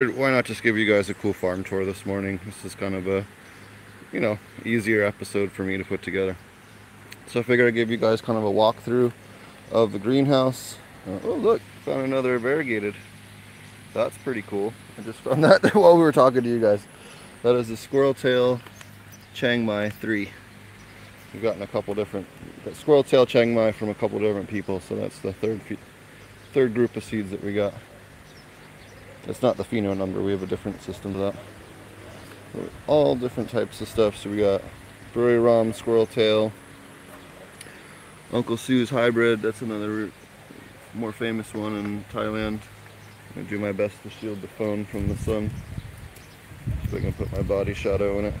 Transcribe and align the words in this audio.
why 0.00 0.30
not 0.30 0.44
just 0.44 0.62
give 0.62 0.78
you 0.78 0.86
guys 0.86 1.10
a 1.10 1.14
cool 1.14 1.32
farm 1.32 1.64
tour 1.64 1.84
this 1.84 2.06
morning? 2.06 2.38
This 2.46 2.64
is 2.64 2.76
kind 2.76 2.94
of 2.94 3.08
a, 3.08 3.26
you 4.12 4.20
know, 4.20 4.38
easier 4.64 5.02
episode 5.02 5.50
for 5.50 5.64
me 5.64 5.76
to 5.76 5.82
put 5.82 6.02
together. 6.02 6.36
So 7.26 7.40
I 7.40 7.42
figured 7.42 7.66
I'd 7.66 7.74
give 7.74 7.90
you 7.90 7.96
guys 7.96 8.20
kind 8.20 8.38
of 8.38 8.44
a 8.44 8.48
walkthrough 8.48 9.12
of 9.72 9.90
the 9.90 9.98
greenhouse. 9.98 10.78
Uh, 11.04 11.18
oh 11.24 11.34
look, 11.34 11.60
found 11.84 12.02
another 12.02 12.38
variegated. 12.38 12.94
That's 13.92 14.16
pretty 14.18 14.42
cool. 14.42 14.72
I 14.96 15.02
just 15.02 15.18
found 15.18 15.42
that 15.44 15.74
while 15.74 15.96
we 15.96 16.02
were 16.02 16.12
talking 16.12 16.44
to 16.44 16.48
you 16.48 16.60
guys. 16.60 16.86
That 17.42 17.56
is 17.56 17.66
the 17.66 17.76
squirrel 17.76 18.14
tail 18.14 18.60
Chiang 19.34 19.66
Mai 19.66 19.90
3. 19.90 20.30
We've 21.32 21.42
gotten 21.42 21.62
a 21.62 21.66
couple 21.66 21.92
different 21.94 22.28
squirrel 22.72 23.02
tail 23.02 23.26
Chiang 23.26 23.52
Mai 23.52 23.72
from 23.72 23.88
a 23.88 23.94
couple 23.96 24.20
different 24.20 24.48
people, 24.48 24.78
so 24.78 24.94
that's 24.94 25.18
the 25.18 25.32
third 25.32 25.60
third 26.52 26.72
group 26.72 26.94
of 26.94 27.02
seeds 27.02 27.32
that 27.32 27.42
we 27.42 27.52
got. 27.52 27.74
It's 29.28 29.42
not 29.42 29.58
the 29.58 29.64
pheno 29.64 29.94
number, 29.94 30.22
we 30.22 30.32
have 30.32 30.42
a 30.42 30.46
different 30.46 30.82
system 30.82 31.12
to 31.12 31.18
that. 31.18 31.34
All 32.86 33.14
different 33.14 33.50
types 33.50 33.80
of 33.82 33.88
stuff. 33.88 34.16
So 34.16 34.30
we 34.30 34.38
got 34.38 34.62
Buriram, 35.14 35.74
Squirrel 35.74 36.06
Tail, 36.06 36.50
Uncle 38.32 38.56
Sue's 38.56 38.88
Hybrid, 38.88 39.42
that's 39.42 39.60
another 39.60 40.10
more 40.94 41.12
famous 41.12 41.52
one 41.52 41.76
in 41.76 42.04
Thailand. 42.10 42.60
I 43.36 43.40
do 43.42 43.58
my 43.58 43.72
best 43.72 44.02
to 44.02 44.10
shield 44.10 44.40
the 44.40 44.48
phone 44.48 44.86
from 44.86 45.08
the 45.08 45.16
sun. 45.18 45.50
So 46.90 46.96
I 46.96 47.00
can 47.00 47.12
put 47.12 47.30
my 47.30 47.42
body 47.42 47.74
shadow 47.74 48.18
in 48.18 48.24
it. 48.26 48.34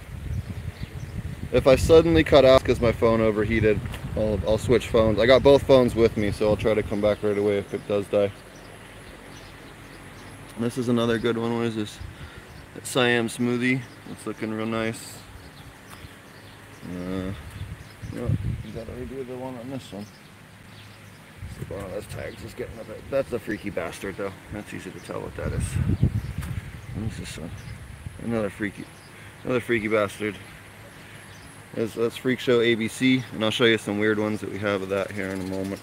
If 1.52 1.66
I 1.66 1.76
suddenly 1.76 2.24
cut 2.24 2.46
out 2.46 2.62
because 2.62 2.80
my 2.80 2.92
phone 2.92 3.20
overheated, 3.20 3.78
I'll, 4.16 4.40
I'll 4.46 4.58
switch 4.58 4.88
phones. 4.88 5.18
I 5.18 5.26
got 5.26 5.42
both 5.42 5.62
phones 5.62 5.94
with 5.94 6.16
me, 6.16 6.32
so 6.32 6.48
I'll 6.48 6.56
try 6.56 6.72
to 6.72 6.82
come 6.82 7.00
back 7.02 7.22
right 7.22 7.36
away 7.36 7.58
if 7.58 7.72
it 7.74 7.86
does 7.86 8.06
die. 8.06 8.32
This 10.58 10.76
is 10.76 10.88
another 10.88 11.18
good 11.18 11.38
one. 11.38 11.56
What 11.56 11.66
is 11.66 11.76
this? 11.76 11.98
Siam 12.82 13.28
smoothie. 13.28 13.80
It's 14.10 14.26
looking 14.26 14.52
real 14.52 14.66
nice. 14.66 15.16
Uh, 16.84 17.32
gotta 18.74 18.90
redo 18.92 19.24
the 19.24 19.36
one 19.36 19.56
on 19.56 19.70
this 19.70 19.92
one. 19.92 20.04
Of 21.70 21.90
those 21.90 22.06
tags 22.06 22.42
is 22.44 22.54
getting 22.54 22.78
a 22.80 22.84
bit. 22.84 23.00
That's 23.08 23.32
a 23.32 23.38
freaky 23.38 23.70
bastard, 23.70 24.16
though. 24.16 24.32
That's 24.52 24.74
easy 24.74 24.90
to 24.90 25.00
tell 25.00 25.20
what 25.20 25.36
that 25.36 25.52
is. 25.52 25.62
What 25.62 27.12
is 27.12 27.18
this 27.18 27.38
one? 27.38 27.50
Another 28.24 28.50
freaky, 28.50 28.84
another 29.44 29.60
freaky 29.60 29.88
bastard. 29.88 30.36
That's, 31.74 31.94
that's 31.94 32.16
Freak 32.16 32.40
Show 32.40 32.58
ABC, 32.60 33.22
and 33.32 33.44
I'll 33.44 33.50
show 33.52 33.64
you 33.64 33.78
some 33.78 33.98
weird 34.00 34.18
ones 34.18 34.40
that 34.40 34.50
we 34.50 34.58
have 34.58 34.82
of 34.82 34.88
that 34.88 35.12
here 35.12 35.28
in 35.28 35.40
a 35.40 35.46
moment. 35.46 35.80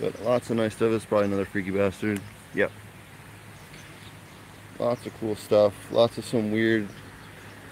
But 0.00 0.20
lots 0.22 0.50
of 0.50 0.56
nice 0.56 0.74
stuff. 0.74 0.92
It's 0.92 1.04
probably 1.04 1.26
another 1.26 1.44
freaky 1.44 1.70
bastard. 1.70 2.20
Yep. 2.54 2.72
Lots 4.78 5.06
of 5.06 5.18
cool 5.20 5.36
stuff. 5.36 5.74
Lots 5.92 6.18
of 6.18 6.24
some 6.24 6.50
weird, 6.50 6.88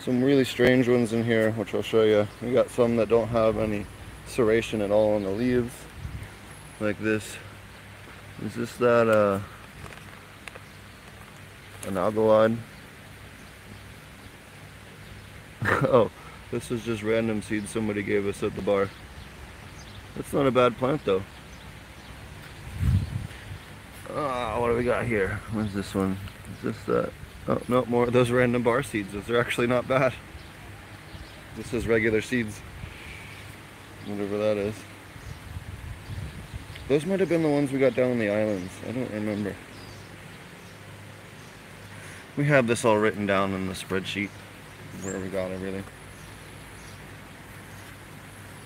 some 0.00 0.22
really 0.22 0.44
strange 0.44 0.88
ones 0.88 1.12
in 1.12 1.24
here, 1.24 1.52
which 1.52 1.74
I'll 1.74 1.82
show 1.82 2.02
you. 2.02 2.28
We 2.42 2.52
got 2.52 2.70
some 2.70 2.96
that 2.96 3.08
don't 3.08 3.28
have 3.28 3.58
any 3.58 3.86
serration 4.26 4.84
at 4.84 4.90
all 4.90 5.14
on 5.14 5.22
the 5.22 5.30
leaves. 5.30 5.72
Like 6.80 6.98
this. 7.00 7.36
Is 8.44 8.54
this 8.54 8.76
that, 8.76 9.08
uh, 9.08 9.40
an 11.88 11.96
oh, 15.64 16.10
this 16.52 16.70
is 16.70 16.84
just 16.84 17.02
random 17.02 17.42
seed 17.42 17.68
somebody 17.68 18.02
gave 18.02 18.26
us 18.26 18.42
at 18.42 18.54
the 18.54 18.62
bar. 18.62 18.88
That's 20.14 20.32
not 20.32 20.46
a 20.46 20.50
bad 20.50 20.76
plant 20.78 21.04
though. 21.04 21.22
Oh, 24.10 24.57
what 24.68 24.74
do 24.74 24.78
we 24.80 24.84
got 24.84 25.06
here? 25.06 25.40
What's 25.52 25.72
this 25.72 25.94
one? 25.94 26.18
Is 26.58 26.62
this 26.62 26.84
that? 26.84 27.10
Oh, 27.48 27.58
no, 27.68 27.86
more 27.86 28.04
of 28.04 28.12
those 28.12 28.30
random 28.30 28.62
bar 28.62 28.82
seeds. 28.82 29.14
Those 29.14 29.30
are 29.30 29.40
actually 29.40 29.66
not 29.66 29.88
bad. 29.88 30.12
This 31.56 31.72
is 31.72 31.86
regular 31.86 32.20
seeds. 32.20 32.60
Whatever 34.04 34.36
that 34.36 34.58
is. 34.58 34.74
Those 36.86 37.06
might 37.06 37.18
have 37.20 37.30
been 37.30 37.42
the 37.42 37.48
ones 37.48 37.72
we 37.72 37.78
got 37.78 37.94
down 37.94 38.10
in 38.10 38.18
the 38.18 38.28
islands. 38.28 38.70
I 38.86 38.92
don't 38.92 39.10
remember. 39.10 39.56
We 42.36 42.44
have 42.44 42.66
this 42.66 42.84
all 42.84 42.98
written 42.98 43.24
down 43.24 43.54
in 43.54 43.68
the 43.68 43.72
spreadsheet 43.72 44.28
where 45.00 45.18
we 45.18 45.28
got 45.28 45.50
everything. 45.50 45.84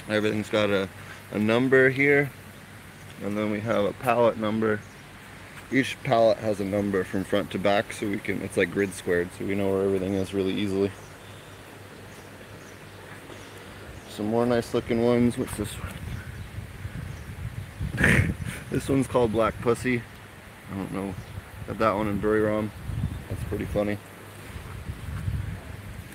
Everything's 0.08 0.50
got 0.50 0.68
a, 0.68 0.88
a 1.30 1.38
number 1.38 1.90
here. 1.90 2.28
And 3.22 3.38
then 3.38 3.52
we 3.52 3.60
have 3.60 3.84
a 3.84 3.92
pallet 3.92 4.36
number 4.36 4.80
each 5.72 5.96
pallet 6.02 6.38
has 6.38 6.60
a 6.60 6.64
number 6.64 7.04
from 7.04 7.24
front 7.24 7.50
to 7.50 7.58
back 7.58 7.92
so 7.92 8.06
we 8.08 8.18
can 8.18 8.42
it's 8.42 8.56
like 8.56 8.70
grid 8.70 8.92
squared 8.92 9.28
so 9.38 9.44
we 9.44 9.54
know 9.54 9.70
where 9.70 9.82
everything 9.82 10.14
is 10.14 10.34
really 10.34 10.54
easily. 10.54 10.90
Some 14.10 14.26
more 14.26 14.44
nice 14.44 14.74
looking 14.74 15.04
ones. 15.04 15.38
What's 15.38 15.56
this 15.56 15.72
one? 15.74 15.94
This 18.70 18.88
one's 18.88 19.06
called 19.06 19.32
black 19.32 19.60
pussy. 19.60 20.02
I 20.72 20.76
don't 20.76 20.92
know 20.92 21.14
got 21.66 21.78
that 21.78 21.92
one 21.92 22.08
in 22.08 22.20
Buriram 22.20 22.70
that's 23.28 23.44
pretty 23.44 23.66
funny. 23.66 23.98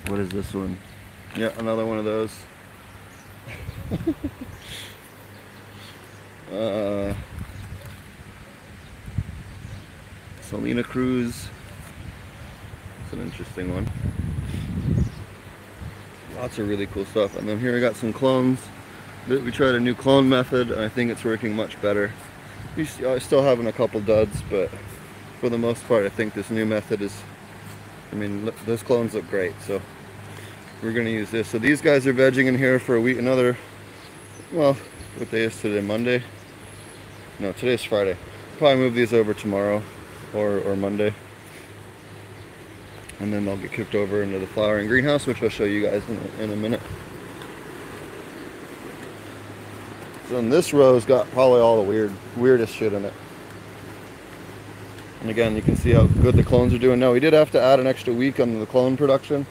What 0.08 0.20
is 0.20 0.30
this 0.30 0.52
one? 0.52 0.78
Yeah 1.36 1.52
another 1.58 1.86
one 1.86 1.98
of 1.98 2.04
those. 2.04 2.36
Uh 6.50 7.12
Salina 10.48 10.82
Cruz. 10.82 11.46
It's 13.04 13.12
an 13.12 13.20
interesting 13.20 13.74
one. 13.74 13.86
Lots 16.36 16.58
of 16.58 16.66
really 16.66 16.86
cool 16.86 17.04
stuff. 17.04 17.36
And 17.36 17.46
then 17.46 17.60
here 17.60 17.76
I 17.76 17.80
got 17.80 17.96
some 17.96 18.14
clones. 18.14 18.58
We 19.28 19.50
tried 19.50 19.74
a 19.74 19.80
new 19.80 19.94
clone 19.94 20.26
method 20.26 20.70
and 20.70 20.80
I 20.80 20.88
think 20.88 21.10
it's 21.10 21.22
working 21.22 21.54
much 21.54 21.78
better. 21.82 22.10
I'm 22.78 23.20
still 23.20 23.42
having 23.42 23.66
a 23.66 23.72
couple 23.72 24.00
duds, 24.00 24.40
but 24.48 24.70
for 25.38 25.50
the 25.50 25.58
most 25.58 25.86
part 25.86 26.06
I 26.06 26.08
think 26.08 26.32
this 26.32 26.48
new 26.48 26.64
method 26.64 27.02
is, 27.02 27.14
I 28.10 28.14
mean, 28.14 28.50
those 28.64 28.82
clones 28.82 29.12
look 29.12 29.28
great. 29.28 29.52
So 29.66 29.82
we're 30.82 30.92
gonna 30.92 31.10
use 31.10 31.30
this. 31.30 31.48
So 31.48 31.58
these 31.58 31.82
guys 31.82 32.06
are 32.06 32.14
vegging 32.14 32.46
in 32.46 32.56
here 32.56 32.78
for 32.78 32.96
a 32.96 33.00
week, 33.02 33.18
another, 33.18 33.58
well, 34.50 34.78
what 35.16 35.30
day 35.30 35.42
is 35.42 35.60
today, 35.60 35.86
Monday? 35.86 36.22
No, 37.38 37.52
today's 37.52 37.84
Friday. 37.84 38.16
Probably 38.56 38.76
move 38.76 38.94
these 38.94 39.12
over 39.12 39.34
tomorrow 39.34 39.82
or, 40.34 40.60
or 40.60 40.76
Monday. 40.76 41.14
And 43.20 43.32
then 43.32 43.44
they'll 43.44 43.56
get 43.56 43.72
kicked 43.72 43.94
over 43.94 44.22
into 44.22 44.38
the 44.38 44.46
flowering 44.46 44.86
greenhouse, 44.86 45.26
which 45.26 45.42
I'll 45.42 45.48
show 45.48 45.64
you 45.64 45.82
guys 45.82 46.02
in 46.08 46.16
a, 46.16 46.42
in 46.42 46.52
a 46.52 46.56
minute. 46.56 46.80
So 50.28 50.36
in 50.36 50.50
this 50.50 50.72
row's 50.72 51.04
got 51.04 51.30
probably 51.30 51.60
all 51.60 51.82
the 51.82 51.88
weird, 51.88 52.12
weirdest 52.36 52.74
shit 52.74 52.92
in 52.92 53.04
it. 53.04 53.14
And 55.20 55.30
again, 55.30 55.56
you 55.56 55.62
can 55.62 55.74
see 55.74 55.90
how 55.90 56.06
good 56.06 56.36
the 56.36 56.44
clones 56.44 56.72
are 56.72 56.78
doing. 56.78 57.00
Now, 57.00 57.12
we 57.12 57.18
did 57.18 57.32
have 57.32 57.50
to 57.52 57.60
add 57.60 57.80
an 57.80 57.86
extra 57.86 58.12
week 58.12 58.38
on 58.38 58.60
the 58.60 58.66
clone 58.66 58.96
production. 58.96 59.46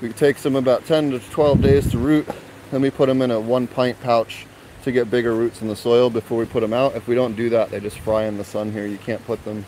We 0.00 0.12
takes 0.12 0.42
them 0.42 0.56
about 0.56 0.84
10 0.86 1.12
to 1.12 1.18
12 1.20 1.62
days 1.62 1.90
to 1.92 1.98
root. 1.98 2.28
Then 2.70 2.82
we 2.82 2.90
put 2.90 3.06
them 3.06 3.22
in 3.22 3.30
a 3.30 3.38
one 3.38 3.68
pint 3.68 4.00
pouch 4.00 4.46
to 4.84 4.92
get 4.92 5.10
bigger 5.10 5.34
roots 5.34 5.62
in 5.62 5.68
the 5.68 5.76
soil 5.76 6.10
before 6.10 6.38
we 6.38 6.44
put 6.44 6.60
them 6.60 6.72
out. 6.72 6.94
If 6.94 7.08
we 7.08 7.14
don't 7.14 7.34
do 7.34 7.50
that, 7.50 7.70
they 7.70 7.80
just 7.80 7.98
fry 7.98 8.24
in 8.24 8.36
the 8.36 8.44
sun 8.44 8.70
here. 8.70 8.86
You 8.86 8.98
can't 8.98 9.24
put 9.26 9.42
them 9.44 9.64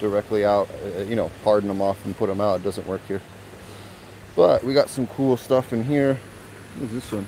directly 0.00 0.44
out, 0.44 0.68
uh, 0.84 1.02
you 1.02 1.16
know, 1.16 1.30
harden 1.44 1.68
them 1.68 1.80
off 1.80 2.04
and 2.04 2.16
put 2.16 2.26
them 2.28 2.40
out. 2.40 2.60
It 2.60 2.64
doesn't 2.64 2.86
work 2.86 3.00
here. 3.06 3.22
But 4.34 4.64
we 4.64 4.74
got 4.74 4.90
some 4.90 5.06
cool 5.06 5.36
stuff 5.36 5.72
in 5.72 5.84
here. 5.84 6.18
What 6.74 6.86
is 6.86 6.92
this 6.92 7.12
one? 7.12 7.26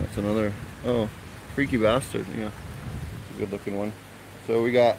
That's 0.00 0.16
another, 0.18 0.52
oh, 0.84 1.08
Freaky 1.54 1.76
Bastard. 1.76 2.26
Yeah, 2.36 2.50
good 3.38 3.50
looking 3.50 3.78
one. 3.78 3.92
So 4.46 4.62
we 4.62 4.72
got 4.72 4.98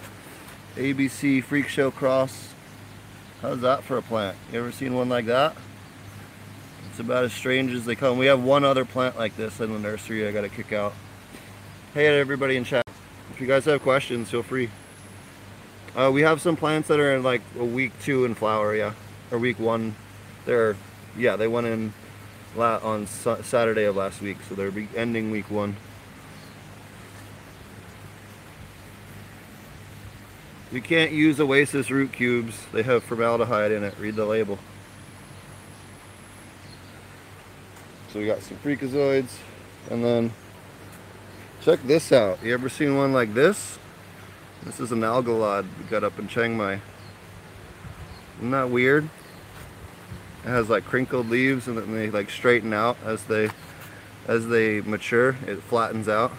ABC 0.76 1.44
Freak 1.44 1.68
Show 1.68 1.92
Cross. 1.92 2.54
How's 3.42 3.62
that 3.62 3.84
for 3.84 3.98
a 3.98 4.02
plant? 4.02 4.38
You 4.52 4.60
ever 4.60 4.72
seen 4.72 4.94
one 4.94 5.10
like 5.10 5.26
that? 5.28 5.56
It's 6.90 7.00
about 7.00 7.24
as 7.24 7.34
strange 7.34 7.72
as 7.74 7.86
they 7.86 7.96
come. 7.96 8.18
We 8.18 8.26
have 8.26 8.44
one 8.44 8.64
other 8.64 8.84
plant 8.84 9.18
like 9.18 9.38
this 9.38 9.60
in 9.60 9.72
the 9.72 9.80
nursery 9.80 10.28
I 10.28 10.32
got 10.32 10.42
to 10.42 10.50
kick 10.50 10.74
out. 10.74 10.94
Hey 11.92 12.06
everybody 12.20 12.56
in 12.56 12.66
chat. 12.66 12.88
If 13.32 13.42
you 13.42 13.48
guys 13.48 13.66
have 13.66 13.82
questions, 13.82 14.30
feel 14.30 14.44
free. 14.44 14.70
Uh, 15.96 16.12
we 16.14 16.22
have 16.22 16.40
some 16.40 16.56
plants 16.56 16.88
that 16.90 17.00
are 17.00 17.16
in 17.16 17.24
like 17.24 17.42
a 17.58 17.66
week 17.66 17.94
two 18.04 18.26
in 18.26 18.36
flower, 18.36 18.76
yeah, 18.76 18.94
or 19.32 19.40
week 19.40 19.58
one. 19.58 19.96
They're, 20.46 20.76
yeah, 21.18 21.36
they 21.36 21.48
went 21.48 21.66
in 21.66 21.94
on 22.56 23.08
Saturday 23.08 23.86
of 23.86 23.96
last 23.96 24.22
week, 24.22 24.38
so 24.48 24.54
they're 24.54 24.72
ending 24.96 25.32
week 25.32 25.50
one. 25.50 25.78
You 30.72 30.82
can't 30.82 31.12
use 31.12 31.40
Oasis 31.40 31.90
root 31.90 32.14
cubes. 32.14 32.68
They 32.72 32.84
have 32.84 33.04
formaldehyde 33.04 33.72
in 33.72 33.84
it. 33.84 33.96
Read 33.98 34.16
the 34.16 34.26
label. 34.26 34.60
So 38.14 38.20
we 38.20 38.28
got 38.28 38.44
some 38.44 38.58
freakazoids, 38.58 39.38
and 39.90 40.06
then 40.06 40.34
check 41.70 41.86
this 41.86 42.12
out. 42.12 42.44
You 42.44 42.52
ever 42.56 42.68
seen 42.68 42.98
one 42.98 43.14
like 43.14 43.36
this? 43.36 43.78
This 44.64 44.80
is 44.80 44.92
an 44.92 45.02
algalod 45.02 45.68
we 45.78 45.86
got 45.86 46.04
up 46.04 46.18
in 46.18 46.28
Chiang 46.28 46.58
Mai. 46.58 46.82
Isn't 48.40 48.50
that 48.50 48.72
weird? 48.72 49.08
It 50.44 50.48
has 50.48 50.68
like 50.68 50.84
crinkled 50.86 51.30
leaves 51.30 51.68
and 51.68 51.78
then 51.78 51.94
they 51.94 52.10
like 52.10 52.32
straighten 52.32 52.74
out 52.74 52.98
as 53.06 53.26
they 53.26 53.52
as 54.28 54.48
they 54.48 54.82
mature. 54.82 55.36
It 55.46 55.62
flattens 55.62 56.10
out. 56.10 56.32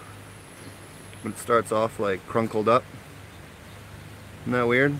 But 1.22 1.34
it 1.34 1.38
starts 1.38 1.70
off 1.70 2.00
like 2.00 2.26
crunkled 2.26 2.68
up. 2.68 2.82
Isn't 4.42 4.54
that 4.54 4.66
weird? 4.66 4.98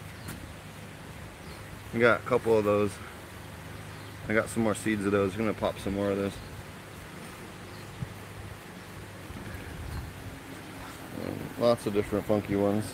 We 1.92 1.98
got 1.98 2.20
a 2.20 2.24
couple 2.24 2.56
of 2.56 2.64
those. 2.64 2.92
I 4.28 4.34
got 4.34 4.48
some 4.48 4.62
more 4.62 4.76
seeds 4.76 5.04
of 5.04 5.10
those. 5.10 5.32
I'm 5.32 5.38
gonna 5.40 5.54
pop 5.54 5.80
some 5.80 5.96
more 5.96 6.12
of 6.12 6.18
those. 6.18 6.34
Lots 11.60 11.84
of 11.84 11.92
different 11.92 12.24
funky 12.24 12.56
ones. 12.56 12.86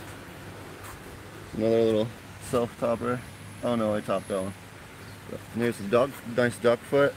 Another 1.56 1.82
little 1.82 2.08
self-topper. 2.50 3.20
Oh 3.62 3.76
no, 3.76 3.94
I 3.94 4.00
topped 4.00 4.26
that 4.26 4.42
one. 4.42 4.52
And 5.54 5.62
here's 5.62 5.78
a 5.78 5.84
duck, 5.84 6.10
nice 6.36 6.56
duck 6.58 6.80
foot. 6.80 7.14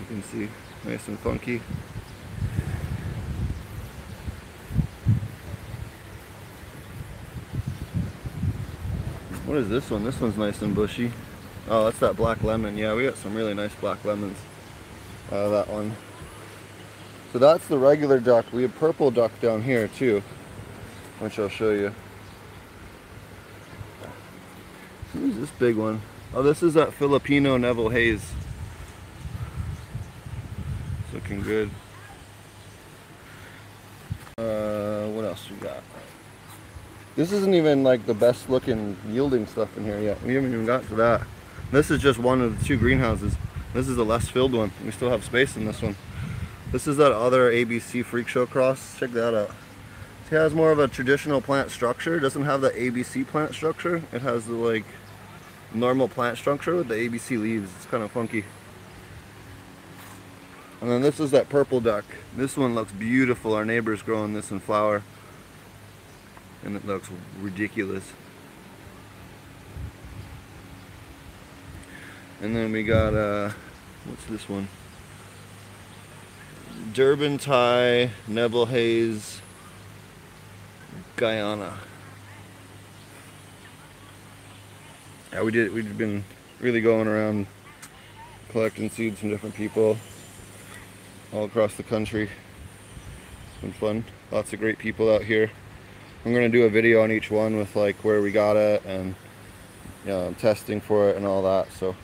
You 0.00 0.06
can 0.06 0.22
see, 0.22 0.48
nice 0.84 1.06
and 1.06 1.18
funky. 1.18 1.60
What 9.44 9.58
is 9.58 9.68
this 9.68 9.90
one? 9.90 10.02
This 10.02 10.18
one's 10.18 10.38
nice 10.38 10.62
and 10.62 10.74
bushy. 10.74 11.12
Oh, 11.68 11.84
that's 11.84 11.98
that 11.98 12.16
black 12.16 12.42
lemon. 12.42 12.78
Yeah, 12.78 12.94
we 12.94 13.04
got 13.04 13.16
some 13.18 13.34
really 13.34 13.52
nice 13.52 13.74
black 13.74 14.02
lemons 14.02 14.38
of 15.30 15.50
that 15.50 15.68
one. 15.68 15.94
So 17.32 17.38
that's 17.38 17.66
the 17.66 17.78
regular 17.78 18.20
duck. 18.20 18.46
We 18.52 18.62
have 18.62 18.74
purple 18.76 19.10
duck 19.10 19.38
down 19.40 19.62
here 19.62 19.88
too, 19.88 20.22
which 21.18 21.38
I'll 21.38 21.48
show 21.48 21.70
you. 21.70 21.94
Who's 25.12 25.36
this 25.36 25.50
big 25.50 25.76
one? 25.76 26.00
Oh, 26.34 26.42
this 26.42 26.62
is 26.62 26.74
that 26.74 26.92
Filipino 26.92 27.56
Neville 27.56 27.88
Haze. 27.90 28.32
It's 31.04 31.14
looking 31.14 31.42
good. 31.42 31.70
Uh, 34.38 35.06
what 35.08 35.24
else 35.24 35.48
we 35.50 35.56
got? 35.56 35.82
This 37.16 37.32
isn't 37.32 37.54
even 37.54 37.82
like 37.82 38.06
the 38.06 38.14
best 38.14 38.48
looking 38.48 38.96
yielding 39.08 39.46
stuff 39.46 39.76
in 39.76 39.84
here 39.84 39.98
yet. 39.98 40.22
We 40.22 40.34
haven't 40.34 40.52
even 40.52 40.66
got 40.66 40.86
to 40.88 40.94
that. 40.96 41.26
This 41.72 41.90
is 41.90 42.00
just 42.00 42.18
one 42.18 42.40
of 42.40 42.58
the 42.58 42.64
two 42.64 42.76
greenhouses. 42.76 43.34
This 43.74 43.88
is 43.88 43.96
the 43.96 44.04
less 44.04 44.28
filled 44.28 44.52
one. 44.52 44.70
We 44.84 44.92
still 44.92 45.10
have 45.10 45.24
space 45.24 45.56
in 45.56 45.64
this 45.64 45.82
one. 45.82 45.96
This 46.70 46.86
is 46.86 46.98
that 46.98 47.12
other 47.12 47.50
ABC 47.50 48.04
Freak 48.04 48.28
Show 48.28 48.44
cross. 48.44 48.98
Check 48.98 49.12
that 49.12 49.34
out. 49.34 49.54
It 50.30 50.34
has 50.34 50.52
more 50.52 50.70
of 50.70 50.78
a 50.78 50.86
traditional 50.86 51.40
plant 51.40 51.70
structure. 51.70 52.16
It 52.16 52.20
doesn't 52.20 52.44
have 52.44 52.60
the 52.60 52.70
ABC 52.70 53.26
plant 53.26 53.54
structure. 53.54 54.02
It 54.12 54.20
has 54.20 54.44
the 54.44 54.52
like 54.52 54.84
normal 55.72 56.08
plant 56.08 56.36
structure 56.36 56.76
with 56.76 56.88
the 56.88 56.96
ABC 56.96 57.40
leaves. 57.40 57.70
It's 57.76 57.86
kind 57.86 58.02
of 58.02 58.12
funky. 58.12 58.44
And 60.82 60.90
then 60.90 61.00
this 61.00 61.18
is 61.18 61.30
that 61.30 61.48
purple 61.48 61.80
duck. 61.80 62.04
This 62.36 62.54
one 62.58 62.74
looks 62.74 62.92
beautiful. 62.92 63.54
Our 63.54 63.64
neighbor's 63.64 64.02
growing 64.02 64.34
this 64.34 64.50
in 64.50 64.60
flower. 64.60 65.02
And 66.62 66.76
it 66.76 66.86
looks 66.86 67.08
ridiculous. 67.40 68.12
And 72.42 72.54
then 72.54 72.70
we 72.72 72.84
got, 72.84 73.14
uh, 73.14 73.52
what's 74.04 74.26
this 74.26 74.48
one? 74.50 74.68
Durban 76.92 77.38
Thai, 77.38 78.10
Neville 78.28 78.66
Haze, 78.66 79.40
Guyana. 81.16 81.76
yeah, 85.32 85.42
we 85.42 85.50
did. 85.50 85.72
We've 85.72 85.98
been 85.98 86.24
really 86.60 86.80
going 86.80 87.08
around 87.08 87.46
collecting 88.50 88.90
seeds 88.90 89.18
from 89.18 89.28
different 89.30 89.54
people 89.54 89.98
all 91.32 91.44
across 91.44 91.74
the 91.74 91.82
country. 91.82 92.24
It's 92.24 93.60
been 93.60 93.72
fun. 93.72 94.04
Lots 94.30 94.52
of 94.52 94.60
great 94.60 94.78
people 94.78 95.12
out 95.12 95.22
here. 95.22 95.50
I'm 96.24 96.32
gonna 96.32 96.48
do 96.48 96.64
a 96.64 96.70
video 96.70 97.02
on 97.02 97.10
each 97.10 97.30
one 97.30 97.56
with 97.56 97.74
like 97.74 97.96
where 98.04 98.22
we 98.22 98.30
got 98.30 98.56
it 98.56 98.84
and 98.84 99.14
you 100.04 100.10
know, 100.10 100.34
testing 100.38 100.80
for 100.80 101.10
it 101.10 101.16
and 101.16 101.26
all 101.26 101.42
that. 101.42 101.72
So 101.72 101.96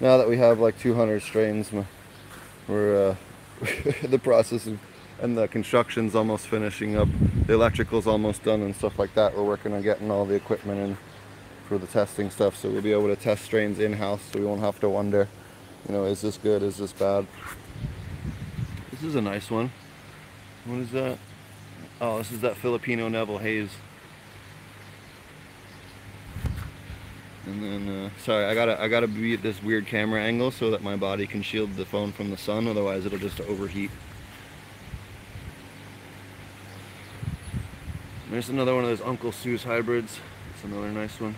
now 0.00 0.16
that 0.16 0.28
we 0.28 0.36
have 0.38 0.58
like 0.58 0.78
200 0.78 1.22
strains, 1.22 1.70
we're 2.68 3.10
uh, 3.10 3.16
the 4.02 4.18
process 4.18 4.66
of 4.66 4.78
and 5.20 5.36
the 5.36 5.48
construction's 5.48 6.14
almost 6.14 6.46
finishing 6.46 6.96
up. 6.96 7.08
The 7.46 7.54
electrical's 7.54 8.06
almost 8.06 8.44
done 8.44 8.62
and 8.62 8.76
stuff 8.76 8.98
like 8.98 9.14
that. 9.14 9.34
We're 9.34 9.44
working 9.44 9.72
on 9.72 9.82
getting 9.82 10.10
all 10.10 10.26
the 10.26 10.34
equipment 10.34 10.78
in 10.78 10.98
for 11.66 11.78
the 11.78 11.86
testing 11.86 12.30
stuff 12.30 12.56
so 12.56 12.70
we'll 12.70 12.82
be 12.82 12.92
able 12.92 13.08
to 13.08 13.16
test 13.16 13.44
strains 13.44 13.80
in-house 13.80 14.20
so 14.30 14.38
we 14.38 14.44
won't 14.44 14.60
have 14.60 14.78
to 14.78 14.88
wonder, 14.88 15.26
you 15.88 15.94
know, 15.94 16.04
is 16.04 16.20
this 16.20 16.38
good, 16.38 16.62
is 16.62 16.76
this 16.76 16.92
bad? 16.92 17.26
This 18.92 19.02
is 19.02 19.14
a 19.16 19.20
nice 19.20 19.50
one. 19.50 19.72
What 20.64 20.78
is 20.78 20.90
that? 20.92 21.18
Oh, 22.00 22.18
this 22.18 22.30
is 22.30 22.40
that 22.42 22.56
Filipino 22.56 23.08
Neville 23.08 23.38
Haze. 23.38 23.70
And 27.46 27.62
then, 27.62 27.88
uh, 27.88 28.10
sorry, 28.18 28.44
I 28.44 28.54
gotta, 28.54 28.80
I 28.80 28.88
gotta 28.88 29.06
be 29.06 29.34
at 29.34 29.42
this 29.42 29.62
weird 29.62 29.86
camera 29.86 30.20
angle 30.20 30.50
so 30.50 30.70
that 30.72 30.82
my 30.82 30.96
body 30.96 31.26
can 31.26 31.42
shield 31.42 31.74
the 31.76 31.86
phone 31.86 32.12
from 32.12 32.30
the 32.30 32.36
sun, 32.36 32.66
otherwise 32.66 33.06
it'll 33.06 33.18
just 33.18 33.40
overheat. 33.42 33.90
There's 38.30 38.48
another 38.48 38.74
one 38.74 38.82
of 38.82 38.90
those 38.90 39.00
Uncle 39.00 39.30
Sue's 39.30 39.62
hybrids. 39.62 40.18
It's 40.54 40.64
another 40.64 40.90
nice 40.90 41.20
one. 41.20 41.36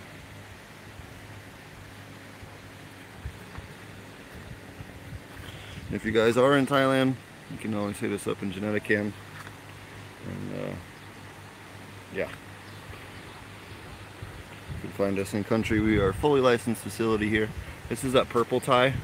If 5.93 6.05
you 6.07 6.13
guys 6.13 6.39
are 6.39 6.57
in 6.57 6.67
Thailand, 6.67 7.15
you 7.51 7.59
can 7.59 7.75
always 7.75 7.99
hit 7.99 8.13
us 8.13 8.27
up 8.27 8.43
in 8.43 8.53
Geneticam. 8.53 9.13
And 10.27 10.55
uh, 10.55 10.75
yeah. 12.15 12.29
You 14.83 14.89
can 14.89 14.91
find 14.91 15.19
us 15.19 15.35
in 15.35 15.45
country. 15.45 15.81
We 15.81 15.99
are 15.99 16.09
a 16.09 16.15
fully 16.15 16.41
licensed 16.41 16.83
facility 16.83 17.29
here. 17.29 17.49
This 17.89 18.05
is 18.05 18.13
that 18.13 18.29
purple 18.29 18.61
Thai. 18.61 18.95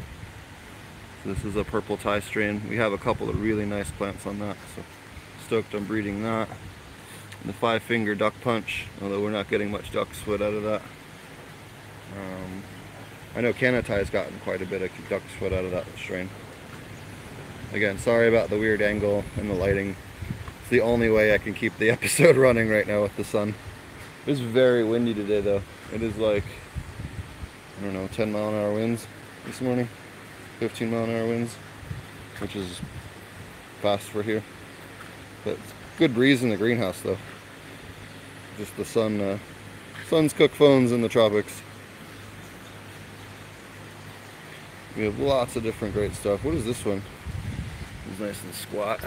This 1.24 1.44
is 1.44 1.56
a 1.56 1.64
purple 1.64 1.96
Thai 1.96 2.20
strain. 2.20 2.62
We 2.68 2.76
have 2.76 2.92
a 2.92 2.98
couple 2.98 3.28
of 3.28 3.40
really 3.40 3.66
nice 3.66 3.90
plants 3.90 4.26
on 4.26 4.38
that. 4.38 4.56
So 4.76 4.82
stoked 5.44 5.74
on 5.74 5.84
breeding 5.84 6.22
that 6.22 6.48
the 7.44 7.52
five 7.52 7.82
finger 7.82 8.14
duck 8.14 8.34
punch, 8.40 8.86
although 9.02 9.20
we're 9.20 9.30
not 9.30 9.48
getting 9.48 9.70
much 9.70 9.92
duck's 9.92 10.18
foot 10.18 10.40
out 10.40 10.54
of 10.54 10.62
that. 10.62 10.80
Um, 12.16 12.62
I 13.36 13.40
know 13.40 13.52
has 13.52 14.10
gotten 14.10 14.38
quite 14.40 14.62
a 14.62 14.66
bit 14.66 14.82
of 14.82 14.90
duck's 15.08 15.32
foot 15.38 15.52
out 15.52 15.64
of 15.64 15.70
that 15.72 15.84
strain. 15.96 16.30
Again, 17.72 17.98
sorry 17.98 18.28
about 18.28 18.50
the 18.50 18.58
weird 18.58 18.80
angle 18.80 19.24
and 19.36 19.50
the 19.50 19.54
lighting. 19.54 19.96
It's 20.60 20.70
the 20.70 20.80
only 20.80 21.10
way 21.10 21.34
I 21.34 21.38
can 21.38 21.52
keep 21.52 21.76
the 21.78 21.90
episode 21.98 22.36
running 22.36 22.70
right 22.70 22.86
now 22.86 23.02
with 23.02 23.16
the 23.16 23.24
sun. 23.24 23.54
It's 24.26 24.40
very 24.40 24.84
windy 24.84 25.14
today 25.14 25.40
though. 25.40 25.62
It 25.92 26.02
is 26.02 26.16
like, 26.16 26.44
I 27.78 27.84
don't 27.84 27.94
know, 27.94 28.08
10 28.08 28.32
mile 28.32 28.48
an 28.48 28.54
hour 28.54 28.74
winds 28.74 29.06
this 29.46 29.60
morning. 29.60 29.88
15 30.60 30.90
mile 30.90 31.04
an 31.04 31.10
hour 31.10 31.26
winds, 31.26 31.54
which 32.38 32.56
is 32.56 32.80
fast 33.82 34.08
for 34.08 34.22
here. 34.22 34.42
But 35.44 35.58
good 35.98 36.14
breeze 36.14 36.42
in 36.42 36.48
the 36.48 36.56
greenhouse 36.56 37.00
though 37.00 37.18
just 38.58 38.76
the 38.76 38.84
sun 38.84 39.20
uh, 39.20 39.38
sun's 40.08 40.32
cooked 40.32 40.54
phones 40.54 40.92
in 40.92 41.02
the 41.02 41.08
tropics 41.08 41.60
we 44.96 45.04
have 45.04 45.18
lots 45.18 45.56
of 45.56 45.62
different 45.62 45.92
great 45.92 46.14
stuff 46.14 46.44
what 46.44 46.54
is 46.54 46.64
this 46.64 46.84
one 46.84 47.02
it's 48.10 48.20
nice 48.20 48.42
and 48.44 48.54
squat 48.54 49.00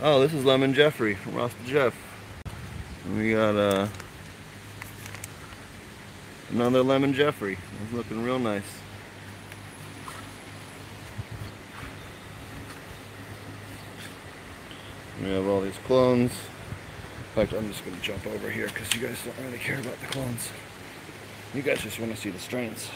oh 0.00 0.20
this 0.20 0.32
is 0.32 0.44
lemon 0.44 0.72
jeffrey 0.72 1.14
from 1.14 1.34
Rasta 1.34 1.64
Jeff 1.66 1.94
we 3.12 3.32
got 3.32 3.56
uh, 3.56 3.88
another 6.50 6.82
lemon 6.82 7.12
jeffrey 7.12 7.58
it's 7.84 7.92
looking 7.92 8.22
real 8.22 8.38
nice 8.38 8.62
we 15.22 15.30
have 15.30 15.46
all 15.46 15.60
these 15.60 15.78
clones 15.84 16.32
in 17.34 17.46
fact, 17.46 17.58
I'm 17.58 17.66
just 17.66 17.82
going 17.82 17.96
to 17.96 18.02
jump 18.02 18.26
over 18.26 18.50
here 18.50 18.66
because 18.66 18.92
you 18.94 19.00
guys 19.00 19.16
don't 19.24 19.46
really 19.46 19.56
care 19.56 19.80
about 19.80 19.98
the 20.00 20.06
clones. 20.08 20.50
You 21.54 21.62
guys 21.62 21.80
just 21.80 21.98
want 21.98 22.14
to 22.14 22.20
see 22.20 22.28
the 22.28 22.38
strains. 22.38 22.90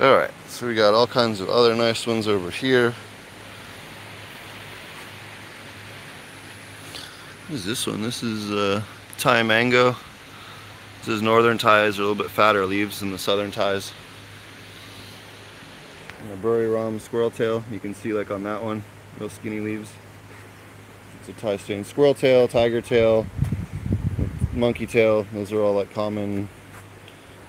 Alright, 0.00 0.30
so 0.46 0.68
we 0.68 0.76
got 0.76 0.94
all 0.94 1.08
kinds 1.08 1.40
of 1.40 1.48
other 1.48 1.74
nice 1.74 2.06
ones 2.06 2.28
over 2.28 2.52
here. 2.52 2.94
What 7.48 7.54
is 7.54 7.64
this 7.64 7.86
one? 7.86 8.02
This 8.02 8.22
is 8.22 8.50
uh, 8.50 8.82
Thai 9.16 9.42
mango. 9.42 9.96
This 10.98 11.08
is 11.08 11.22
northern 11.22 11.56
Thais, 11.56 11.98
are 11.98 12.02
a 12.02 12.04
little 12.04 12.22
bit 12.22 12.30
fatter 12.30 12.66
leaves 12.66 13.00
than 13.00 13.10
the 13.10 13.16
southern 13.16 13.50
Thais. 13.50 13.90
And 16.20 16.30
a 16.30 16.36
Buriram 16.36 17.00
squirrel 17.00 17.30
tail, 17.30 17.64
you 17.70 17.80
can 17.80 17.94
see 17.94 18.12
like 18.12 18.30
on 18.30 18.42
that 18.42 18.62
one, 18.62 18.84
Real 19.18 19.30
skinny 19.30 19.60
leaves. 19.60 19.90
It's 21.20 21.30
a 21.30 21.40
Thai 21.40 21.56
strain. 21.56 21.84
Squirrel 21.84 22.12
tail, 22.12 22.48
tiger 22.48 22.82
tail, 22.82 23.26
monkey 24.52 24.84
tail. 24.84 25.26
Those 25.32 25.50
are 25.50 25.62
all 25.62 25.72
like 25.72 25.90
common 25.94 26.50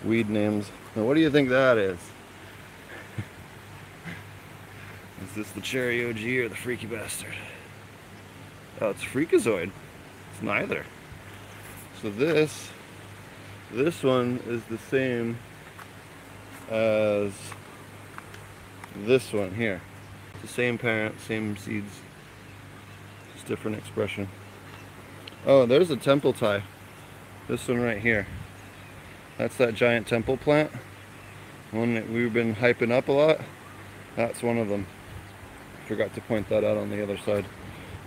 weed 0.06 0.30
names. 0.30 0.72
Now 0.96 1.04
what 1.04 1.16
do 1.16 1.20
you 1.20 1.30
think 1.30 1.50
that 1.50 1.78
is? 1.78 2.00
is 5.26 5.36
this 5.36 5.52
the 5.52 5.60
cherry 5.60 6.10
OG 6.10 6.46
or 6.46 6.48
the 6.48 6.56
freaky 6.56 6.88
bastard? 6.88 7.36
Oh, 8.80 8.92
it's 8.92 9.04
freakazoid. 9.04 9.72
It's 10.40 10.46
neither. 10.46 10.86
So 12.02 12.10
this, 12.10 12.70
this 13.74 14.02
one 14.04 14.40
is 14.48 14.64
the 14.70 14.78
same 14.78 15.38
as 16.70 17.34
this 18.96 19.34
one 19.34 19.54
here. 19.54 19.82
It's 20.36 20.44
the 20.44 20.48
same 20.48 20.78
parent, 20.78 21.20
same 21.20 21.58
seeds, 21.58 22.00
just 23.34 23.48
different 23.48 23.78
expression. 23.80 24.30
Oh, 25.46 25.66
there's 25.66 25.92
a 25.92 25.98
temple 25.98 26.32
Thai. 26.32 26.64
This 27.50 27.68
one 27.68 27.82
right 27.82 28.00
here. 28.00 28.26
That's 29.38 29.58
that 29.58 29.76
giant 29.76 30.08
temple 30.08 30.38
plant. 30.38 30.72
One 31.72 31.96
that 31.96 32.10
we've 32.10 32.32
been 32.32 32.56
hyping 32.56 32.94
up 32.94 33.10
a 33.10 33.12
lot. 33.12 33.42
That's 34.16 34.42
one 34.42 34.58
of 34.58 34.70
them. 34.70 34.88
Forgot 35.86 36.16
to 36.16 36.22
point 36.22 36.48
that 36.48 36.64
out 36.64 36.78
on 36.78 36.90
the 36.90 37.04
other 37.04 37.18
side. 37.18 37.46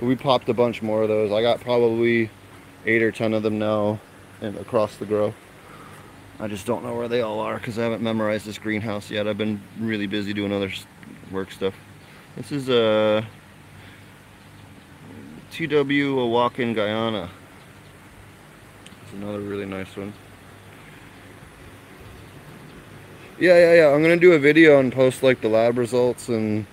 We 0.03 0.17
popped 0.17 0.49
a 0.49 0.55
bunch 0.55 0.83
more 0.83 1.05
of 1.05 1.09
those. 1.09 1.31
I 1.31 1.43
got 1.43 1.61
probably 1.61 2.29
eight 2.87 3.05
or 3.05 3.13
ten 3.13 3.35
of 3.35 3.45
them 3.45 3.61
now 3.61 4.01
and 4.41 4.57
across 4.57 4.97
the 4.97 5.07
grow. 5.07 5.33
I 6.41 6.49
just 6.49 6.67
don't 6.67 6.83
know 6.83 6.97
where 6.97 7.07
they 7.07 7.21
all 7.21 7.39
are 7.39 7.57
because 7.57 7.79
I 7.79 7.85
haven't 7.85 8.03
memorized 8.03 8.45
this 8.45 8.59
greenhouse 8.59 9.13
yet. 9.13 9.29
I've 9.29 9.39
been 9.39 9.63
really 9.79 10.09
busy 10.09 10.33
doing 10.33 10.53
other 10.53 10.73
work 11.31 11.53
stuff. 11.53 11.75
This 12.35 12.51
is 12.51 12.69
uh, 12.69 13.23
a 15.53 15.53
TW 15.53 16.19
a 16.19 16.27
walk 16.27 16.59
in 16.59 16.75
Guyana. 16.75 17.31
It's 19.05 19.13
another 19.13 19.39
really 19.39 19.67
nice 19.67 19.97
one. 19.97 20.13
Yeah, 23.39 23.57
yeah, 23.57 23.75
yeah. 23.75 23.95
I'm 23.95 24.03
gonna 24.03 24.17
do 24.17 24.33
a 24.33 24.39
video 24.41 24.81
and 24.81 24.93
post 24.93 25.23
like 25.23 25.41
the 25.43 25.49
lab 25.49 25.79
results 25.79 26.29
and 26.29 26.67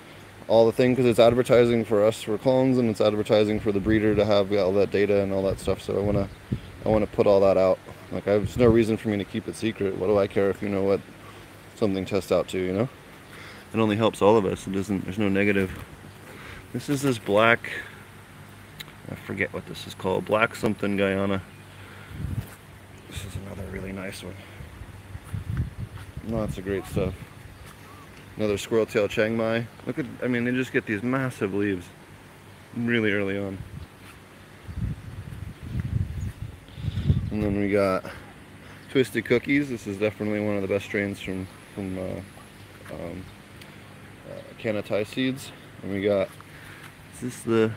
all 0.49 0.65
the 0.65 0.71
thing 0.71 0.93
because 0.93 1.05
it's 1.05 1.19
advertising 1.19 1.85
for 1.85 2.03
us 2.03 2.23
for 2.23 2.37
clones 2.37 2.79
and 2.79 2.89
it's 2.89 2.99
advertising 2.99 3.59
for 3.59 3.71
the 3.71 3.79
breeder 3.79 4.15
to 4.15 4.25
have 4.25 4.51
all 4.51 4.73
that 4.73 4.89
data 4.89 5.21
and 5.21 5.31
all 5.31 5.43
that 5.43 5.59
stuff. 5.59 5.79
So 5.79 5.95
I 5.95 6.01
wanna, 6.01 6.27
I 6.83 6.89
wanna 6.89 7.05
put 7.05 7.27
all 7.27 7.39
that 7.41 7.55
out. 7.55 7.77
Like, 8.11 8.27
I, 8.27 8.39
there's 8.39 8.57
no 8.57 8.65
reason 8.65 8.97
for 8.97 9.09
me 9.09 9.17
to 9.17 9.23
keep 9.23 9.47
it 9.47 9.55
secret. 9.55 9.95
What 9.95 10.07
do 10.07 10.17
I 10.17 10.25
care 10.25 10.49
if 10.49 10.63
you 10.63 10.67
know 10.67 10.81
what 10.81 11.01
something 11.75 12.03
tests 12.03 12.31
out 12.31 12.47
to? 12.49 12.57
You 12.57 12.73
know, 12.73 12.89
it 13.73 13.79
only 13.79 13.95
helps 13.95 14.23
all 14.23 14.35
of 14.37 14.45
us. 14.45 14.65
It 14.65 14.73
doesn't. 14.73 15.05
There's 15.05 15.19
no 15.19 15.29
negative. 15.29 15.71
This 16.73 16.89
is 16.89 17.03
this 17.03 17.19
black. 17.19 17.69
I 19.11 19.15
forget 19.15 19.53
what 19.53 19.67
this 19.67 19.85
is 19.85 19.93
called. 19.93 20.25
Black 20.25 20.55
something 20.55 20.97
Guyana. 20.97 21.43
This 23.07 23.23
is 23.23 23.35
another 23.35 23.69
really 23.71 23.91
nice 23.91 24.23
one. 24.23 24.35
Lots 26.27 26.57
of 26.57 26.63
great 26.63 26.85
stuff. 26.87 27.13
Another 28.39 28.57
squirrel 28.57 28.85
tail 28.85 29.09
Chiang 29.09 29.35
Mai. 29.35 29.67
Look 29.85 29.99
at, 29.99 30.05
I 30.23 30.27
mean, 30.27 30.45
they 30.45 30.51
just 30.51 30.71
get 30.71 30.85
these 30.85 31.03
massive 31.03 31.53
leaves 31.53 31.85
really 32.73 33.11
early 33.11 33.37
on. 33.37 33.57
And 37.31 37.43
then 37.43 37.59
we 37.59 37.69
got 37.69 38.05
Twisted 38.91 39.25
Cookies. 39.25 39.67
This 39.67 39.87
is 39.87 39.97
definitely 39.97 40.39
one 40.39 40.55
of 40.55 40.61
the 40.61 40.69
best 40.69 40.85
strains 40.85 41.19
from, 41.19 41.49
from 41.75 41.97
uh, 41.97 42.93
um, 42.93 43.25
uh, 44.31 44.81
Thai 44.83 45.03
seeds. 45.03 45.51
And 45.83 45.91
we 45.91 46.01
got, 46.01 46.29
is 47.15 47.19
this 47.19 47.39
the, 47.41 47.73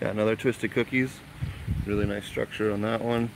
yeah, 0.00 0.08
another 0.08 0.34
Twisted 0.34 0.72
Cookies. 0.72 1.18
Really 1.84 2.06
nice 2.06 2.24
structure 2.24 2.72
on 2.72 2.80
that 2.80 3.02
one. 3.02 3.30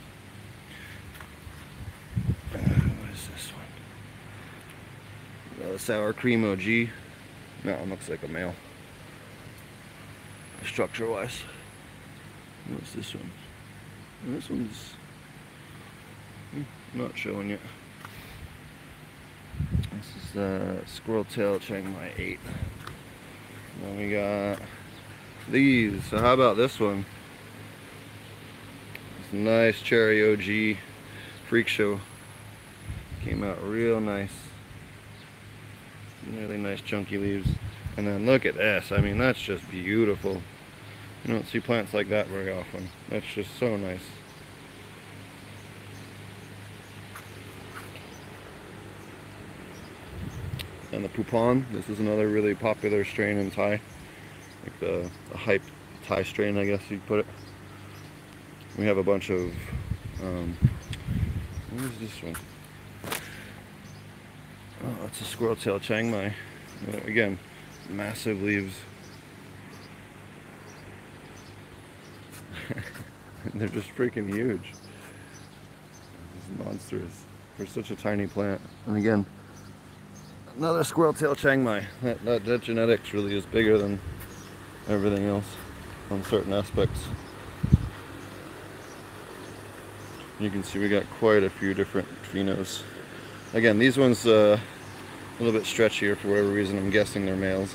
Sour 5.77 6.13
cream 6.13 6.43
OG. 6.43 6.89
One 7.63 7.89
looks 7.89 8.09
like 8.09 8.23
a 8.23 8.27
male. 8.27 8.55
Structure 10.65 11.07
wise. 11.07 11.41
What's 12.67 12.93
this 12.93 13.13
one? 13.13 13.31
This 14.27 14.49
one's 14.49 14.93
hmm, 16.51 16.63
not 16.93 17.17
showing 17.17 17.49
yet. 17.51 17.59
This 19.93 20.23
is 20.23 20.31
the 20.33 20.81
Squirrel 20.85 21.25
Tail 21.25 21.59
Chiang 21.59 21.91
Mai 21.93 22.11
8. 22.17 22.39
Then 23.81 23.97
we 23.97 24.11
got 24.11 24.59
these. 25.49 26.03
So 26.05 26.19
how 26.19 26.33
about 26.33 26.57
this 26.57 26.79
one? 26.79 27.05
This 29.21 29.33
nice 29.33 29.81
cherry 29.81 30.31
OG 30.31 30.77
freak 31.47 31.67
show. 31.67 31.99
Came 33.23 33.43
out 33.43 33.61
real 33.63 33.99
nice. 33.99 34.48
Really 36.27 36.57
nice 36.57 36.81
chunky 36.81 37.17
leaves. 37.17 37.49
And 37.97 38.07
then 38.07 38.25
look 38.25 38.45
at 38.45 38.55
this. 38.55 38.91
I 38.91 39.01
mean, 39.01 39.17
that's 39.17 39.41
just 39.41 39.69
beautiful. 39.69 40.41
You 41.25 41.33
don't 41.33 41.47
see 41.47 41.59
plants 41.59 41.93
like 41.93 42.09
that 42.09 42.27
very 42.27 42.51
often. 42.51 42.89
That's 43.09 43.25
just 43.25 43.57
so 43.59 43.75
nice. 43.75 43.99
And 50.91 51.03
the 51.03 51.09
Poupon, 51.09 51.65
this 51.71 51.87
is 51.89 51.99
another 51.99 52.27
really 52.27 52.55
popular 52.55 53.03
strain 53.05 53.37
in 53.37 53.51
Thai. 53.51 53.79
Like 54.63 54.79
the, 54.79 55.09
the 55.31 55.37
hype 55.37 55.61
Thai 56.05 56.23
strain, 56.23 56.57
I 56.57 56.65
guess 56.65 56.81
you'd 56.89 57.05
put 57.05 57.19
it. 57.19 57.25
We 58.77 58.85
have 58.85 58.97
a 58.97 59.03
bunch 59.03 59.29
of, 59.29 59.53
um, 60.21 60.57
what 61.71 61.83
is 61.83 61.99
this 61.99 62.23
one? 62.23 62.35
It's 65.09 65.21
a 65.21 65.23
squirrel 65.23 65.55
tail 65.55 65.79
Chiang 65.79 66.11
Mai. 66.11 66.31
Again, 67.07 67.39
massive 67.89 68.43
leaves. 68.43 68.75
They're 73.55 73.69
just 73.69 73.89
freaking 73.95 74.31
huge. 74.31 74.71
It's 76.37 76.63
monstrous 76.63 77.25
for 77.57 77.65
such 77.65 77.89
a 77.89 77.95
tiny 77.95 78.27
plant. 78.27 78.61
And 78.85 78.97
again, 78.97 79.25
another 80.55 80.83
squirrel 80.83 81.13
tail 81.13 81.33
Chiang 81.33 81.63
Mai. 81.63 81.87
That, 82.03 82.23
that, 82.25 82.45
that 82.45 82.61
genetics 82.61 83.11
really 83.11 83.35
is 83.35 83.47
bigger 83.47 83.79
than 83.79 83.99
everything 84.87 85.25
else 85.25 85.55
on 86.11 86.23
certain 86.25 86.53
aspects. 86.53 86.99
You 90.39 90.51
can 90.51 90.63
see 90.63 90.77
we 90.77 90.87
got 90.87 91.09
quite 91.17 91.41
a 91.43 91.49
few 91.49 91.73
different 91.73 92.07
phenos. 92.31 92.83
Again, 93.55 93.79
these 93.79 93.97
ones 93.97 94.27
uh, 94.27 94.59
a 95.39 95.43
little 95.43 95.57
bit 95.57 95.67
stretchier 95.67 96.17
for 96.17 96.27
whatever 96.29 96.49
reason. 96.49 96.77
I'm 96.77 96.89
guessing 96.89 97.25
they're 97.25 97.37
males. 97.37 97.73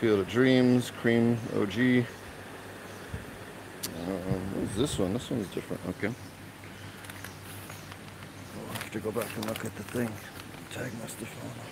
Field 0.00 0.18
of 0.18 0.28
Dreams, 0.28 0.90
Cream 1.00 1.38
OG. 1.54 2.04
Uh, 3.86 4.10
what's 4.56 4.76
this 4.76 4.98
one? 4.98 5.12
This 5.12 5.30
one's 5.30 5.46
different. 5.48 5.80
Okay. 5.90 6.12
I'll 8.56 8.74
have 8.74 8.90
to 8.90 8.98
go 8.98 9.12
back 9.12 9.28
and 9.36 9.46
look 9.46 9.64
at 9.64 9.76
the 9.76 9.84
thing. 9.84 10.10
Tag 10.72 10.90
must 11.00 11.18
have 11.20 11.28
fallen 11.28 11.54
off. 11.56 11.70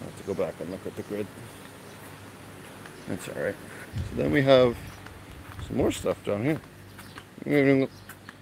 I'll 0.00 0.06
have 0.08 0.16
to 0.18 0.26
go 0.26 0.34
back 0.34 0.54
and 0.60 0.70
look 0.70 0.86
at 0.86 0.96
the 0.96 1.02
grid. 1.02 1.26
That's 3.06 3.28
alright. 3.28 3.54
So 4.10 4.16
then 4.22 4.32
we 4.32 4.40
have 4.42 4.76
some 5.68 5.76
more 5.76 5.92
stuff 5.92 6.24
down 6.24 6.42
here. 6.42 6.60
We 7.44 7.52
haven't 7.52 7.76
even 7.76 7.88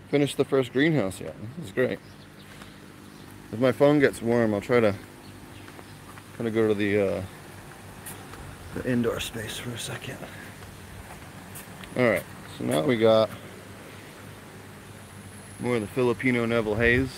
finished 0.09 0.37
the 0.37 0.45
first 0.45 0.73
greenhouse 0.73 1.21
yet. 1.21 1.35
This 1.59 1.67
is 1.67 1.73
great. 1.73 1.99
If 3.55 3.61
my 3.61 3.71
phone 3.71 4.01
gets 4.01 4.21
warm, 4.21 4.53
I'll 4.53 4.61
try 4.61 4.81
to 4.81 4.93
kind 6.37 6.49
of 6.49 6.55
go 6.55 6.67
to 6.67 6.75
the, 6.75 7.01
uh, 7.01 7.23
the 8.75 8.91
indoor 8.91 9.21
space 9.21 9.59
for 9.59 9.71
a 9.71 9.79
second. 9.79 10.19
Alright, 11.97 12.25
so 12.59 12.65
now 12.65 12.81
we 12.81 12.97
got 12.97 13.31
more 15.61 15.77
of 15.77 15.83
the 15.83 15.87
Filipino 15.87 16.45
Neville 16.47 16.75
Haze. 16.75 17.17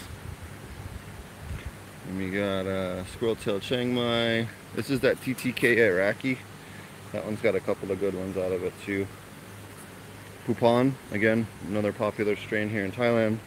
And 2.06 2.18
we 2.18 2.30
got 2.30 2.66
uh, 2.66 3.06
Squirrel 3.06 3.36
Tail 3.36 3.58
Chiang 3.58 3.94
Mai. 3.94 4.46
This 4.74 4.90
is 4.90 5.00
that 5.00 5.18
TTK 5.22 5.78
Iraqi. 5.78 6.36
That 7.12 7.24
one's 7.24 7.40
got 7.40 7.54
a 7.54 7.60
couple 7.60 7.90
of 7.90 7.98
good 7.98 8.12
ones 8.12 8.36
out 8.36 8.52
of 8.52 8.62
it 8.62 8.74
too. 8.84 9.06
Pupon, 10.46 10.92
again, 11.12 11.46
another 11.66 11.94
popular 11.94 12.36
strain 12.36 12.68
here 12.68 12.84
in 12.84 12.92
Thailand. 12.92 13.38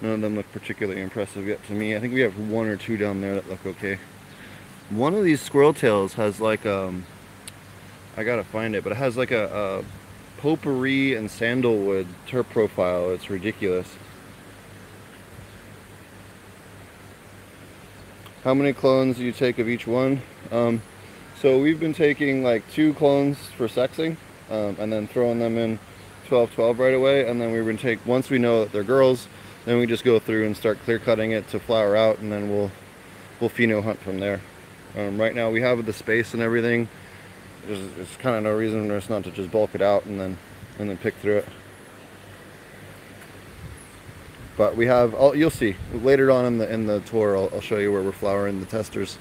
None 0.00 0.12
of 0.12 0.20
them 0.20 0.36
look 0.36 0.50
particularly 0.52 1.00
impressive 1.00 1.46
yet 1.46 1.64
to 1.66 1.72
me. 1.72 1.96
I 1.96 2.00
think 2.00 2.14
we 2.14 2.20
have 2.20 2.38
one 2.38 2.66
or 2.66 2.76
two 2.76 2.96
down 2.96 3.20
there 3.20 3.34
that 3.34 3.48
look 3.48 3.64
okay. 3.66 3.98
One 4.90 5.14
of 5.14 5.24
these 5.24 5.40
squirrel 5.40 5.74
tails 5.74 6.14
has 6.14 6.40
like 6.40 6.64
um 6.66 7.04
I 8.16 8.24
gotta 8.24 8.44
find 8.44 8.74
it, 8.74 8.82
but 8.84 8.92
it 8.92 8.96
has 8.96 9.16
like 9.16 9.30
a, 9.30 9.46
a 9.46 10.40
potpourri 10.40 11.14
and 11.14 11.30
sandalwood 11.30 12.06
terp 12.26 12.48
profile. 12.50 13.10
It's 13.10 13.28
ridiculous. 13.30 13.96
how 18.48 18.54
many 18.54 18.72
clones 18.72 19.18
do 19.18 19.24
you 19.24 19.32
take 19.32 19.58
of 19.58 19.68
each 19.68 19.86
one? 19.86 20.22
Um, 20.50 20.80
so 21.38 21.58
we've 21.60 21.78
been 21.78 21.92
taking 21.92 22.42
like 22.42 22.62
two 22.72 22.94
clones 22.94 23.36
for 23.58 23.68
sexing 23.68 24.16
um, 24.50 24.74
and 24.78 24.90
then 24.90 25.06
throwing 25.06 25.38
them 25.38 25.58
in 25.58 25.78
12-12 26.28 26.78
right 26.78 26.94
away. 26.94 27.28
And 27.28 27.38
then 27.38 27.52
we're 27.52 27.62
gonna 27.62 27.76
take, 27.76 28.04
once 28.06 28.30
we 28.30 28.38
know 28.38 28.64
that 28.64 28.72
they're 28.72 28.84
girls, 28.84 29.28
then 29.68 29.78
we 29.78 29.86
just 29.86 30.02
go 30.02 30.18
through 30.18 30.46
and 30.46 30.56
start 30.56 30.78
clear 30.84 30.98
cutting 30.98 31.32
it 31.32 31.46
to 31.48 31.60
flower 31.60 31.94
out 31.94 32.18
and 32.20 32.32
then 32.32 32.48
we'll, 32.48 32.70
we'll 33.38 33.50
pheno 33.50 33.82
hunt 33.82 34.00
from 34.00 34.18
there. 34.18 34.40
Um, 34.96 35.20
right 35.20 35.34
now 35.34 35.50
we 35.50 35.60
have 35.60 35.84
the 35.84 35.92
space 35.92 36.32
and 36.32 36.42
everything. 36.42 36.88
There's, 37.66 37.92
there's 37.94 38.16
kind 38.16 38.36
of 38.36 38.44
no 38.44 38.56
reason 38.56 38.88
for 38.88 38.96
us 38.96 39.10
not 39.10 39.24
to 39.24 39.30
just 39.30 39.50
bulk 39.50 39.74
it 39.74 39.82
out 39.82 40.06
and 40.06 40.18
then, 40.18 40.38
and 40.78 40.88
then 40.88 40.96
pick 40.96 41.14
through 41.16 41.38
it. 41.38 41.48
But 44.56 44.74
we 44.74 44.86
have, 44.86 45.14
oh, 45.16 45.34
you'll 45.34 45.50
see 45.50 45.76
later 45.92 46.30
on 46.30 46.46
in 46.46 46.58
the 46.58 46.72
in 46.72 46.86
the 46.86 46.98
tour. 47.00 47.36
I'll, 47.36 47.50
I'll, 47.52 47.60
show 47.60 47.78
you 47.78 47.92
where 47.92 48.02
we're 48.02 48.10
flowering 48.10 48.58
the 48.58 48.66
testers, 48.66 49.16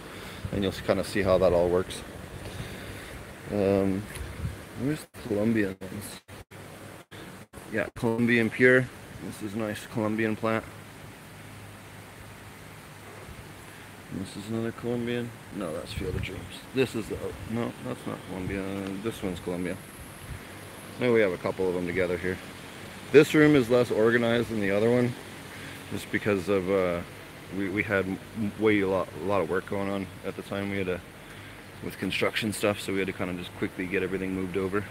and 0.51 0.63
you'll 0.63 0.71
kind 0.71 0.99
of 0.99 1.05
see 1.05 1.21
how 1.21 1.37
that 1.37 1.53
all 1.53 1.69
works. 1.69 2.01
Um, 3.51 4.01
where's 4.81 5.05
Colombian 5.27 5.77
ones? 5.79 6.21
Yeah, 7.71 7.87
Colombian 7.93 8.49
pure. 8.49 8.87
This 9.23 9.41
is 9.41 9.55
a 9.55 9.57
nice 9.57 9.85
Colombian 9.87 10.35
plant. 10.35 10.63
And 14.11 14.21
this 14.21 14.37
is 14.37 14.49
another 14.49 14.71
Colombian. 14.71 15.29
No, 15.55 15.73
that's 15.73 15.91
Field 15.93 16.15
of 16.15 16.21
Dreams. 16.21 16.41
This 16.73 16.95
is 16.95 17.07
the, 17.09 17.15
oh, 17.15 17.33
no, 17.51 17.71
that's 17.85 18.05
not 18.07 18.17
Colombia. 18.29 18.63
This 19.03 19.21
one's 19.21 19.39
Colombia. 19.39 19.75
Now 20.99 21.13
we 21.13 21.19
have 21.21 21.31
a 21.31 21.37
couple 21.37 21.67
of 21.67 21.75
them 21.75 21.85
together 21.85 22.17
here. 22.17 22.37
This 23.11 23.33
room 23.33 23.55
is 23.55 23.69
less 23.69 23.91
organized 23.91 24.49
than 24.49 24.61
the 24.61 24.71
other 24.71 24.89
one 24.89 25.13
just 25.91 26.11
because 26.11 26.49
of 26.49 26.69
uh, 26.69 27.01
we, 27.57 27.69
we 27.69 27.83
had 27.83 28.05
way 28.59 28.81
a 28.81 28.87
lot, 28.87 29.07
a 29.21 29.25
lot 29.25 29.41
of 29.41 29.49
work 29.49 29.65
going 29.67 29.89
on 29.89 30.07
at 30.25 30.35
the 30.35 30.41
time 30.41 30.69
we 30.69 30.77
had 30.77 30.87
to 30.87 31.01
with 31.83 31.97
construction 31.97 32.51
stuff 32.51 32.79
so 32.79 32.91
we 32.91 32.99
had 32.99 33.07
to 33.07 33.13
kind 33.13 33.29
of 33.29 33.37
just 33.37 33.55
quickly 33.57 33.85
get 33.85 34.03
everything 34.03 34.33
moved 34.33 34.57
over 34.57 34.83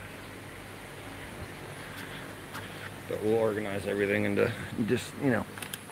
but 3.09 3.23
we'll 3.23 3.35
organize 3.35 3.87
everything 3.87 4.25
into 4.25 4.51
just 4.87 5.13
you 5.23 5.31
know 5.31 5.45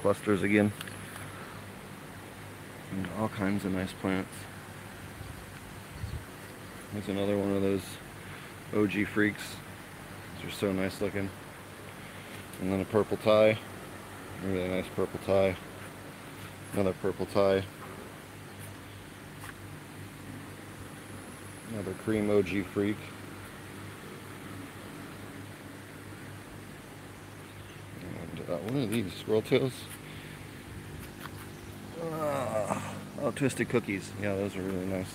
clusters 0.02 0.42
again 0.42 0.72
and 2.92 3.08
all 3.18 3.28
kinds 3.28 3.64
of 3.64 3.72
nice 3.72 3.92
plants 3.92 4.34
there's 6.92 7.08
another 7.08 7.36
one 7.38 7.52
of 7.52 7.62
those 7.62 7.82
OG 8.76 9.06
freaks 9.08 9.56
these 10.42 10.52
are 10.52 10.54
so 10.54 10.72
nice 10.72 11.00
looking 11.00 11.28
and 12.60 12.72
then 12.72 12.80
a 12.80 12.84
purple 12.84 13.16
Thai 13.16 13.58
Really 14.42 14.68
nice 14.68 14.84
purple 14.94 15.18
Thai. 15.24 15.56
Another 16.74 16.92
purple 17.00 17.24
Thai. 17.24 17.64
Another 21.72 21.94
cream 22.04 22.30
OG 22.30 22.66
freak. 22.74 22.98
And 28.02 28.50
uh, 28.50 28.53
one 28.64 28.82
of 28.82 28.90
these 28.90 29.12
squirrel 29.14 29.42
tails. 29.42 29.72
Uh, 32.02 32.80
oh, 33.22 33.30
twisted 33.30 33.68
cookies. 33.68 34.10
Yeah, 34.20 34.34
those 34.34 34.56
are 34.56 34.62
really 34.62 34.86
nice. 34.86 35.14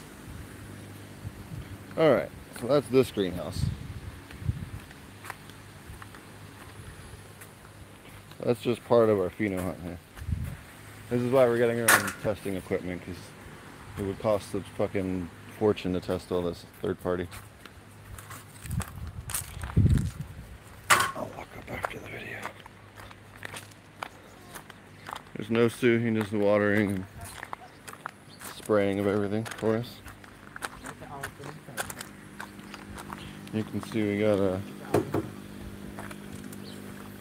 Alright, 1.97 2.29
so 2.59 2.67
that's 2.67 2.87
this 2.87 3.11
greenhouse. 3.11 3.65
That's 8.41 8.61
just 8.61 8.83
part 8.85 9.09
of 9.09 9.19
our 9.19 9.29
pheno 9.29 9.61
hunt 9.61 9.77
here. 9.83 9.99
This 11.09 11.21
is 11.21 11.31
why 11.31 11.45
we're 11.45 11.57
getting 11.57 11.81
our 11.81 11.91
own 11.91 12.13
testing 12.23 12.55
equipment 12.55 13.01
because 13.05 13.21
it 13.97 14.03
would 14.03 14.19
cost 14.19 14.53
a 14.53 14.61
fucking 14.77 15.29
fortune 15.57 15.93
to 15.93 15.99
test 15.99 16.31
all 16.31 16.43
this 16.43 16.65
third 16.81 17.01
party. 17.01 17.27
I'll 20.89 21.29
walk 21.35 21.47
up 21.57 21.71
after 21.71 21.99
the 21.99 22.07
video. 22.07 22.37
No 25.51 25.67
Sue, 25.67 25.97
he 25.97 26.11
does 26.11 26.29
the 26.29 26.37
watering 26.37 26.91
and 26.91 27.05
spraying 28.55 28.99
of 28.99 29.07
everything 29.07 29.43
for 29.57 29.77
us. 29.77 29.95
You 33.51 33.63
can 33.63 33.81
see 33.85 34.03
we 34.03 34.19
got 34.19 34.37
a 34.37 34.61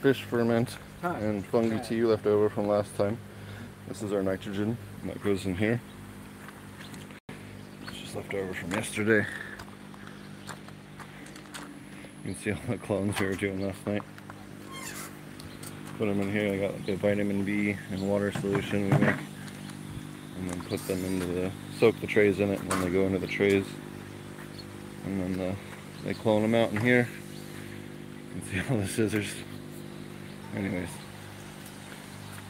fish 0.03 0.25
ferment 0.25 0.77
and 1.03 1.47
fungi 1.47 1.79
tea 1.79 2.03
left 2.03 2.27
over 2.27 2.51
from 2.51 2.69
last 2.69 2.95
time. 2.99 3.17
This 3.87 4.03
is 4.03 4.13
our 4.13 4.23
nitrogen 4.23 4.77
that 5.05 5.25
goes 5.25 5.47
in 5.47 5.57
here. 5.57 5.81
It's 7.85 7.99
just 7.99 8.15
left 8.15 8.35
over 8.35 8.53
from 8.53 8.73
yesterday. 8.73 9.27
You 12.27 12.35
can 12.35 12.43
see 12.43 12.51
all 12.51 12.59
the 12.69 12.77
clones 12.77 13.19
we 13.19 13.25
were 13.25 13.35
doing 13.35 13.67
last 13.67 13.87
night. 13.87 14.03
Put 15.99 16.07
them 16.07 16.21
in 16.21 16.33
here. 16.33 16.53
I 16.53 16.59
got 16.59 16.87
the 16.87 16.97
vitamin 16.97 17.45
B 17.45 17.77
and 17.91 18.09
water 18.09 18.33
solution 18.33 18.85
we 18.85 18.97
make. 18.99 19.17
And 20.39 20.51
then 20.51 20.63
put 20.63 20.87
them 20.87 21.05
into 21.05 21.27
the, 21.27 21.51
soak 21.79 22.01
the 22.01 22.07
trays 22.07 22.41
in 22.41 22.51
it 22.51 22.61
and 22.61 22.71
then 22.71 22.81
they 22.83 22.91
go 22.91 23.03
into 23.07 23.19
the 23.19 23.27
trays. 23.27 23.65
And 25.05 25.21
then 25.21 25.37
the, 25.37 25.57
they 26.05 26.15
clone 26.15 26.43
them 26.43 26.55
out 26.55 26.71
in 26.71 26.81
here. 26.81 27.09
You 28.35 28.41
can 28.41 28.51
see 28.67 28.73
all 28.73 28.81
the 28.81 28.89
scissors 28.89 29.35
anyways 30.55 30.89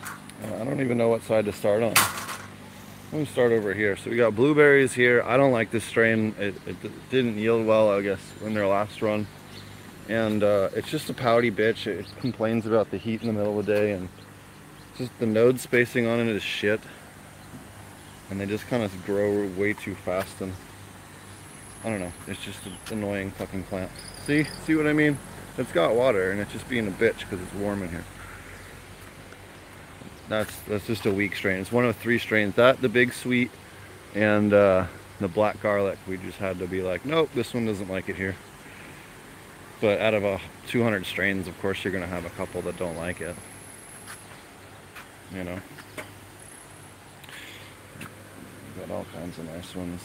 uh, 0.02 0.54
I 0.60 0.64
don't 0.64 0.80
even 0.80 0.98
know 0.98 1.08
what 1.08 1.22
side 1.22 1.44
to 1.46 1.52
start 1.52 1.82
on 1.82 1.94
let 3.12 3.20
me 3.20 3.24
start 3.24 3.52
over 3.52 3.74
here 3.74 3.96
so 3.96 4.10
we 4.10 4.16
got 4.16 4.34
blueberries 4.34 4.92
here 4.92 5.22
I 5.22 5.36
don't 5.36 5.52
like 5.52 5.70
this 5.70 5.84
strain 5.84 6.34
it, 6.38 6.54
it 6.66 6.76
didn't 7.10 7.38
yield 7.38 7.66
well 7.66 7.90
I 7.90 8.02
guess 8.02 8.20
in 8.44 8.54
their 8.54 8.66
last 8.66 9.02
run 9.02 9.26
and 10.08 10.42
uh, 10.42 10.68
it's 10.74 10.90
just 10.90 11.10
a 11.10 11.14
pouty 11.14 11.50
bitch 11.50 11.86
it 11.86 12.06
complains 12.20 12.66
about 12.66 12.90
the 12.90 12.96
heat 12.96 13.20
in 13.20 13.26
the 13.26 13.32
middle 13.32 13.58
of 13.58 13.66
the 13.66 13.72
day 13.72 13.92
and 13.92 14.08
just 14.96 15.16
the 15.18 15.26
node 15.26 15.60
spacing 15.60 16.06
on 16.06 16.20
it 16.20 16.28
is 16.28 16.42
shit 16.42 16.80
and 18.30 18.40
they 18.40 18.46
just 18.46 18.66
kind 18.68 18.82
of 18.82 19.04
grow 19.04 19.46
way 19.56 19.72
too 19.72 19.94
fast 19.94 20.40
and 20.40 20.52
I 21.84 21.90
don't 21.90 22.00
know 22.00 22.12
it's 22.26 22.44
just 22.44 22.64
an 22.66 22.72
annoying 22.90 23.30
fucking 23.32 23.64
plant 23.64 23.90
see 24.26 24.46
see 24.64 24.74
what 24.74 24.86
I 24.86 24.92
mean 24.92 25.18
it's 25.58 25.72
got 25.72 25.94
water 25.94 26.30
and 26.30 26.40
it's 26.40 26.52
just 26.52 26.68
being 26.68 26.86
a 26.86 26.92
bitch 26.92 27.18
because 27.18 27.40
it's 27.40 27.52
warm 27.54 27.82
in 27.82 27.90
here. 27.90 28.04
That's 30.28 30.54
that's 30.68 30.86
just 30.86 31.04
a 31.06 31.12
weak 31.12 31.34
strain. 31.34 31.60
It's 31.60 31.72
one 31.72 31.84
of 31.84 31.96
three 31.96 32.18
strains. 32.18 32.54
That, 32.54 32.80
the 32.80 32.88
big 32.88 33.12
sweet, 33.12 33.50
and 34.14 34.52
uh, 34.52 34.86
the 35.20 35.28
black 35.28 35.60
garlic. 35.60 35.98
We 36.06 36.16
just 36.18 36.38
had 36.38 36.58
to 36.60 36.66
be 36.66 36.82
like, 36.82 37.04
nope, 37.04 37.30
this 37.34 37.54
one 37.54 37.66
doesn't 37.66 37.88
like 37.88 38.08
it 38.08 38.16
here. 38.16 38.36
But 39.80 40.00
out 40.00 40.14
of 40.14 40.24
a 40.24 40.40
200 40.68 41.06
strains, 41.06 41.46
of 41.46 41.58
course, 41.60 41.84
you're 41.84 41.92
going 41.92 42.02
to 42.02 42.08
have 42.08 42.24
a 42.24 42.30
couple 42.30 42.62
that 42.62 42.76
don't 42.76 42.96
like 42.96 43.20
it. 43.20 43.36
You 45.34 45.44
know? 45.44 45.60
Got 48.78 48.90
all 48.90 49.06
kinds 49.14 49.38
of 49.38 49.44
nice 49.44 49.74
ones. 49.76 50.02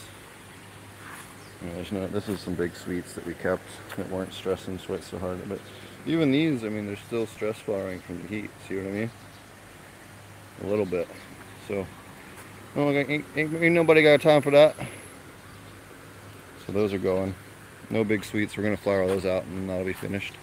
You 1.60 1.68
know, 1.68 1.74
there's 1.74 1.92
no, 1.92 2.06
this 2.06 2.28
is 2.28 2.40
some 2.40 2.54
big 2.54 2.76
sweets 2.76 3.14
that 3.14 3.26
we 3.26 3.34
kept 3.34 3.64
that 3.96 4.08
weren't 4.10 4.32
stressing 4.32 4.78
sweat 4.78 5.02
so 5.02 5.18
hard. 5.18 5.48
But 5.48 5.58
even 6.06 6.30
these, 6.30 6.62
I 6.62 6.68
mean, 6.68 6.86
they're 6.86 6.96
still 6.96 7.26
stress 7.26 7.58
flowering 7.58 8.00
from 8.00 8.22
the 8.22 8.28
heat. 8.28 8.50
See 8.68 8.76
what 8.76 8.86
I 8.86 8.90
mean? 8.90 9.10
A 10.62 10.66
little 10.66 10.86
bit. 10.86 11.08
So, 11.66 11.86
oh, 12.76 12.90
ain't, 12.90 13.24
ain't, 13.34 13.54
ain't 13.54 13.74
nobody 13.74 14.02
got 14.02 14.20
time 14.20 14.42
for 14.42 14.50
that. 14.52 14.76
So 16.66 16.72
those 16.72 16.92
are 16.92 16.98
going. 16.98 17.34
No 17.90 18.04
big 18.04 18.24
sweets. 18.24 18.56
We're 18.56 18.62
going 18.64 18.76
to 18.76 18.82
flower 18.82 19.06
those 19.06 19.26
out 19.26 19.44
and 19.44 19.68
that'll 19.68 19.84
be 19.84 19.92
finished. 19.92 20.34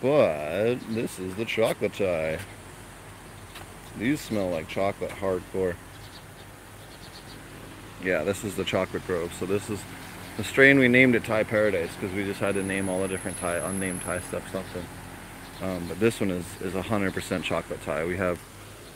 But 0.00 0.76
this 0.88 1.18
is 1.18 1.34
the 1.34 1.44
chocolate 1.44 1.94
Thai. 1.94 2.38
These 3.98 4.20
smell 4.20 4.50
like 4.50 4.68
chocolate 4.68 5.10
hardcore. 5.10 5.74
Yeah, 8.04 8.22
this 8.24 8.44
is 8.44 8.54
the 8.54 8.64
Chocolate 8.64 9.06
Grove. 9.06 9.32
So 9.34 9.46
this 9.46 9.70
is 9.70 9.82
the 10.36 10.44
strain 10.44 10.78
we 10.78 10.86
named 10.86 11.14
it 11.14 11.24
Thai 11.24 11.44
Paradise 11.44 11.90
because 11.94 12.14
we 12.14 12.24
just 12.24 12.40
had 12.40 12.54
to 12.54 12.62
name 12.62 12.88
all 12.88 13.00
the 13.00 13.08
different 13.08 13.38
Thai, 13.38 13.56
unnamed 13.56 14.02
Thai 14.02 14.20
stuff 14.20 14.50
something. 14.52 14.84
Um, 15.62 15.86
but 15.88 15.98
this 15.98 16.20
one 16.20 16.30
is, 16.30 16.44
is 16.60 16.74
100% 16.74 17.42
chocolate 17.42 17.82
Thai. 17.82 18.04
We 18.04 18.18
have 18.18 18.38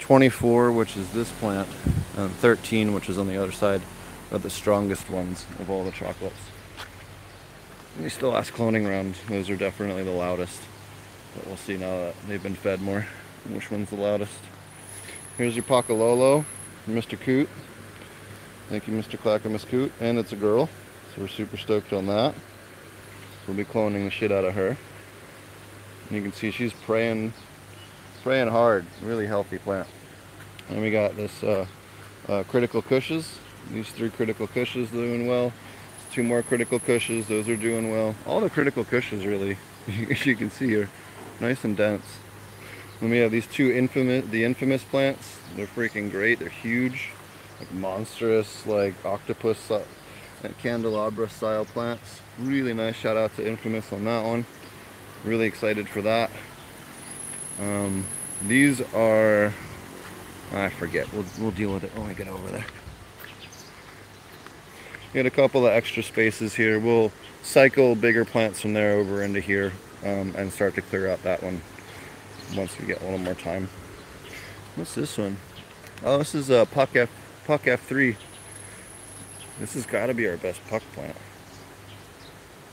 24, 0.00 0.72
which 0.72 0.96
is 0.96 1.11
this 1.12 1.33
plant, 1.33 1.68
and 2.16 2.30
13, 2.30 2.92
which 2.92 3.09
is 3.09 3.16
on 3.16 3.26
the 3.26 3.37
other 3.37 3.52
side, 3.52 3.80
are 4.30 4.38
the 4.38 4.50
strongest 4.50 5.09
ones 5.09 5.46
of 5.59 5.70
all 5.70 5.85
the 5.85 5.90
chocolates. 5.90 6.37
We 7.98 8.09
still 8.09 8.37
ask 8.37 8.55
cloning 8.55 8.88
round. 8.88 9.16
Those 9.29 9.50
are 9.50 9.57
definitely 9.57 10.05
the 10.05 10.11
loudest. 10.11 10.61
But 11.35 11.46
we'll 11.46 11.57
see 11.57 11.76
now 11.76 11.96
that 11.98 12.14
they've 12.29 12.42
been 12.42 12.55
fed 12.55 12.81
more, 12.81 13.07
which 13.48 13.70
one's 13.70 13.90
the 13.90 13.96
loudest. 13.96 14.38
Here's 15.37 15.55
your 15.55 15.64
Pakalolo, 15.64 16.44
Mr. 16.88 17.18
Coot. 17.18 17.48
Thank 18.68 18.87
you, 18.87 18.94
Mr. 18.94 19.18
Clackamas 19.18 19.64
Coot. 19.64 19.92
And 20.00 20.18
it's 20.18 20.33
a 20.33 20.37
girl, 20.37 20.66
so 21.14 21.22
we're 21.22 21.29
super 21.29 21.57
stoked 21.57 21.92
on 21.92 22.07
that. 22.07 22.35
We'll 23.46 23.57
be 23.57 23.64
cloning 23.64 24.05
the 24.05 24.11
shit 24.11 24.31
out 24.31 24.44
of 24.44 24.55
her. 24.55 24.68
And 26.09 26.16
you 26.16 26.22
can 26.22 26.33
see 26.33 26.50
she's 26.50 26.72
praying, 26.72 27.33
praying 28.22 28.48
hard. 28.48 28.87
Really 29.03 29.26
healthy 29.26 29.59
plant. 29.59 29.88
And 30.68 30.81
we 30.81 30.90
got 30.90 31.16
this 31.16 31.42
uh, 31.42 31.66
uh, 32.29 32.44
critical 32.44 32.83
Kushes. 32.83 33.37
These 33.72 33.90
three 33.90 34.11
critical 34.11 34.46
Kushes 34.46 34.90
doing 34.90 35.26
well. 35.26 35.53
Two 36.12 36.23
more 36.23 36.42
critical 36.42 36.81
Kushes, 36.81 37.27
those 37.27 37.49
are 37.49 37.57
doing 37.57 37.90
well. 37.90 38.14
All 38.27 38.40
the 38.40 38.51
critical 38.51 38.85
Kushes 38.85 39.25
really, 39.25 39.57
as 40.11 40.27
you 40.27 40.35
can 40.35 40.51
see 40.51 40.75
are 40.77 40.88
nice 41.38 41.64
and 41.64 41.77
dense. 41.77 42.05
Then 43.01 43.11
we 43.11 43.18
have 43.18 43.31
these 43.31 43.46
two 43.46 43.70
infamous, 43.73 44.27
the 44.31 44.44
infamous 44.44 44.83
plants. 44.83 45.38
They're 45.57 45.66
freaking 45.66 46.11
great. 46.11 46.38
They're 46.38 46.49
huge, 46.49 47.11
like 47.59 47.73
monstrous, 47.73 48.66
like 48.66 48.94
octopus 49.05 49.70
uh, 49.70 49.83
candelabra 50.62 51.29
style 51.29 51.64
plants. 51.64 52.20
Really 52.38 52.75
nice. 52.75 52.96
Shout 52.96 53.16
out 53.16 53.35
to 53.37 53.46
Infamous 53.46 53.92
on 53.92 54.05
that 54.05 54.25
one. 54.25 54.46
Really 55.25 55.46
excited 55.46 55.88
for 55.88 56.03
that. 56.03 56.31
Um, 57.61 58.07
these 58.46 58.81
are, 58.94 59.53
I 60.53 60.70
forget. 60.70 61.12
We'll 61.12 61.27
we'll 61.38 61.51
deal 61.51 61.75
with 61.75 61.85
it 61.85 61.94
when 61.96 62.09
we 62.09 62.14
get 62.14 62.29
over 62.29 62.49
there. 62.49 62.64
Get 65.12 65.27
a 65.27 65.31
couple 65.31 65.66
of 65.66 65.73
extra 65.73 66.05
spaces 66.05 66.55
here. 66.55 66.79
We'll 66.79 67.11
cycle 67.42 67.96
bigger 67.96 68.25
plants 68.25 68.61
from 68.61 68.75
there 68.75 68.92
over 68.92 69.25
into 69.25 69.40
here 69.40 69.73
um, 70.05 70.35
and 70.37 70.53
start 70.53 70.77
to 70.77 70.83
clear 70.83 71.11
out 71.11 71.23
that 71.25 71.42
one 71.42 71.61
once 72.57 72.79
we 72.79 72.87
get 72.87 73.01
a 73.01 73.05
little 73.05 73.18
more 73.18 73.35
time. 73.35 73.68
What's 74.77 74.94
this 74.94 75.18
one? 75.18 75.37
Oh, 76.05 76.18
this 76.18 76.35
is 76.35 76.49
a 76.49 76.64
Puck 76.64 76.94
F 76.94 77.11
Puck 77.44 77.64
F3. 77.64 78.14
This 79.59 79.75
has 79.75 79.85
got 79.85 80.07
to 80.07 80.14
be 80.14 80.29
our 80.29 80.37
best 80.37 80.61
puck 80.68 80.83
plant. 80.94 81.16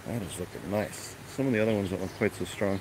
That 0.06 0.22
is 0.22 0.40
looking 0.40 0.70
nice. 0.70 1.16
Some 1.28 1.48
of 1.48 1.54
the 1.54 1.62
other 1.62 1.74
ones 1.74 1.90
don't 1.90 2.02
look 2.02 2.16
quite 2.18 2.36
so 2.36 2.46
strong. 2.46 2.80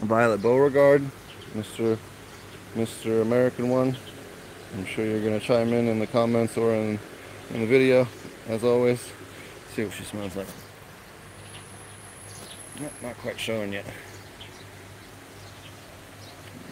Violet 0.00 0.42
Beauregard, 0.42 1.08
Mr. 1.54 1.98
Mr. 2.74 3.22
American 3.22 3.68
one. 3.68 3.96
I'm 4.72 4.86
sure 4.86 5.04
you're 5.04 5.20
going 5.20 5.38
to 5.38 5.44
chime 5.44 5.72
in 5.72 5.88
in 5.88 5.98
the 5.98 6.06
comments 6.06 6.56
or 6.56 6.74
in, 6.74 6.98
in 7.52 7.60
the 7.60 7.66
video, 7.66 8.08
as 8.48 8.64
always. 8.64 9.12
See 9.74 9.84
what 9.84 9.92
she 9.92 10.04
smells 10.04 10.34
like. 10.36 10.46
Not, 12.80 13.02
not 13.02 13.18
quite 13.18 13.38
showing 13.38 13.72
yet. 13.72 13.84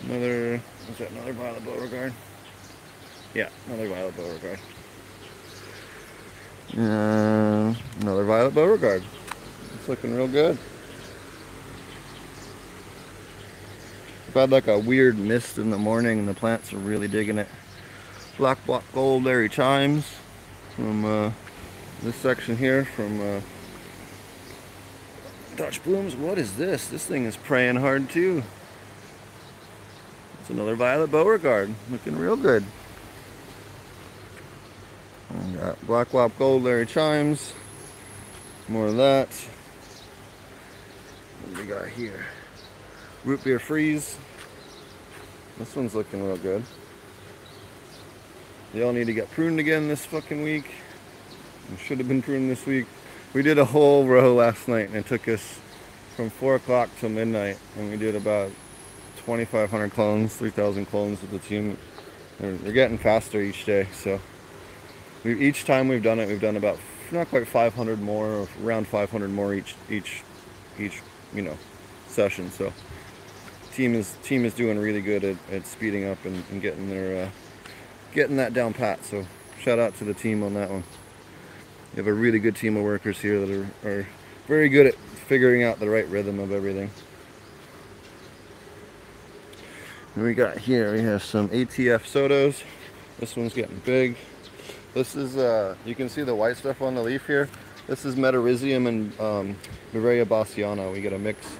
Another, 0.05 0.55
is 0.55 0.99
that 0.99 1.11
another 1.11 1.33
Violet 1.33 1.65
Beauregard? 1.65 2.13
Yeah, 3.35 3.49
another 3.67 3.89
Violet 3.89 4.17
Beauregard. 4.17 4.59
Uh, 6.77 7.75
another 8.01 8.25
Violet 8.25 8.55
Beauregard. 8.55 9.05
It's 9.75 9.89
looking 9.89 10.15
real 10.15 10.29
good. 10.29 10.59
I've 14.29 14.35
had 14.35 14.51
like 14.51 14.67
a 14.67 14.79
weird 14.79 15.19
mist 15.19 15.59
in 15.59 15.71
the 15.71 15.77
morning 15.77 16.19
and 16.19 16.27
the 16.27 16.35
plants 16.35 16.73
are 16.73 16.79
really 16.79 17.09
digging 17.09 17.37
it. 17.37 17.49
Black 18.39 18.65
Block 18.65 18.85
Gold 18.95 19.25
Larry 19.25 19.49
Chimes 19.49 20.07
from 20.75 21.05
uh, 21.05 21.31
this 22.03 22.17
section 22.17 22.57
here 22.57 22.85
from 22.85 23.21
uh, 23.21 23.41
Dutch 25.57 25.83
Blooms. 25.85 26.17
What 26.17 26.39
is 26.39 26.57
this? 26.57 26.87
This 26.87 27.05
thing 27.05 27.25
is 27.25 27.37
praying 27.37 27.77
hard 27.77 28.09
too. 28.09 28.43
It's 30.41 30.51
another 30.51 30.75
Violet 30.75 31.11
Beauregard. 31.11 31.75
Looking 31.91 32.17
real 32.17 32.37
good. 32.37 32.65
And 35.31 35.59
got 35.59 35.87
Black 35.87 36.13
Wop 36.15 36.37
Gold 36.39 36.65
Larry 36.65 36.87
Chimes. 36.87 37.53
More 38.67 38.87
of 38.87 38.97
that. 38.97 39.29
What 41.43 41.55
do 41.55 41.63
we 41.63 41.69
got 41.69 41.89
here? 41.89 42.27
Root 43.25 43.45
Beer 43.45 43.59
Freeze. 43.59 44.17
This 45.59 45.77
one's 45.77 45.95
looking 45.95 46.25
real 46.25 46.39
good. 46.39 46.65
They 48.73 48.83
all 48.83 48.93
need 48.93 49.07
to 49.07 49.13
get 49.13 49.31
pruned 49.31 49.61
again 49.61 49.89
this 49.89 50.07
fucking 50.07 50.43
week. 50.43 50.71
should 51.79 51.99
have 51.99 52.09
been 52.09 52.23
pruned 52.23 52.51
this 52.51 52.65
week. 52.65 52.87
We 53.35 53.43
did 53.43 53.59
a 53.59 53.67
whole 53.67 54.07
row 54.07 54.35
last 54.35 54.67
night 54.67 54.89
and 54.89 54.97
it 54.97 55.07
took 55.07 55.29
us 55.29 55.61
from 56.17 56.31
4 56.31 56.55
o'clock 56.55 56.89
till 56.99 57.11
midnight 57.11 57.59
and 57.77 57.91
we 57.91 57.99
did 57.99 58.17
about 58.17 58.51
2,500 59.19 59.93
clones, 59.93 60.35
3,000 60.37 60.87
clones 60.87 61.21
with 61.21 61.31
the 61.33 61.39
team. 61.39 61.77
They're, 62.39 62.73
getting 62.73 62.99
faster 62.99 63.41
each 63.41 63.67
day, 63.67 63.87
so 63.93 64.19
we, 65.23 65.39
each 65.39 65.65
time 65.65 65.87
we've 65.87 66.03
done 66.03 66.19
it, 66.19 66.27
we've 66.27 66.41
done 66.41 66.57
about 66.57 66.79
not 67.13 67.29
quite 67.29 67.47
500 67.47 68.01
more, 68.01 68.49
around 68.63 68.89
500 68.89 69.31
more 69.31 69.55
each 69.55 69.77
each 69.91 70.23
each 70.81 71.03
you 71.35 71.43
know 71.43 71.57
session. 72.09 72.51
So 72.51 72.73
team 73.75 73.95
is 73.95 74.17
team 74.25 74.45
is 74.45 74.55
doing 74.55 74.79
really 74.79 75.03
good 75.03 75.23
at, 75.23 75.37
at 75.53 75.67
speeding 75.67 76.05
up 76.05 76.25
and, 76.25 76.43
and 76.51 76.61
getting 76.61 76.89
their 76.89 77.27
uh, 77.27 77.31
getting 78.13 78.37
that 78.37 78.55
down 78.55 78.73
pat. 78.75 79.05
So 79.05 79.27
shout 79.61 79.79
out 79.79 79.97
to 79.97 80.05
the 80.05 80.15
team 80.15 80.43
on 80.43 80.55
that 80.55 80.71
one. 80.71 80.85
You 81.93 81.99
have 81.99 82.07
a 82.07 82.13
really 82.13 82.39
good 82.39 82.57
team 82.57 82.77
of 82.77 82.85
workers 82.85 83.19
here 83.19 83.45
that 83.45 83.51
are, 83.51 83.89
are 83.89 84.09
very 84.47 84.69
good 84.69 84.87
at 84.87 84.95
figuring 84.95 85.63
out 85.63 85.79
the 85.79 85.89
right 85.89 86.07
rhythm 86.09 86.39
of 86.39 86.53
everything. 86.53 86.91
And 90.15 90.25
we 90.25 90.35
got 90.35 90.59
here, 90.59 90.93
we 90.93 91.01
have 91.03 91.23
some 91.23 91.49
ATF 91.49 92.03
Sotos. 92.03 92.63
This 93.19 93.37
one's 93.37 93.55
getting 93.55 93.81
big. 93.85 94.17
This 94.95 95.17
is, 95.17 95.37
uh, 95.37 95.75
you 95.87 95.95
can 95.95 96.09
see 96.09 96.23
the 96.23 96.35
white 96.35 96.57
stuff 96.57 96.83
on 96.83 96.95
the 96.95 97.03
leaf 97.03 97.27
here. 97.27 97.49
This 97.87 98.05
is 98.05 98.15
Metarhizium 98.15 98.89
and 98.89 99.21
um, 99.21 99.57
Beauveria 99.93 100.27
bassiana. 100.27 100.93
We 100.93 101.01
get 101.01 101.13
a 101.13 101.19
mix 101.19 101.57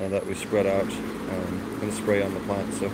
uh, 0.00 0.08
that 0.08 0.24
we 0.26 0.34
spread 0.34 0.66
out 0.66 0.84
um, 0.84 1.80
and 1.82 1.92
spray 1.92 2.22
on 2.22 2.32
the 2.34 2.40
plant. 2.40 2.72
So 2.74 2.90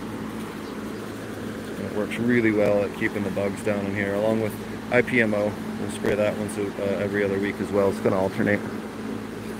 works 1.95 2.15
really 2.17 2.51
well 2.51 2.83
at 2.83 2.93
keeping 2.95 3.23
the 3.23 3.31
bugs 3.31 3.63
down 3.63 3.85
in 3.85 3.95
here, 3.95 4.13
along 4.15 4.41
with 4.41 4.53
IPMO. 4.89 5.51
We'll 5.79 5.91
spray 5.91 6.15
that 6.15 6.37
once 6.37 6.57
uh, 6.57 6.83
every 7.01 7.23
other 7.23 7.39
week 7.39 7.59
as 7.59 7.71
well. 7.71 7.89
It's 7.89 7.99
going 7.99 8.11
to 8.11 8.17
alternate 8.17 8.59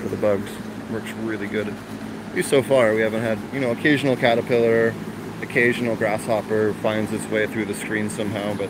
for 0.01 0.09
the 0.09 0.17
bugs. 0.17 0.51
Works 0.91 1.11
really 1.23 1.47
good. 1.47 1.67
At 1.67 2.35
least 2.35 2.49
so 2.49 2.61
far, 2.61 2.93
we 2.93 3.01
haven't 3.01 3.21
had, 3.21 3.39
you 3.53 3.59
know, 3.59 3.71
occasional 3.71 4.15
caterpillar, 4.15 4.93
occasional 5.41 5.95
grasshopper 5.95 6.73
finds 6.75 7.11
its 7.13 7.25
way 7.27 7.47
through 7.47 7.65
the 7.65 7.73
screen 7.73 8.09
somehow, 8.09 8.53
but 8.55 8.69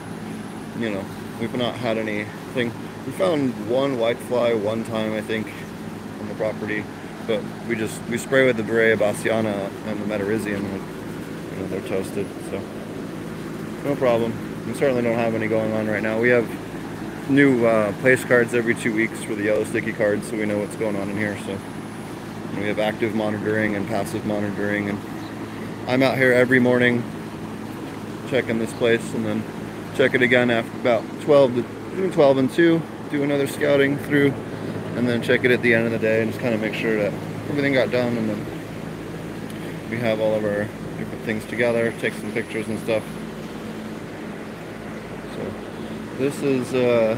you 0.78 0.90
know, 0.90 1.04
we've 1.40 1.56
not 1.56 1.76
had 1.76 1.98
anything. 1.98 2.72
We 3.06 3.12
found 3.14 3.70
one 3.70 3.98
whitefly 3.98 4.60
one 4.62 4.84
time, 4.84 5.14
I 5.14 5.22
think, 5.22 5.52
on 6.20 6.28
the 6.28 6.36
property, 6.36 6.84
but 7.28 7.42
we 7.68 7.76
just 7.76 8.02
we 8.04 8.18
spray 8.18 8.46
with 8.46 8.58
the 8.58 8.64
Beauveria 8.64 8.98
bassiana 8.98 9.70
and 9.88 10.00
the 10.00 10.06
Metarhizium, 10.06 10.64
and 10.64 10.84
you 11.52 11.58
know 11.60 11.68
they're 11.68 11.88
toasted, 11.88 12.28
so 12.50 12.62
no 13.86 13.96
problem. 13.96 14.34
We 14.68 14.74
certainly 14.74 15.04
don't 15.04 15.16
have 15.18 15.36
any 15.36 15.48
going 15.48 15.72
on 15.72 15.88
right 15.88 16.04
now. 16.04 16.20
We 16.20 16.30
have 16.30 16.50
new 17.30 17.66
uh, 17.66 17.94
place 18.02 18.26
cards 18.26 18.54
every 18.54 18.76
two 18.76 18.94
weeks 18.94 19.24
for 19.24 19.36
the 19.36 19.44
yellow 19.44 19.64
sticky 19.64 19.94
cards, 19.94 20.28
so 20.30 20.36
we 20.36 20.46
know 20.46 20.58
what's 20.58 20.76
going 20.76 20.96
on 20.96 21.10
in 21.10 21.18
here. 21.18 21.38
So 21.46 21.58
we 22.58 22.68
have 22.68 22.80
active 22.80 23.14
monitoring 23.14 23.76
and 23.76 23.88
passive 23.88 24.26
monitoring 24.26 24.90
and 24.90 25.00
I'm 25.88 26.02
out 26.02 26.18
here 26.18 26.32
every 26.32 26.60
morning 26.60 27.04
checking 28.30 28.60
this 28.60 28.72
place 28.74 29.14
and 29.14 29.26
then 29.26 29.44
check 29.96 30.14
it 30.14 30.22
again 30.22 30.50
after 30.50 30.72
about 30.80 31.04
12 31.22 31.56
to 31.56 31.62
between 31.64 32.12
12 32.12 32.38
and 32.38 32.52
2 32.52 32.82
do 33.12 33.24
another 33.24 33.46
scouting 33.46 33.98
through 33.98 34.32
and 34.96 35.08
then 35.08 35.22
check 35.22 35.44
it 35.44 35.52
at 35.52 35.62
the 35.62 35.74
end 35.74 35.86
of 35.86 35.92
the 35.92 36.00
day 36.00 36.22
and 36.22 36.32
just 36.32 36.42
kind 36.42 36.56
of 36.56 36.62
make 36.62 36.74
sure 36.74 36.96
that 36.98 37.14
everything 37.50 37.74
got 37.74 37.92
done 37.92 38.16
and 38.18 38.30
then 38.30 39.90
we 39.90 39.98
have 39.98 40.22
all 40.22 40.34
of 40.34 40.44
our 40.46 40.64
different 40.98 41.22
things 41.24 41.46
together 41.46 41.94
take 42.00 42.14
some 42.14 42.32
pictures 42.32 42.68
and 42.68 42.80
stuff 42.80 43.04
this 46.18 46.42
is 46.42 46.74
uh, 46.74 47.18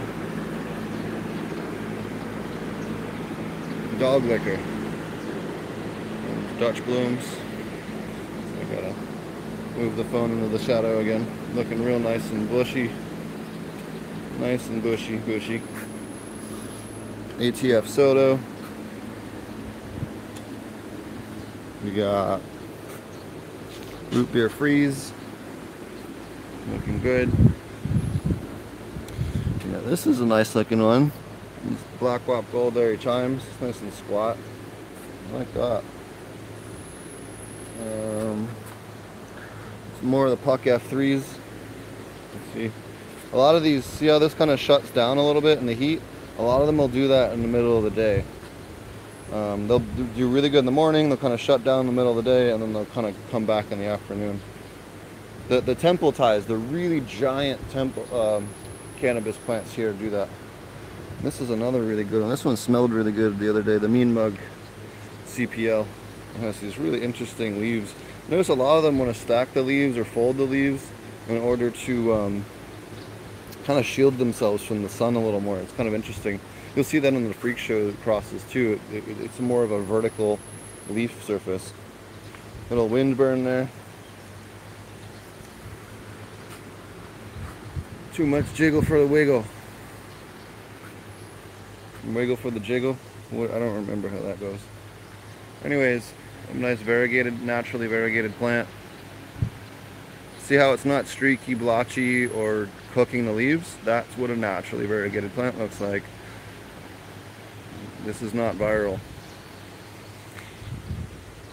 dog 3.99 4.23
liquor 4.23 4.59
Dutch 6.59 6.83
blooms 6.85 7.23
I 8.59 8.63
Gotta 8.73 8.95
move 9.77 9.95
the 9.95 10.03
phone 10.05 10.31
into 10.31 10.47
the 10.47 10.57
shadow 10.57 10.99
again. 10.99 11.25
Looking 11.53 11.83
real 11.83 11.99
nice 11.99 12.27
and 12.31 12.49
bushy. 12.49 12.91
Nice 14.39 14.67
and 14.67 14.81
bushy, 14.81 15.17
bushy. 15.17 15.61
ATF 17.37 17.87
Soto. 17.87 18.39
We 21.83 21.91
got 21.91 22.41
root 24.11 24.33
beer 24.33 24.49
freeze. 24.49 25.13
Looking 26.71 26.99
good. 26.99 27.31
This 29.87 30.05
is 30.05 30.19
a 30.19 30.25
nice 30.25 30.53
looking 30.53 30.83
one. 30.83 31.13
Black 31.97 32.27
Wop 32.27 32.43
Gold 32.51 32.73
Dairy 32.73 32.97
Chimes. 32.97 33.41
Nice 33.61 33.79
and 33.79 33.93
squat. 33.93 34.35
I 35.29 35.37
like 35.37 35.53
that. 35.53 35.81
Um, 37.81 38.49
more 40.01 40.25
of 40.25 40.31
the 40.31 40.43
Puck 40.43 40.63
F3s. 40.63 41.23
Let's 42.33 42.53
see. 42.53 42.69
A 43.31 43.37
lot 43.37 43.55
of 43.55 43.63
these, 43.63 43.85
see 43.85 44.07
how 44.07 44.19
this 44.19 44.33
kind 44.33 44.51
of 44.51 44.59
shuts 44.59 44.91
down 44.91 45.19
a 45.19 45.25
little 45.25 45.41
bit 45.41 45.59
in 45.59 45.65
the 45.65 45.73
heat? 45.73 46.01
A 46.37 46.41
lot 46.41 46.59
of 46.59 46.67
them 46.67 46.77
will 46.79 46.89
do 46.89 47.07
that 47.07 47.31
in 47.31 47.41
the 47.41 47.47
middle 47.47 47.77
of 47.77 47.85
the 47.85 47.91
day. 47.91 48.25
Um, 49.31 49.69
they'll 49.69 49.79
do 49.79 50.27
really 50.27 50.49
good 50.49 50.59
in 50.59 50.65
the 50.65 50.71
morning, 50.71 51.07
they'll 51.07 51.17
kind 51.17 51.33
of 51.33 51.39
shut 51.39 51.63
down 51.63 51.81
in 51.81 51.85
the 51.85 51.93
middle 51.93 52.19
of 52.19 52.25
the 52.25 52.29
day, 52.29 52.51
and 52.51 52.61
then 52.61 52.73
they'll 52.73 52.85
kind 52.87 53.07
of 53.07 53.15
come 53.31 53.45
back 53.45 53.71
in 53.71 53.79
the 53.79 53.85
afternoon. 53.85 54.41
The, 55.47 55.61
the 55.61 55.75
temple 55.75 56.11
Thais, 56.11 56.45
the 56.45 56.57
really 56.57 56.99
giant 57.01 57.61
temple 57.71 58.13
um, 58.13 58.49
cannabis 58.97 59.37
plants 59.37 59.73
here 59.73 59.93
do 59.93 60.09
that. 60.09 60.29
This 61.21 61.41
is 61.41 61.49
another 61.49 61.81
really 61.81 62.03
good 62.03 62.21
one. 62.21 62.29
This 62.29 62.45
one 62.45 62.57
smelled 62.57 62.91
really 62.91 63.11
good 63.11 63.39
the 63.39 63.49
other 63.49 63.63
day. 63.63 63.77
The 63.77 63.87
Mean 63.87 64.13
Mug 64.13 64.37
CPL. 65.25 65.85
It 66.35 66.39
has 66.39 66.59
these 66.59 66.77
really 66.77 67.01
interesting 67.01 67.59
leaves. 67.59 67.93
Notice 68.27 68.49
a 68.49 68.53
lot 68.53 68.77
of 68.77 68.83
them 68.83 68.99
want 68.99 69.13
to 69.13 69.19
stack 69.19 69.53
the 69.53 69.61
leaves 69.61 69.97
or 69.97 70.05
fold 70.05 70.37
the 70.37 70.43
leaves 70.43 70.85
in 71.27 71.37
order 71.37 71.71
to 71.71 72.13
um, 72.13 72.45
kind 73.65 73.79
of 73.79 73.85
shield 73.85 74.17
themselves 74.17 74.63
from 74.63 74.83
the 74.83 74.89
sun 74.89 75.15
a 75.15 75.23
little 75.23 75.41
more. 75.41 75.57
It's 75.57 75.73
kind 75.73 75.87
of 75.87 75.95
interesting. 75.95 76.39
You'll 76.75 76.85
see 76.85 76.99
that 76.99 77.13
in 77.13 77.27
the 77.27 77.33
freak 77.33 77.57
show 77.57 77.91
crosses 78.03 78.43
too. 78.51 78.79
It, 78.91 79.07
it, 79.07 79.19
it's 79.21 79.39
more 79.39 79.63
of 79.63 79.71
a 79.71 79.81
vertical 79.81 80.39
leaf 80.89 81.23
surface. 81.23 81.73
Little 82.69 82.89
wind 82.89 83.17
burn 83.17 83.43
there. 83.43 83.69
Too 88.17 88.25
much 88.25 88.51
jiggle 88.55 88.81
for 88.81 88.99
the 88.99 89.05
wiggle. 89.05 89.45
Wiggle 92.03 92.35
for 92.35 92.49
the 92.49 92.59
jiggle. 92.59 92.97
I 93.31 93.35
don't 93.35 93.75
remember 93.75 94.09
how 94.09 94.19
that 94.21 94.39
goes. 94.39 94.57
Anyways, 95.63 96.13
a 96.51 96.57
nice 96.57 96.79
variegated, 96.79 97.43
naturally 97.43 97.85
variegated 97.85 98.35
plant. 98.39 98.67
See 100.39 100.55
how 100.55 100.73
it's 100.73 100.83
not 100.83 101.05
streaky, 101.05 101.53
blotchy, 101.53 102.25
or 102.25 102.69
cooking 102.91 103.27
the 103.27 103.33
leaves? 103.33 103.77
That's 103.85 104.17
what 104.17 104.31
a 104.31 104.35
naturally 104.35 104.87
variegated 104.87 105.31
plant 105.35 105.59
looks 105.59 105.79
like. 105.79 106.01
This 108.03 108.23
is 108.23 108.33
not 108.33 108.55
viral. 108.55 108.99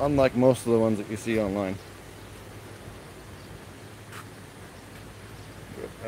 Unlike 0.01 0.35
most 0.35 0.65
of 0.65 0.73
the 0.73 0.79
ones 0.79 0.97
that 0.97 1.11
you 1.11 1.19
see 1.19 1.39
online. 1.39 1.77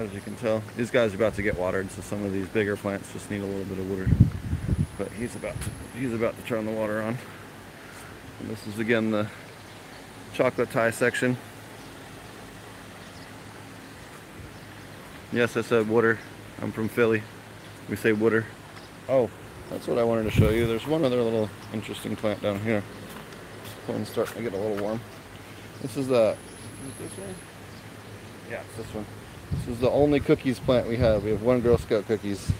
As 0.06 0.14
you 0.14 0.20
can 0.20 0.36
tell, 0.36 0.62
these 0.76 0.92
guys 0.92 1.12
are 1.12 1.16
about 1.16 1.34
to 1.34 1.42
get 1.42 1.58
watered, 1.58 1.90
so 1.90 2.00
some 2.00 2.24
of 2.24 2.32
these 2.32 2.46
bigger 2.46 2.76
plants 2.76 3.12
just 3.12 3.28
need 3.28 3.40
a 3.40 3.44
little 3.44 3.64
bit 3.64 3.78
of 3.78 3.90
water. 3.90 4.08
But 4.96 5.10
he's 5.10 5.34
about 5.34 5.60
to, 5.60 5.70
he's 5.98 6.12
about 6.12 6.36
to 6.36 6.42
turn 6.46 6.64
the 6.64 6.70
water 6.70 7.02
on. 7.02 7.18
And 8.38 8.48
this 8.48 8.64
is 8.68 8.78
again 8.78 9.10
the 9.10 9.28
chocolate 10.32 10.70
Thai 10.70 10.92
section. 10.92 11.36
Yes, 15.32 15.56
I 15.56 15.62
said 15.62 15.88
water. 15.88 16.20
I'm 16.62 16.70
from 16.70 16.88
Philly. 16.88 17.24
We 17.88 17.96
say 17.96 18.12
water. 18.12 18.46
Oh, 19.08 19.28
that's 19.70 19.88
what 19.88 19.98
I 19.98 20.04
wanted 20.04 20.22
to 20.24 20.30
show 20.30 20.50
you. 20.50 20.68
There's 20.68 20.86
one 20.86 21.04
other 21.04 21.20
little 21.20 21.50
interesting 21.72 22.14
plant 22.14 22.40
down 22.42 22.60
here. 22.60 22.84
Phone's 23.88 24.08
starting 24.08 24.36
to 24.36 24.50
get 24.50 24.52
a 24.52 24.62
little 24.62 24.84
warm. 24.84 25.00
This 25.82 25.96
is 25.96 26.06
the 26.06 26.36
this 27.00 27.10
one? 27.18 27.34
Yeah, 28.48 28.62
it's 28.68 28.76
this 28.76 28.94
one. 28.94 29.04
This 29.52 29.68
is 29.68 29.80
the 29.80 29.90
only 29.90 30.20
cookies 30.20 30.58
plant 30.58 30.88
we 30.88 30.96
have. 30.96 31.24
We 31.24 31.30
have 31.30 31.42
one 31.42 31.60
Girl 31.60 31.78
Scout 31.78 32.06
cookies. 32.06 32.50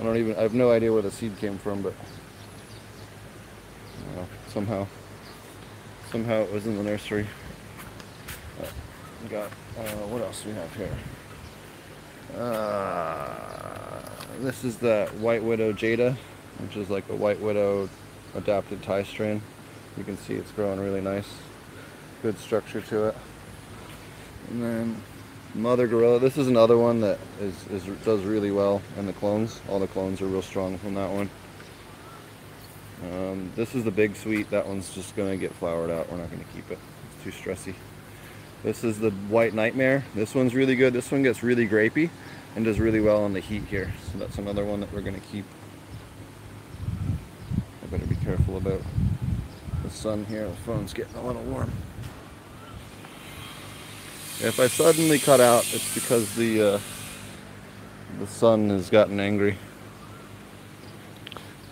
I 0.00 0.04
don't 0.04 0.16
even 0.16 0.36
I 0.36 0.42
have 0.42 0.54
no 0.54 0.70
idea 0.70 0.92
where 0.92 1.02
the 1.02 1.10
seed 1.10 1.36
came 1.38 1.58
from, 1.58 1.82
but 1.82 1.94
know, 4.14 4.26
somehow 4.48 4.86
somehow 6.10 6.42
it 6.42 6.52
was 6.52 6.66
in 6.66 6.76
the 6.76 6.82
nursery. 6.82 7.26
Uh, 8.60 8.66
we 9.22 9.28
got 9.28 9.50
uh, 9.78 10.06
what 10.08 10.22
else 10.22 10.44
we 10.44 10.52
have 10.52 10.74
here? 10.76 10.96
Uh, 12.38 14.00
this 14.40 14.64
is 14.64 14.76
the 14.78 15.08
White 15.18 15.42
Widow 15.42 15.72
Jada, 15.72 16.16
which 16.58 16.76
is 16.76 16.90
like 16.90 17.08
a 17.08 17.16
White 17.16 17.40
Widow 17.40 17.88
adapted 18.34 18.82
Thai 18.82 19.02
strain. 19.04 19.42
You 19.96 20.04
can 20.04 20.18
see 20.18 20.34
it's 20.34 20.50
growing 20.50 20.80
really 20.80 21.00
nice. 21.00 21.28
Good 22.22 22.38
structure 22.38 22.80
to 22.80 23.08
it. 23.08 23.16
And 24.50 24.62
then 24.62 25.02
Mother 25.54 25.86
Gorilla. 25.86 26.18
This 26.18 26.36
is 26.36 26.48
another 26.48 26.76
one 26.76 27.00
that 27.02 27.18
is, 27.40 27.54
is 27.68 27.84
does 28.04 28.24
really 28.24 28.50
well 28.50 28.82
in 28.98 29.06
the 29.06 29.12
clones. 29.12 29.60
All 29.68 29.78
the 29.78 29.86
clones 29.86 30.20
are 30.20 30.26
real 30.26 30.42
strong 30.42 30.78
from 30.78 30.94
that 30.94 31.08
one. 31.10 31.30
Um, 33.04 33.52
this 33.54 33.74
is 33.76 33.84
the 33.84 33.90
big 33.92 34.16
sweet. 34.16 34.50
That 34.50 34.66
one's 34.66 34.92
just 34.92 35.14
going 35.14 35.30
to 35.30 35.36
get 35.36 35.54
flowered 35.54 35.90
out. 35.90 36.10
We're 36.10 36.18
not 36.18 36.30
going 36.30 36.42
to 36.42 36.50
keep 36.52 36.68
it. 36.72 36.78
It's 37.14 37.24
too 37.24 37.30
stressy. 37.30 37.74
This 38.64 38.82
is 38.82 38.98
the 38.98 39.10
White 39.10 39.54
Nightmare. 39.54 40.04
This 40.14 40.34
one's 40.34 40.54
really 40.54 40.74
good. 40.74 40.92
This 40.92 41.12
one 41.12 41.22
gets 41.22 41.42
really 41.44 41.68
grapey 41.68 42.10
and 42.56 42.64
does 42.64 42.80
really 42.80 43.00
well 43.00 43.22
on 43.22 43.32
the 43.32 43.40
heat 43.40 43.64
here. 43.64 43.92
So 44.10 44.18
that's 44.18 44.38
another 44.38 44.64
one 44.64 44.80
that 44.80 44.92
we're 44.92 45.02
going 45.02 45.20
to 45.20 45.26
keep. 45.28 45.44
I 47.82 47.86
better 47.86 48.06
be 48.06 48.16
careful 48.16 48.56
about 48.56 48.82
the 49.84 49.90
sun 49.90 50.24
here. 50.24 50.48
The 50.48 50.56
phone's 50.56 50.92
getting 50.92 51.14
a 51.14 51.24
little 51.24 51.42
warm. 51.42 51.70
If 54.44 54.60
I 54.60 54.66
suddenly 54.66 55.18
cut 55.18 55.40
out, 55.40 55.62
it's 55.72 55.94
because 55.94 56.34
the 56.34 56.74
uh, 56.74 56.80
the 58.18 58.26
sun 58.26 58.68
has 58.68 58.90
gotten 58.90 59.18
angry. 59.18 59.56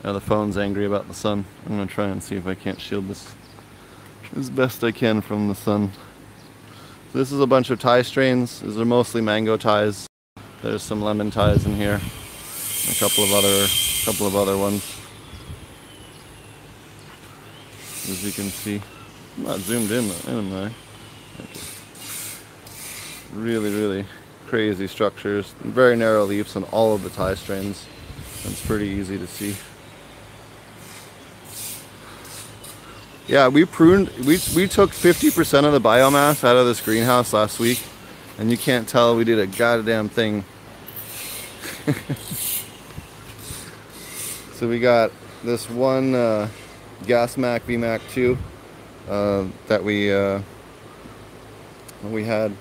Now 0.03 0.15
the 0.15 0.23
phone's 0.23 0.57
angry 0.57 0.87
about 0.87 1.07
the 1.07 1.13
sun. 1.13 1.45
I'm 1.67 1.73
gonna 1.73 1.87
try 1.87 2.09
and 2.09 2.23
see 2.23 2.35
if 2.35 2.47
I 2.47 2.55
can't 2.55 2.81
shield 2.81 3.09
this 3.09 3.35
as 4.35 4.49
best 4.49 4.83
I 4.83 4.91
can 4.91 5.21
from 5.21 5.49
the 5.49 5.55
sun. 5.55 5.93
So 7.13 7.19
this 7.19 7.31
is 7.31 7.41
a 7.41 7.47
bunch 7.47 7.69
of 7.69 7.79
Thai 7.79 8.01
strains. 8.01 8.61
These 8.61 8.79
are 8.79 8.87
mostly 8.87 9.21
mango 9.21 9.59
Thais. 9.59 10.07
There's 10.63 10.83
some 10.83 11.03
lemon 11.03 11.31
Thais 11.31 11.67
in 11.67 11.77
here. 11.77 12.01
A 12.91 12.95
couple 12.95 13.23
of 13.25 13.33
other 13.33 13.67
couple 14.07 14.27
of 14.27 14.35
other 14.35 14.57
ones. 14.57 14.99
As 18.05 18.25
you 18.25 18.33
can 18.33 18.49
see. 18.49 18.81
I'm 19.37 19.45
not 19.45 19.61
zoomed 19.61 19.91
in, 19.91 20.11
am 20.27 20.53
I? 20.55 20.73
Okay. 21.43 21.72
Really, 23.33 23.71
really 23.75 24.05
crazy 24.47 24.87
structures. 24.87 25.55
Very 25.61 25.97
narrow 25.97 26.27
leaves 26.27 26.55
on 26.57 26.65
all 26.65 26.95
of 26.95 27.03
the 27.03 27.09
Thai 27.09 27.35
strains. 27.35 27.87
It's 28.45 28.65
pretty 28.67 28.89
easy 28.89 29.17
to 29.17 29.27
see. 29.27 29.57
Yeah, 33.27 33.49
we 33.49 33.65
pruned, 33.65 34.11
we, 34.19 34.39
we 34.55 34.69
took 34.69 34.91
50% 34.91 35.65
of 35.65 35.73
the 35.73 35.81
biomass 35.81 36.45
out 36.45 36.57
of 36.57 36.67
this 36.67 36.83
greenhouse 36.83 37.33
last 37.33 37.59
week, 37.59 37.83
and 38.37 38.51
you 38.51 38.59
can't 38.59 38.87
tell 38.87 39.17
we 39.17 39.25
did 39.25 39.39
a 39.39 39.47
goddamn 39.47 40.11
thing. 40.11 40.45
so 44.53 44.69
we 44.69 44.79
got 44.79 45.11
this 45.43 45.71
one 45.71 46.15
uh, 46.15 46.51
Gasmac 47.05 47.61
VMAC 47.61 48.03
2 48.11 48.37
uh, 49.09 49.47
that 49.69 49.83
we, 49.83 50.13
uh, 50.13 50.43
we 52.05 52.25
had. 52.25 52.55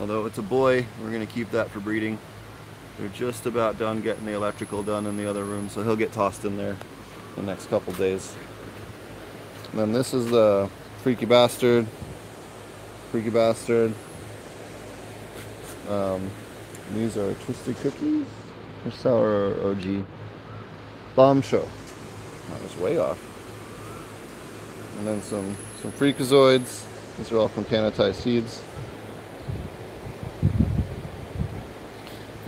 Although 0.00 0.26
it's 0.26 0.38
a 0.38 0.42
boy, 0.42 0.86
we're 1.02 1.10
going 1.10 1.26
to 1.26 1.32
keep 1.32 1.50
that 1.50 1.70
for 1.70 1.80
breeding. 1.80 2.18
They're 2.98 3.08
just 3.08 3.46
about 3.46 3.78
done 3.78 4.00
getting 4.00 4.26
the 4.26 4.32
electrical 4.32 4.82
done 4.82 5.06
in 5.06 5.16
the 5.16 5.28
other 5.28 5.44
room, 5.44 5.68
so 5.68 5.82
he'll 5.82 5.96
get 5.96 6.12
tossed 6.12 6.44
in 6.44 6.56
there 6.56 6.76
the 7.36 7.42
next 7.42 7.66
couple 7.66 7.92
days. 7.94 8.34
And 9.70 9.80
then 9.80 9.92
this 9.92 10.14
is 10.14 10.30
the 10.30 10.70
Freaky 11.02 11.26
Bastard. 11.26 11.86
Freaky 13.10 13.30
Bastard. 13.30 13.92
Um, 15.88 16.30
these 16.94 17.16
are 17.16 17.34
Twisted 17.34 17.76
Cookies 17.78 18.26
or 18.84 18.90
Sour 18.90 19.70
OG. 19.70 20.04
Bombshell. 21.14 21.68
That 22.50 22.62
was 22.62 22.76
way 22.76 22.98
off. 22.98 23.18
And 24.98 25.06
then 25.06 25.22
some, 25.22 25.56
some 25.82 25.92
Freakazoids. 25.92 26.84
These 27.16 27.32
are 27.32 27.38
all 27.38 27.48
from 27.48 27.64
Canatai 27.64 28.14
Seeds. 28.14 28.62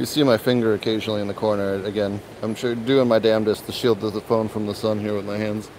You 0.01 0.07
see 0.07 0.23
my 0.23 0.39
finger 0.39 0.73
occasionally 0.73 1.21
in 1.21 1.29
the 1.29 1.35
corner. 1.35 1.75
Again, 1.85 2.23
I'm 2.41 2.55
sure 2.55 2.75
doing 2.75 3.07
my 3.07 3.19
damnedest 3.19 3.67
to 3.67 3.73
shield 3.73 4.01
the 4.01 4.19
phone 4.23 4.49
from 4.49 4.67
the 4.67 4.75
sun 4.75 4.99
here 4.99 5.15
with 5.15 5.27
my 5.27 5.37
hands. 5.37 5.71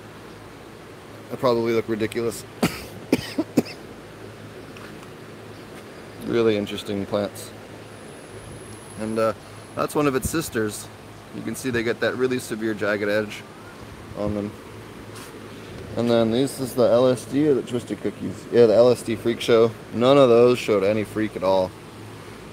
I 1.34 1.38
probably 1.38 1.73
look 1.73 1.89
ridiculous. 1.89 2.45
really 6.27 6.55
interesting 6.55 7.03
plants. 7.07 7.49
And 8.99 9.17
uh, 9.17 9.34
that's 9.73 9.95
one 9.95 10.05
of 10.05 10.13
its 10.13 10.29
sisters. 10.29 10.88
You 11.34 11.41
can 11.41 11.55
see 11.55 11.71
they 11.71 11.81
get 11.81 11.99
that 12.01 12.15
really 12.15 12.38
severe 12.38 12.75
jagged 12.75 13.10
edge 13.10 13.41
on 14.19 14.36
them. 14.36 14.51
And 15.97 16.07
then 16.07 16.29
this 16.29 16.60
is 16.60 16.75
the 16.75 16.88
LSD 16.88 17.47
or 17.47 17.55
the 17.55 17.63
Twisted 17.63 17.99
Cookies? 18.01 18.45
Yeah, 18.51 18.67
the 18.67 18.73
LSD 18.73 19.17
Freak 19.17 19.41
Show. 19.41 19.71
None 19.95 20.19
of 20.19 20.29
those 20.29 20.60
showed 20.60 20.84
any 20.84 21.05
freak 21.05 21.36
at 21.36 21.43
all. 21.43 21.71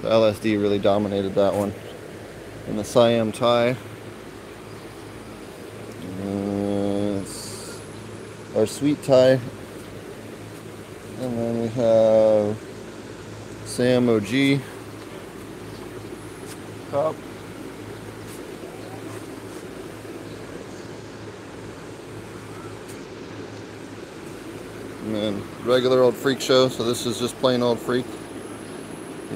The 0.02 0.08
LSD 0.08 0.60
really 0.60 0.78
dominated 0.78 1.34
that 1.34 1.54
one. 1.54 1.72
And 2.66 2.78
the 2.78 2.84
Siam 2.84 3.32
Thai. 3.32 3.76
our 8.58 8.66
sweet 8.66 9.00
Thai. 9.04 9.38
And 11.20 11.38
then 11.38 11.62
we 11.62 11.68
have 11.68 12.56
Sam 13.64 14.08
OG 14.08 14.60
cup. 16.90 17.14
And 25.04 25.14
then 25.14 25.42
regular 25.64 26.02
old 26.02 26.16
freak 26.16 26.40
show. 26.40 26.68
So 26.68 26.82
this 26.82 27.06
is 27.06 27.20
just 27.20 27.38
plain 27.38 27.62
old 27.62 27.78
freak. 27.78 28.06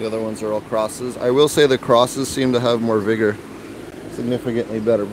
The 0.03 0.09
other 0.09 0.21
ones 0.21 0.43
are 0.43 0.53
all 0.53 0.63
crosses. 0.63 1.17
I 1.17 1.31
will 1.31 1.49
say 1.49 1.65
the 1.69 1.79
crosses 1.79 2.29
seem 2.29 2.53
to 2.55 2.59
have 2.59 2.83
more 2.83 2.99
vigor. 2.99 3.37
Significantly 4.15 4.81
better 4.81 5.07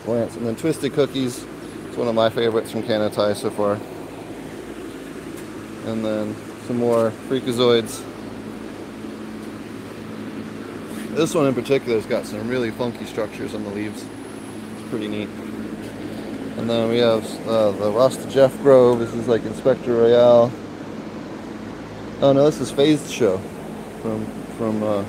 plants. 0.00 0.34
And 0.34 0.44
then 0.44 0.56
Twisted 0.56 0.94
Cookies. 0.94 1.46
It's 1.86 1.96
one 1.96 2.08
of 2.08 2.14
my 2.16 2.28
favorites 2.28 2.72
from 2.72 2.82
Canatai 2.82 3.36
so 3.36 3.50
far. 3.50 3.74
And 5.88 6.04
then 6.04 6.34
some 6.66 6.78
more 6.78 7.12
Freakazoids. 7.28 8.02
This 11.14 11.32
one 11.32 11.46
in 11.46 11.54
particular 11.54 11.98
has 11.98 12.06
got 12.06 12.26
some 12.26 12.48
really 12.48 12.72
funky 12.72 13.04
structures 13.04 13.54
on 13.54 13.62
the 13.62 13.70
leaves. 13.70 14.04
It's 14.76 14.88
pretty 14.90 15.06
neat. 15.06 15.28
And 16.56 16.68
then 16.68 16.88
we 16.88 16.98
have 16.98 17.24
uh, 17.46 17.70
the 17.70 17.92
Rasta 17.92 18.28
Jeff 18.28 18.60
Grove. 18.60 18.98
This 18.98 19.14
is 19.14 19.28
like 19.28 19.44
Inspector 19.44 19.88
Royale. 19.88 20.50
Oh 22.20 22.32
no, 22.32 22.44
this 22.44 22.60
is 22.60 22.72
Phased 22.72 23.08
Show 23.08 23.40
from 24.08 24.24
from 24.56 24.82
uh, 24.82 25.04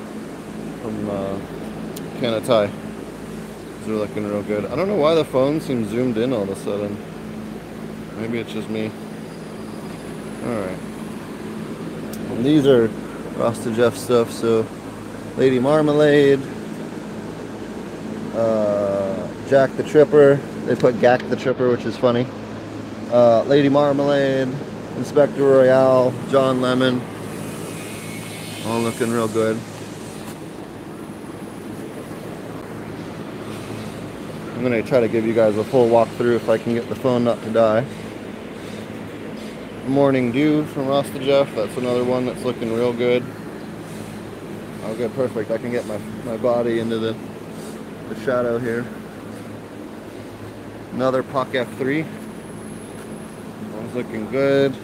from 0.82 1.10
uh, 1.10 1.40
Canatai. 2.20 2.70
These 3.80 3.90
are 3.90 3.94
looking 3.94 4.28
real 4.28 4.44
good. 4.44 4.66
I 4.66 4.76
don't 4.76 4.90
know 4.90 4.96
why 4.96 5.16
the 5.16 5.24
phone 5.24 5.62
seems 5.62 5.90
zoomed 5.90 6.18
in 6.18 6.34
all 6.34 6.44
of 6.44 6.50
a 6.50 6.56
sudden. 6.58 6.98
Maybe 8.20 8.40
it's 8.40 8.52
just 8.52 8.70
me. 8.70 8.92
Alright. 10.44 10.78
These 12.44 12.68
are 12.68 12.88
Rasta 13.38 13.74
Jeff 13.74 13.96
stuff, 13.96 14.32
so 14.32 14.66
Lady 15.38 15.60
Marmalade, 15.60 16.42
uh, 18.36 19.28
Jack 19.48 19.76
the 19.78 19.84
Tripper. 19.84 20.36
They 20.66 20.76
put 20.76 20.96
Gak 20.96 21.28
the 21.30 21.38
Tripper, 21.38 21.70
which 21.70 21.86
is 21.86 21.96
funny. 21.98 22.28
Uh, 23.12 23.44
Lady 23.44 23.70
Marmalade, 23.70 24.50
Inspector 24.98 25.42
Royale, 25.42 26.14
John 26.30 26.60
Lemon. 26.60 27.02
All 28.70 28.82
looking 28.82 29.10
real 29.10 29.28
good. 29.28 29.60
I'm 34.54 34.62
to 34.62 34.84
try 34.84 35.00
to 35.00 35.08
give 35.08 35.26
you 35.26 35.34
guys 35.34 35.58
a 35.58 35.64
full 35.64 35.90
walkthrough 35.90 36.36
if 36.36 36.50
I 36.50 36.60
can 36.60 36.76
get 36.76 36.88
the 36.88 36.96
phone 36.96 37.24
not 37.24 37.42
to 37.46 37.50
die. 37.50 37.84
Morning 39.88 40.32
Dew 40.32 40.66
from 40.66 40.86
Rasta 40.88 41.18
Jeff. 41.18 41.54
That's 41.56 41.76
another 41.78 42.04
one 42.04 42.28
that's 42.28 42.44
looking 42.44 42.72
real 42.72 42.94
good. 42.94 43.26
Okay, 44.84 45.10
perfect. 45.16 45.50
I 45.50 45.58
can 45.58 45.72
get 45.72 45.88
my, 45.88 45.98
my 46.24 46.38
body 46.38 46.78
into 46.78 47.00
the, 47.00 47.18
the 48.10 48.20
shadow 48.24 48.60
here. 48.60 48.86
Another 50.92 51.24
Puck 51.24 51.48
F3. 51.54 52.06
One's 53.74 53.96
looking 53.96 54.30
good. 54.30 54.76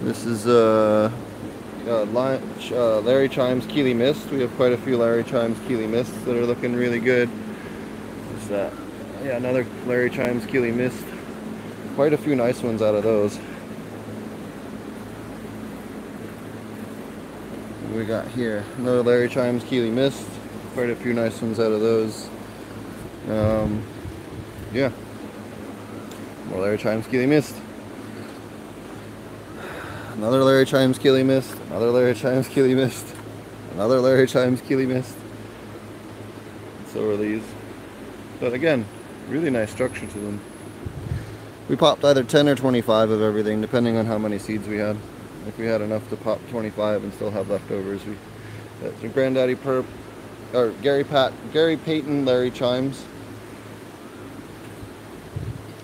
This 0.00 0.24
is 0.24 0.46
uh, 0.46 1.12
uh, 1.88 2.38
uh, 2.72 3.00
Larry 3.00 3.28
Chimes 3.28 3.66
Keely 3.66 3.94
Mist. 3.94 4.28
We 4.30 4.40
have 4.40 4.54
quite 4.56 4.72
a 4.72 4.78
few 4.78 4.96
Larry 4.96 5.24
Chimes 5.24 5.58
Keely 5.66 5.86
Mists 5.86 6.16
that 6.24 6.36
are 6.36 6.46
looking 6.46 6.74
really 6.74 7.00
good. 7.00 7.28
What's 7.28 8.48
that? 8.48 8.72
Yeah, 9.24 9.36
another 9.36 9.66
Larry 9.86 10.10
Chimes 10.10 10.46
Keely 10.46 10.72
Mist. 10.72 11.04
Quite 11.94 12.12
a 12.12 12.18
few 12.18 12.36
nice 12.36 12.62
ones 12.62 12.82
out 12.82 12.94
of 12.94 13.02
those. 13.02 13.38
we 17.98 18.04
got 18.04 18.28
here? 18.28 18.64
Another 18.76 19.02
Larry 19.02 19.28
Chimes 19.28 19.64
Keely 19.64 19.90
Mist. 19.90 20.24
Quite 20.74 20.90
a 20.90 20.94
few 20.94 21.12
nice 21.12 21.42
ones 21.42 21.58
out 21.58 21.72
of 21.72 21.80
those. 21.80 22.28
Um, 23.28 23.82
yeah. 24.72 24.92
More 26.46 26.60
Larry 26.60 26.78
Chimes 26.78 27.08
Keely 27.08 27.26
Mist. 27.26 27.56
Another 30.18 30.42
Larry 30.42 30.66
Chimes 30.66 30.98
Keeley 30.98 31.22
Mist. 31.22 31.54
Another 31.68 31.92
Larry 31.92 32.12
Chimes 32.12 32.48
Keeley 32.48 32.74
Mist. 32.74 33.06
Another 33.74 34.00
Larry 34.00 34.26
Chimes 34.26 34.60
Keeley 34.60 34.84
Mist. 34.84 35.14
So 36.92 37.08
are 37.10 37.16
these. 37.16 37.44
But 38.40 38.52
again, 38.52 38.84
really 39.28 39.48
nice 39.48 39.70
structure 39.70 40.08
to 40.08 40.18
them. 40.18 40.40
We 41.68 41.76
popped 41.76 42.04
either 42.04 42.24
10 42.24 42.48
or 42.48 42.56
25 42.56 43.10
of 43.10 43.22
everything, 43.22 43.60
depending 43.60 43.96
on 43.96 44.06
how 44.06 44.18
many 44.18 44.40
seeds 44.40 44.66
we 44.66 44.78
had 44.78 44.96
if 45.46 45.56
we 45.56 45.66
had 45.66 45.82
enough 45.82 46.10
to 46.10 46.16
pop 46.16 46.40
25 46.50 47.04
and 47.04 47.14
still 47.14 47.30
have 47.30 47.48
leftovers. 47.48 48.04
We 48.04 48.16
got 48.82 49.00
some 49.00 49.12
Granddaddy 49.12 49.54
Perp, 49.54 49.86
or 50.52 50.70
Gary 50.82 51.04
Pat, 51.04 51.32
Gary 51.52 51.76
Payton, 51.76 52.24
Larry 52.24 52.50
Chimes. 52.50 53.04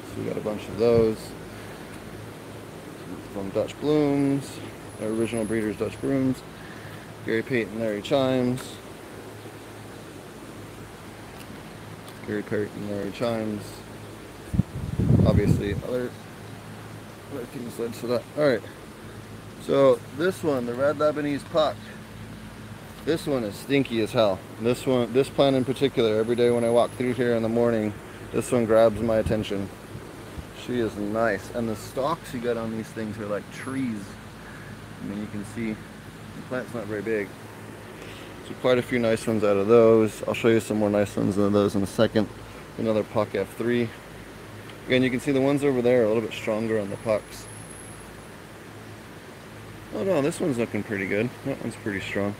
So 0.08 0.20
we 0.20 0.24
got 0.24 0.36
a 0.36 0.40
bunch 0.40 0.66
of 0.66 0.76
those 0.78 1.18
from 3.34 3.50
Dutch 3.50 3.78
Blooms, 3.80 4.48
original 5.02 5.44
breeders 5.44 5.76
Dutch 5.76 6.00
Blooms, 6.00 6.40
Gary 7.26 7.42
Payton, 7.42 7.80
Larry 7.80 8.00
Chimes, 8.00 8.76
Gary 12.28 12.44
Payton, 12.44 12.90
Larry 12.90 13.10
Chimes. 13.10 13.62
Obviously, 15.26 15.74
other 15.88 16.10
other 17.32 17.44
things 17.46 17.76
led 17.76 17.92
to 17.94 18.06
that. 18.06 18.22
All 18.38 18.46
right. 18.46 18.62
So 19.62 19.98
this 20.16 20.44
one, 20.44 20.66
the 20.66 20.74
red 20.74 20.98
Lebanese 20.98 21.44
puck, 21.50 21.74
this 23.04 23.26
one 23.26 23.42
is 23.42 23.56
stinky 23.56 24.00
as 24.02 24.12
hell. 24.12 24.38
This 24.60 24.86
one, 24.86 25.12
this 25.12 25.28
plant 25.28 25.56
in 25.56 25.64
particular, 25.64 26.20
every 26.20 26.36
day 26.36 26.50
when 26.50 26.62
I 26.62 26.70
walk 26.70 26.92
through 26.92 27.14
here 27.14 27.34
in 27.34 27.42
the 27.42 27.48
morning, 27.48 27.92
this 28.32 28.52
one 28.52 28.64
grabs 28.64 29.00
my 29.00 29.16
attention. 29.16 29.68
She 30.66 30.80
is 30.80 30.96
nice. 30.96 31.50
And 31.54 31.68
the 31.68 31.76
stalks 31.76 32.32
you 32.32 32.40
got 32.40 32.56
on 32.56 32.76
these 32.76 32.88
things 32.88 33.18
are 33.18 33.26
like 33.26 33.48
trees. 33.52 34.00
I 35.02 35.06
mean, 35.06 35.20
you 35.20 35.26
can 35.26 35.44
see 35.46 35.72
the 35.72 36.42
plant's 36.48 36.72
not 36.74 36.86
very 36.86 37.02
big. 37.02 37.28
So 38.48 38.54
quite 38.60 38.78
a 38.78 38.82
few 38.82 38.98
nice 38.98 39.26
ones 39.26 39.44
out 39.44 39.56
of 39.56 39.68
those. 39.68 40.22
I'll 40.26 40.34
show 40.34 40.48
you 40.48 40.60
some 40.60 40.78
more 40.78 40.90
nice 40.90 41.16
ones 41.16 41.36
of 41.36 41.52
those 41.52 41.74
in 41.74 41.82
a 41.82 41.86
second. 41.86 42.28
Another 42.78 43.02
puck 43.02 43.30
F3. 43.30 43.88
Again, 44.86 45.02
you 45.02 45.10
can 45.10 45.20
see 45.20 45.32
the 45.32 45.40
ones 45.40 45.64
over 45.64 45.80
there 45.80 46.02
are 46.02 46.04
a 46.04 46.08
little 46.08 46.22
bit 46.22 46.32
stronger 46.32 46.78
on 46.78 46.90
the 46.90 46.96
pucks. 46.96 47.46
Oh 49.94 50.02
no, 50.02 50.20
this 50.20 50.40
one's 50.40 50.58
looking 50.58 50.82
pretty 50.82 51.06
good. 51.06 51.30
That 51.44 51.60
one's 51.62 51.76
pretty 51.76 52.00
strong. 52.00 52.34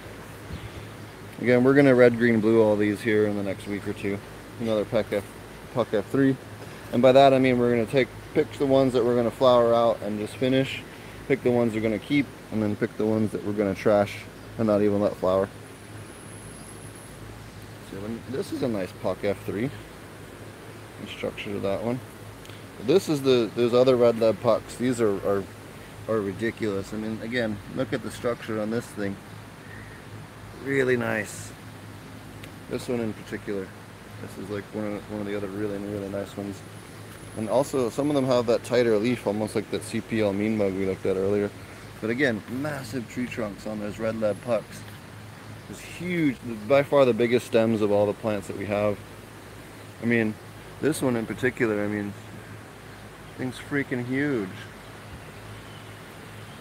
Again, 1.41 1.63
we're 1.65 1.75
to 1.75 1.95
red, 1.95 2.19
green, 2.19 2.41
blue 2.41 2.63
all 2.63 2.77
these 2.77 3.01
here 3.01 3.27
in 3.27 3.37
the 3.37 3.43
next 3.43 3.67
week 3.67 3.87
or 3.87 3.93
two. 3.93 4.19
Another 4.61 4.85
Puck, 4.85 5.07
F, 5.13 5.25
Puck 5.73 5.91
F3. 5.91 6.37
And 6.93 7.03
by 7.03 7.13
that 7.13 7.33
I 7.33 7.39
mean 7.39 7.59
we're 7.59 7.75
to 7.85 7.91
take 7.91 8.09
pick 8.35 8.51
the 8.53 8.67
ones 8.67 8.93
that 8.93 9.05
we're 9.05 9.15
to 9.25 9.31
flower 9.31 9.75
out 9.75 10.01
and 10.03 10.19
just 10.19 10.37
finish. 10.37 10.83
Pick 11.29 11.43
the 11.43 11.51
ones 11.51 11.75
we're 11.75 11.81
to 11.99 12.05
keep. 12.05 12.27
And 12.53 12.63
then 12.63 12.77
pick 12.77 12.97
the 12.97 13.07
ones 13.07 13.33
that 13.33 13.45
we're 13.45 13.53
to 13.75 13.81
trash 13.81 14.19
and 14.59 14.67
not 14.67 14.83
even 14.83 15.01
let 15.01 15.17
flower. 15.17 15.49
So 17.91 17.97
this 18.31 18.53
is 18.53 18.63
a 18.63 18.69
nice 18.69 18.93
Puck 19.03 19.23
F3. 19.23 19.71
The 21.01 21.07
structure 21.09 21.53
to 21.53 21.61
that 21.61 21.83
one. 21.83 21.99
This 22.87 23.09
is 23.09 23.23
the, 23.23 23.51
those 23.55 23.75
other 23.75 23.97
red 23.97 24.19
lead 24.19 24.41
pucks. 24.41 24.77
These 24.77 25.01
are, 25.01 25.15
are 25.27 25.45
are 26.09 26.21
ridiculous. 26.21 26.93
I 26.93 26.97
mean, 26.97 27.19
again, 27.23 27.57
look 27.77 27.93
at 27.93 28.03
the 28.03 28.11
structure 28.11 28.61
on 28.61 28.71
this 28.71 28.85
thing. 28.85 29.17
Really 30.65 30.97
nice. 30.97 31.53
This 32.71 32.89
one 32.89 33.01
in 33.01 33.13
particular. 33.13 33.67
This 34.23 34.45
is 34.45 34.51
like 34.51 34.65
one 34.75 34.85
of, 34.85 35.11
one 35.11 35.21
of 35.21 35.27
the 35.27 35.37
other 35.37 35.49
really, 35.49 35.79
really 35.79 36.09
nice 36.09 36.37
ones. 36.37 36.61
And 37.37 37.49
also, 37.49 37.91
some 37.91 38.09
of 38.11 38.15
them 38.15 38.27
have 38.27 38.47
that 38.47 38.63
tighter 38.63 38.97
leaf, 38.97 39.27
almost 39.27 39.55
like 39.57 39.71
that 39.71 39.83
CPL 39.83 40.35
mean 40.35 40.57
mug 40.57 40.73
we 40.75 40.87
looked 40.87 41.05
at 41.05 41.17
earlier. 41.17 41.51
But 42.01 42.11
again, 42.11 42.43
massive 42.49 43.09
tree 43.09 43.27
trunks 43.27 43.67
on 43.67 43.81
those 43.81 43.99
red 43.99 44.21
lead 44.21 44.41
pucks. 44.43 44.83
It's 45.71 45.81
huge, 45.81 46.37
by 46.69 46.83
far 46.83 47.05
the 47.05 47.15
biggest 47.15 47.47
stems 47.47 47.81
of 47.81 47.91
all 47.91 48.07
the 48.07 48.13
plants 48.13 48.47
that 48.49 48.57
we 48.57 48.67
have. 48.67 48.99
I 50.03 50.07
mean, 50.07 50.35
this 50.81 51.01
one 51.01 51.17
in 51.17 51.27
particular, 51.27 51.83
I 51.83 51.89
mean, 51.89 52.13
thing's 53.39 53.57
freaking 53.57 54.07
huge. 54.07 54.49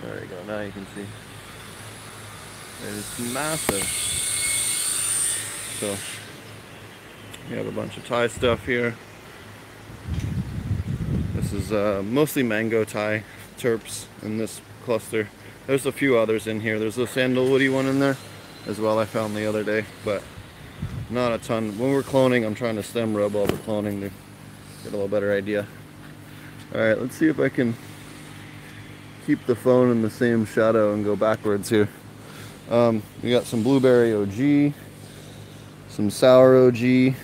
There 0.01 0.21
you 0.21 0.27
go, 0.27 0.43
now 0.45 0.61
you 0.61 0.71
can 0.71 0.87
see. 0.95 1.05
It's 2.87 3.19
massive. 3.33 3.83
So, 5.79 5.95
we 7.49 7.57
have 7.57 7.67
a 7.67 7.71
bunch 7.71 7.97
of 7.97 8.05
Thai 8.07 8.27
stuff 8.27 8.65
here. 8.65 8.95
This 11.43 11.65
is 11.65 11.71
uh, 11.73 12.01
mostly 12.05 12.41
mango 12.41 12.85
Thai 12.85 13.21
terps 13.57 14.05
in 14.21 14.37
this 14.37 14.61
cluster. 14.85 15.27
There's 15.67 15.85
a 15.85 15.91
few 15.91 16.17
others 16.17 16.47
in 16.47 16.61
here. 16.61 16.79
There's 16.79 16.97
a 16.97 17.05
sandalwoody 17.05 17.71
one 17.71 17.85
in 17.85 17.99
there 17.99 18.15
as 18.65 18.79
well 18.79 18.97
I 18.97 19.03
found 19.03 19.35
the 19.35 19.45
other 19.45 19.61
day, 19.61 19.83
but 20.05 20.23
not 21.09 21.33
a 21.33 21.37
ton. 21.37 21.77
When 21.77 21.91
we're 21.91 22.01
cloning, 22.01 22.45
I'm 22.45 22.55
trying 22.55 22.77
to 22.77 22.83
stem 22.83 23.13
rub 23.13 23.35
all 23.35 23.45
the 23.45 23.57
cloning 23.57 23.99
to 23.99 24.09
get 24.83 24.87
a 24.87 24.91
little 24.91 25.09
better 25.09 25.33
idea. 25.33 25.67
Alright, 26.73 26.99
let's 26.99 27.15
see 27.17 27.27
if 27.27 27.39
I 27.41 27.49
can 27.49 27.75
keep 29.27 29.45
the 29.45 29.55
phone 29.55 29.91
in 29.91 30.01
the 30.01 30.09
same 30.09 30.45
shadow 30.45 30.93
and 30.93 31.03
go 31.03 31.17
backwards 31.17 31.69
here. 31.69 31.89
Um, 32.71 33.03
we 33.21 33.31
got 33.31 33.43
some 33.43 33.63
blueberry 33.63 34.13
OG, 34.13 34.73
some 35.89 36.09
sour 36.09 36.67
OG. 36.67 36.81
And 36.81 37.15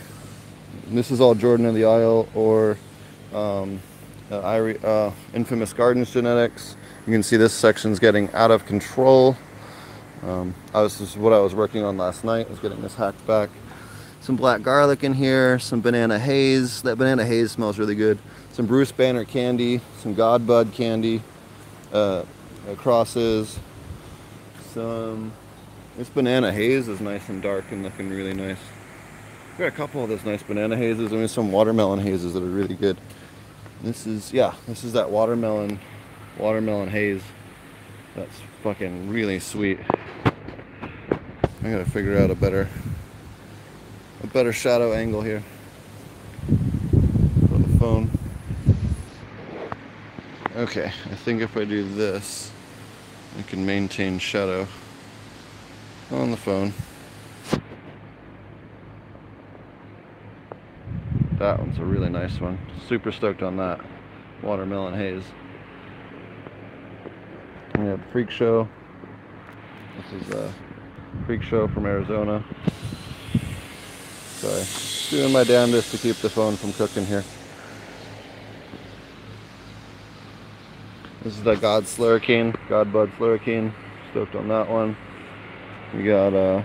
this 0.89 1.09
is 1.09 1.21
all 1.21 1.35
Jordan 1.35 1.65
of 1.65 1.73
the 1.73 1.85
Isle 1.85 2.27
or 2.35 2.77
um, 3.33 3.79
uh, 4.31 4.35
uh, 4.35 5.11
Infamous 5.33 5.73
Gardens 5.73 6.11
genetics. 6.11 6.75
You 7.05 7.13
can 7.13 7.23
see 7.23 7.37
this 7.37 7.53
section's 7.53 7.99
getting 7.99 8.31
out 8.33 8.51
of 8.51 8.65
control. 8.65 9.35
Um, 10.23 10.53
I 10.73 10.81
was, 10.81 10.99
this 10.99 11.11
is 11.11 11.17
what 11.17 11.33
I 11.33 11.39
was 11.39 11.55
working 11.55 11.83
on 11.83 11.97
last 11.97 12.23
night, 12.23 12.49
was 12.49 12.59
getting 12.59 12.81
this 12.81 12.95
hacked 12.95 13.25
back. 13.25 13.49
Some 14.21 14.35
black 14.35 14.61
garlic 14.61 15.03
in 15.03 15.13
here, 15.13 15.59
some 15.59 15.81
banana 15.81 16.19
haze. 16.19 16.81
That 16.81 16.97
banana 16.97 17.25
haze 17.25 17.51
smells 17.51 17.79
really 17.79 17.95
good. 17.95 18.19
Some 18.51 18.65
Bruce 18.65 18.91
Banner 18.91 19.23
candy, 19.23 19.79
some 19.99 20.13
God 20.13 20.45
Bud 20.45 20.73
candy, 20.73 21.21
uh, 21.93 22.23
uh, 22.69 22.75
crosses, 22.75 23.57
some, 24.73 25.31
this 25.97 26.09
banana 26.09 26.51
haze 26.51 26.87
is 26.87 26.99
nice 26.99 27.29
and 27.29 27.41
dark 27.41 27.71
and 27.71 27.83
looking 27.83 28.09
really 28.09 28.33
nice. 28.33 28.57
We 29.57 29.63
Got 29.63 29.73
a 29.73 29.75
couple 29.75 30.03
of 30.03 30.09
those 30.09 30.23
nice 30.23 30.43
banana 30.43 30.75
hazes 30.75 31.11
and 31.11 31.29
some 31.29 31.51
watermelon 31.51 31.99
hazes 31.99 32.33
that 32.33 32.43
are 32.43 32.45
really 32.45 32.75
good. 32.75 32.97
This 33.81 34.05
is, 34.05 34.33
yeah, 34.33 34.55
this 34.67 34.83
is 34.83 34.91
that 34.93 35.09
watermelon, 35.09 35.79
watermelon 36.37 36.89
haze. 36.89 37.21
That's 38.13 38.41
fucking 38.61 39.09
really 39.09 39.39
sweet. 39.39 39.79
I 40.25 41.71
gotta 41.71 41.85
figure 41.85 42.17
out 42.17 42.29
a 42.29 42.35
better, 42.35 42.67
a 44.21 44.27
better 44.27 44.51
shadow 44.51 44.91
angle 44.91 45.21
here 45.21 45.43
for 47.47 47.57
the 47.57 47.77
phone. 47.79 48.11
Okay, 50.57 50.87
I 50.87 51.15
think 51.15 51.41
if 51.41 51.55
I 51.55 51.63
do 51.63 51.87
this, 51.87 52.51
I 53.37 53.43
can 53.43 53.65
maintain 53.65 54.19
shadow 54.19 54.67
on 56.11 56.31
the 56.31 56.37
phone. 56.37 56.73
That 61.39 61.57
one's 61.57 61.79
a 61.79 61.85
really 61.85 62.09
nice 62.09 62.41
one. 62.41 62.59
Super 62.89 63.13
stoked 63.13 63.41
on 63.43 63.55
that. 63.57 63.79
Watermelon 64.43 64.93
haze. 64.93 65.23
We 67.77 67.85
have 67.85 68.01
Freak 68.11 68.29
Show. 68.29 68.67
This 70.11 70.21
is 70.21 70.33
a 70.33 70.53
Freak 71.25 71.41
Show 71.41 71.69
from 71.69 71.85
Arizona. 71.85 72.43
Sorry. 74.35 74.65
Doing 75.11 75.31
my 75.31 75.45
damnedest 75.45 75.91
to 75.91 75.97
keep 75.97 76.17
the 76.17 76.29
phone 76.29 76.57
from 76.57 76.73
cooking 76.73 77.05
here. 77.05 77.23
This 81.23 81.37
is 81.37 81.43
the 81.43 81.55
God 81.55 81.85
Slurricane, 81.85 82.53
God 82.67 82.91
Bud 82.91 83.11
Slurricane. 83.17 83.71
Stoked 84.11 84.35
on 84.35 84.49
that 84.49 84.69
one. 84.69 84.97
We 85.95 86.03
got 86.03 86.33
uh 86.33 86.63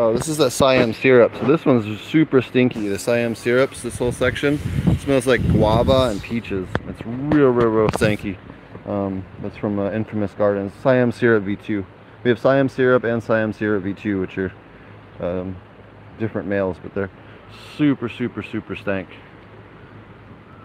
Oh, 0.00 0.12
this 0.12 0.28
is 0.28 0.36
that 0.36 0.52
Siam 0.52 0.92
syrup. 0.92 1.34
So 1.34 1.46
this 1.46 1.66
one's 1.66 2.00
super 2.00 2.40
stinky. 2.40 2.86
The 2.86 3.00
Siam 3.00 3.34
syrups, 3.34 3.82
this 3.82 3.98
whole 3.98 4.12
section, 4.12 4.60
smells 5.00 5.26
like 5.26 5.44
guava 5.50 6.10
and 6.12 6.22
peaches. 6.22 6.68
It's 6.86 7.04
real, 7.04 7.48
real, 7.48 7.66
real 7.66 7.88
stinky. 7.96 8.38
Um, 8.86 9.24
that's 9.42 9.56
from 9.56 9.80
uh, 9.80 9.90
Infamous 9.90 10.30
Gardens. 10.34 10.72
Siam 10.84 11.10
syrup 11.10 11.42
V2. 11.42 11.84
We 12.22 12.30
have 12.30 12.38
Siam 12.38 12.68
syrup 12.68 13.02
and 13.02 13.20
Siam 13.20 13.52
syrup 13.52 13.82
V2, 13.82 14.20
which 14.20 14.38
are 14.38 14.52
um, 15.18 15.56
different 16.20 16.46
males, 16.46 16.76
but 16.80 16.94
they're 16.94 17.10
super, 17.76 18.08
super, 18.08 18.44
super 18.44 18.76
stank. 18.76 19.08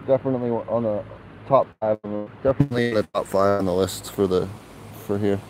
Definitely 0.06 0.50
on 0.50 0.84
the 0.84 1.02
top 1.48 1.66
five. 1.80 1.98
Definitely 2.44 2.90
in 2.90 2.94
the 2.94 3.02
top 3.02 3.26
five 3.26 3.58
on 3.58 3.64
the 3.64 3.74
list 3.74 4.12
for 4.12 4.28
the 4.28 4.48
for 5.06 5.18
here. 5.18 5.40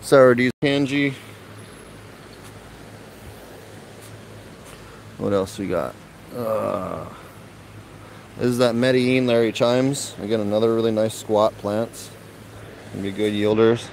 Sour 0.00 0.34
D's 0.34 0.50
Kanji. 0.60 1.14
What 5.20 5.34
else 5.34 5.58
we 5.58 5.68
got? 5.68 5.94
Uh, 6.34 7.04
this 8.38 8.46
is 8.46 8.56
that 8.56 8.74
Medellin 8.74 9.26
Larry 9.26 9.52
Chimes. 9.52 10.14
Again, 10.22 10.40
another 10.40 10.74
really 10.74 10.92
nice 10.92 11.14
squat 11.14 11.52
plants. 11.58 12.10
Gonna 12.92 13.02
be 13.02 13.12
good 13.12 13.34
yielders. 13.34 13.86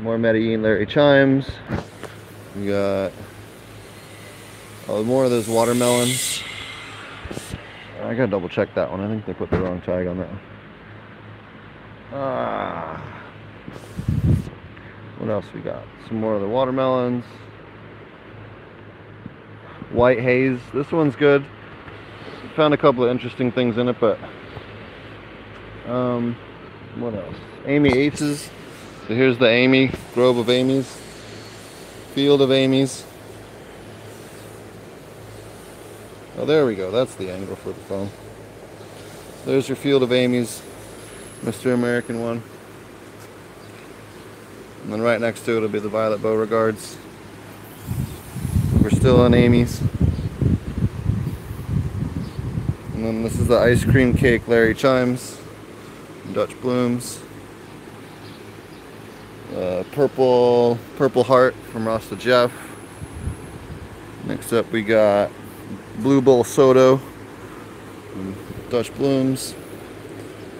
More 0.00 0.18
Medellin 0.18 0.64
Larry 0.64 0.84
Chimes. 0.84 1.48
We 2.56 2.66
got 2.66 3.12
oh, 4.88 5.04
more 5.04 5.24
of 5.24 5.30
those 5.30 5.46
watermelons. 5.46 6.42
I 8.02 8.14
gotta 8.14 8.26
double 8.26 8.48
check 8.48 8.74
that 8.74 8.90
one. 8.90 9.00
I 9.00 9.06
think 9.06 9.26
they 9.26 9.34
put 9.34 9.50
the 9.50 9.60
wrong 9.60 9.80
tag 9.82 10.08
on 10.08 10.18
that 10.18 10.28
one. 10.28 10.40
Ah. 12.14 13.22
What 15.18 15.30
else 15.30 15.46
we 15.54 15.60
got? 15.60 15.84
Some 16.08 16.18
more 16.18 16.34
of 16.34 16.40
the 16.40 16.48
watermelons 16.48 17.24
white 19.90 20.20
haze. 20.20 20.58
This 20.72 20.90
one's 20.92 21.16
good. 21.16 21.44
Found 22.56 22.74
a 22.74 22.76
couple 22.76 23.04
of 23.04 23.10
interesting 23.10 23.52
things 23.52 23.76
in 23.76 23.88
it, 23.88 23.96
but 24.00 24.18
um, 25.86 26.36
what 26.96 27.14
else? 27.14 27.36
Amy 27.66 27.90
Aces. 27.90 28.50
So 29.06 29.14
here's 29.14 29.38
the 29.38 29.48
Amy, 29.48 29.92
Grove 30.14 30.38
of 30.38 30.50
Amy's, 30.50 30.86
Field 32.14 32.40
of 32.42 32.50
Amy's. 32.50 33.04
Oh, 36.38 36.44
there 36.44 36.66
we 36.66 36.74
go. 36.74 36.90
That's 36.90 37.14
the 37.14 37.30
angle 37.30 37.56
for 37.56 37.68
the 37.68 37.80
phone. 37.82 38.10
There's 39.44 39.68
your 39.68 39.76
Field 39.76 40.02
of 40.02 40.12
Amy's, 40.12 40.60
Mr. 41.42 41.72
American 41.72 42.20
one. 42.20 42.42
And 44.82 44.92
then 44.92 45.02
right 45.02 45.20
next 45.20 45.44
to 45.44 45.56
it 45.56 45.60
will 45.60 45.68
be 45.68 45.78
the 45.78 45.88
Violet 45.88 46.20
Beauregards. 46.20 46.96
We're 48.86 48.90
still 48.90 49.20
on 49.20 49.34
Amy's. 49.34 49.80
And 52.94 53.04
then 53.04 53.24
this 53.24 53.36
is 53.36 53.48
the 53.48 53.58
ice 53.58 53.84
cream 53.84 54.14
cake 54.14 54.46
Larry 54.46 54.76
Chimes, 54.76 55.40
Dutch 56.32 56.54
Blooms. 56.60 57.20
Uh, 59.56 59.82
purple 59.90 60.78
purple 60.94 61.24
heart 61.24 61.56
from 61.72 61.88
Rasta 61.88 62.14
Jeff. 62.14 62.52
Next 64.24 64.52
up 64.52 64.70
we 64.70 64.82
got 64.82 65.32
Blue 65.98 66.20
Bowl 66.22 66.44
Soda, 66.44 67.00
Dutch 68.70 68.94
Blooms. 68.94 69.56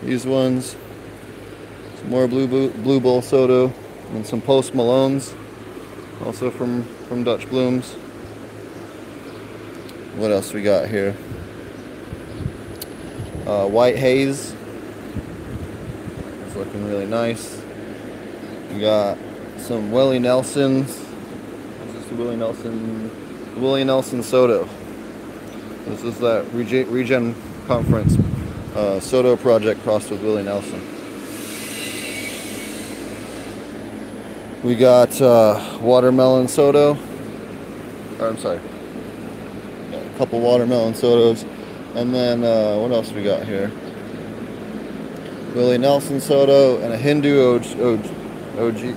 These 0.03 0.27
ones. 0.27 0.75
Some 2.01 2.11
more 2.11 2.27
Blue 2.27 2.71
Blue 2.71 2.99
Bowl 2.99 3.23
Soda 3.23 3.73
and 4.15 4.27
some 4.27 4.41
Post 4.41 4.73
Malones, 4.73 5.33
also 6.25 6.51
from 6.51 6.83
from 7.07 7.23
Dutch 7.23 7.49
Blooms 7.49 7.95
what 10.17 10.31
else 10.33 10.53
we 10.53 10.63
got 10.63 10.89
here? 10.89 11.15
Uh, 13.47 13.67
white 13.69 13.97
haze. 13.97 14.55
It's 16.47 16.57
looking 16.57 16.89
really 16.89 17.07
nice. 17.07 17.61
We 18.73 18.81
got 18.81 19.19
some 19.59 19.93
Willie 19.93 20.19
Nelson's. 20.19 20.97
This 20.97 21.07
is 21.89 21.95
this 21.95 22.05
the 22.07 22.15
Willie 22.15 22.37
Nelson? 22.37 23.61
Willie 23.61 23.85
Nelson 23.85 24.23
Soto. 24.23 24.69
This 25.87 26.03
is 26.03 26.19
that 26.19 26.45
Regen, 26.53 26.91
Regen 26.91 27.35
Conference 27.67 28.17
uh, 28.75 29.01
Soto 29.01 29.37
project 29.37 29.83
crossed 29.83 30.11
with 30.11 30.23
Willie 30.23 30.43
Nelson. 30.43 30.81
We 34.63 34.75
got 34.75 35.21
uh, 35.21 35.79
watermelon 35.81 36.49
Soto. 36.49 36.99
Or, 38.19 38.29
I'm 38.29 38.39
sorry, 38.39 38.61
couple 40.17 40.41
watermelon 40.41 40.95
sodas. 40.95 41.45
And 41.95 42.15
then 42.15 42.45
uh, 42.45 42.77
what 42.79 42.93
else 42.93 43.13
we 43.13 43.23
got 43.23 43.47
here? 43.47 43.71
Willie 45.55 45.79
Nelson 45.79 46.21
soda 46.21 46.85
and 46.85 46.93
a 46.93 46.99
Hindu 46.99 47.55
OG, 47.55 47.65
OG 48.59 48.95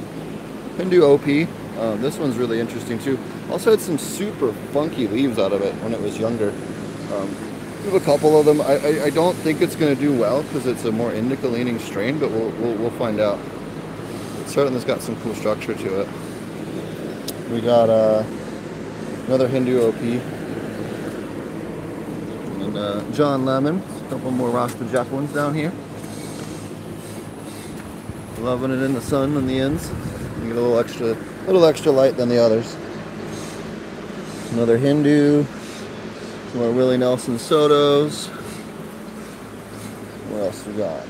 Hindu 0.78 1.04
OP. 1.04 1.48
Uh, 1.78 1.96
this 1.98 2.18
one's 2.18 2.36
really 2.36 2.60
interesting 2.60 3.00
too. 3.00 3.18
Also 3.50 3.72
had 3.72 3.80
some 3.80 3.98
super 3.98 4.52
funky 4.74 5.08
leaves 5.08 5.40
out 5.40 5.54
of 5.54 5.62
it 5.62 5.74
when 5.76 5.94
it 5.94 6.02
was 6.02 6.18
younger. 6.18 6.50
Um, 7.14 7.30
we 7.80 7.92
have 7.92 8.02
a 8.02 8.06
couple 8.06 8.38
of 8.38 8.46
them. 8.46 8.60
I, 8.60 8.76
I, 8.78 9.04
I 9.06 9.10
don't 9.10 9.36
think 9.38 9.62
it's 9.62 9.76
going 9.78 9.96
to 9.96 10.02
do 10.02 10.18
well 10.18 10.44
because 10.44 10.66
it's 10.66 10.84
a 10.84 10.92
more 10.92 11.14
indica 11.14 11.48
leaning 11.48 11.80
strain, 11.80 12.20
but 12.20 12.30
we'll, 12.30 12.50
we'll, 12.52 12.76
we'll 12.76 12.92
find 12.92 13.22
out. 13.22 13.40
It's 14.42 14.54
certainly 14.54 14.84
got 14.84 15.02
some 15.02 15.16
cool 15.22 15.36
structure 15.36 15.74
to 15.74 16.02
it. 16.02 16.10
We 17.50 17.62
got 17.62 17.90
uh, 17.90 18.26
another 19.28 19.48
Hindu 19.48 19.88
OP 19.88 20.39
uh, 22.76 23.12
John 23.12 23.46
Lemon. 23.46 23.82
A 24.06 24.10
couple 24.10 24.32
more 24.32 24.50
Rasta 24.50 24.84
Jeff 24.86 25.10
ones 25.12 25.34
down 25.34 25.54
here. 25.54 25.72
Loving 28.40 28.72
it 28.72 28.82
in 28.82 28.94
the 28.94 29.02
sun 29.02 29.36
on 29.36 29.48
the 29.48 29.60
ends. 29.60 29.90
You 30.42 30.48
get 30.48 30.58
a 30.58 30.62
little 30.62 30.80
extra, 30.80 31.18
little 31.46 31.66
extra 31.66 31.92
light 31.92 32.18
than 32.18 32.30
the 32.30 32.38
others. 32.38 32.76
Another 34.52 34.78
Hindu. 34.78 35.46
Some 36.52 36.62
more 36.62 36.72
Willie 36.72 36.98
Nelson 36.98 37.36
Sotos. 37.36 38.28
What 40.30 40.44
else 40.44 40.66
we 40.66 40.74
got? 40.74 41.06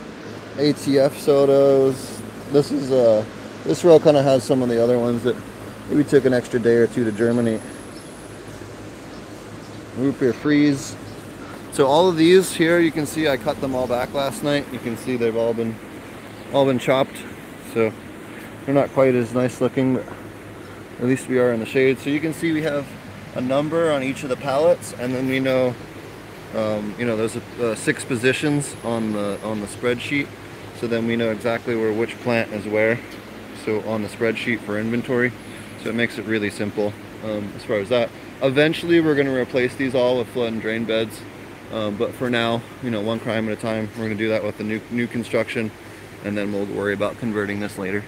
ATF 0.56 1.12
Sotos. 1.12 2.22
This 2.52 2.72
is 2.72 2.92
uh, 2.92 3.24
this 3.64 3.84
row 3.84 4.00
kind 4.00 4.18
of 4.18 4.26
has 4.26 4.44
some 4.44 4.62
of 4.62 4.70
the 4.70 4.84
other 4.84 4.98
ones 4.98 5.24
that 5.24 5.36
maybe 5.90 6.04
took 6.04 6.26
an 6.26 6.34
extra 6.34 6.60
day 6.60 6.76
or 6.76 6.88
two 6.88 7.04
to 7.04 7.12
germinate. 7.12 7.62
Root 9.98 10.20
beer 10.20 10.34
freeze 10.34 10.96
So 11.80 11.88
all 11.88 12.10
of 12.10 12.18
these 12.18 12.54
here, 12.54 12.82
you 12.82 12.92
can 12.92 13.06
see 13.06 13.30
I 13.30 13.38
cut 13.38 13.62
them 13.62 13.74
all 13.74 13.88
back 13.88 14.14
last 14.14 14.44
night. 14.44 14.66
You 14.74 14.80
can 14.80 14.98
see 14.98 15.16
they've 15.16 15.38
all 15.38 15.54
been 15.54 15.78
all 16.52 16.66
been 16.66 16.78
chopped. 16.78 17.16
So 17.74 17.94
they're 18.66 18.76
not 18.76 18.90
quite 18.90 19.16
as 19.16 19.34
nice 19.34 19.62
looking, 19.62 19.96
but 19.96 20.06
at 21.00 21.06
least 21.06 21.30
we 21.30 21.40
are 21.40 21.54
in 21.54 21.62
the 21.62 21.66
shade. 21.66 21.98
So 22.00 22.10
you 22.10 22.20
can 22.20 22.34
see 22.34 22.52
we 22.52 22.64
have 22.64 22.86
a 23.36 23.40
number 23.40 23.94
on 23.94 24.04
each 24.04 24.24
of 24.24 24.30
the 24.30 24.36
pallets, 24.36 24.94
and 25.00 25.16
then 25.16 25.30
we 25.30 25.40
know, 25.40 25.74
um, 26.54 26.94
you 27.00 27.06
know, 27.06 27.16
there's 27.16 27.38
a, 27.38 27.72
uh, 27.72 27.76
six 27.76 28.04
positions 28.04 28.76
on 28.84 29.14
the 29.14 29.40
on 29.46 29.62
the 29.62 29.68
spreadsheet. 29.68 30.28
So 30.82 30.86
then 30.86 31.08
we 31.08 31.16
know 31.16 31.32
exactly 31.32 31.78
where 31.78 31.94
which 31.94 32.20
plant 32.20 32.52
is 32.52 32.66
where. 32.66 33.00
So 33.64 33.80
on 33.88 34.02
the 34.02 34.10
spreadsheet 34.10 34.60
for 34.60 34.78
inventory. 34.78 35.32
So 35.82 35.92
it 35.92 35.96
makes 35.96 36.18
it 36.18 36.26
really 36.26 36.50
simple 36.50 36.92
um, 37.24 37.54
as 37.56 37.64
far 37.64 37.78
as 37.78 37.88
that. 37.88 38.10
Eventually, 38.42 39.00
we're 39.00 39.16
going 39.16 39.28
to 39.28 39.34
replace 39.34 39.78
these 39.78 39.96
all 39.96 40.18
with 40.18 40.28
flood 40.28 40.52
and 40.52 40.62
drain 40.62 40.84
beds. 40.84 41.22
Um, 41.72 41.98
but 41.98 42.14
for 42.14 42.30
now, 42.30 42.62
you 42.82 42.90
know, 42.90 43.02
one 43.02 43.20
crime 43.20 43.48
at 43.48 43.58
a 43.58 43.62
time. 43.62 43.90
We're 43.92 44.06
going 44.06 44.18
to 44.18 44.24
do 44.24 44.30
that 44.30 44.44
with 44.44 44.58
the 44.58 44.64
new 44.64 44.82
new 44.90 45.08
construction, 45.08 45.72
and 46.24 46.38
then 46.38 46.52
we'll 46.52 46.66
worry 46.66 46.94
about 46.94 47.18
converting 47.20 47.60
this 47.60 47.78
later. 47.78 48.04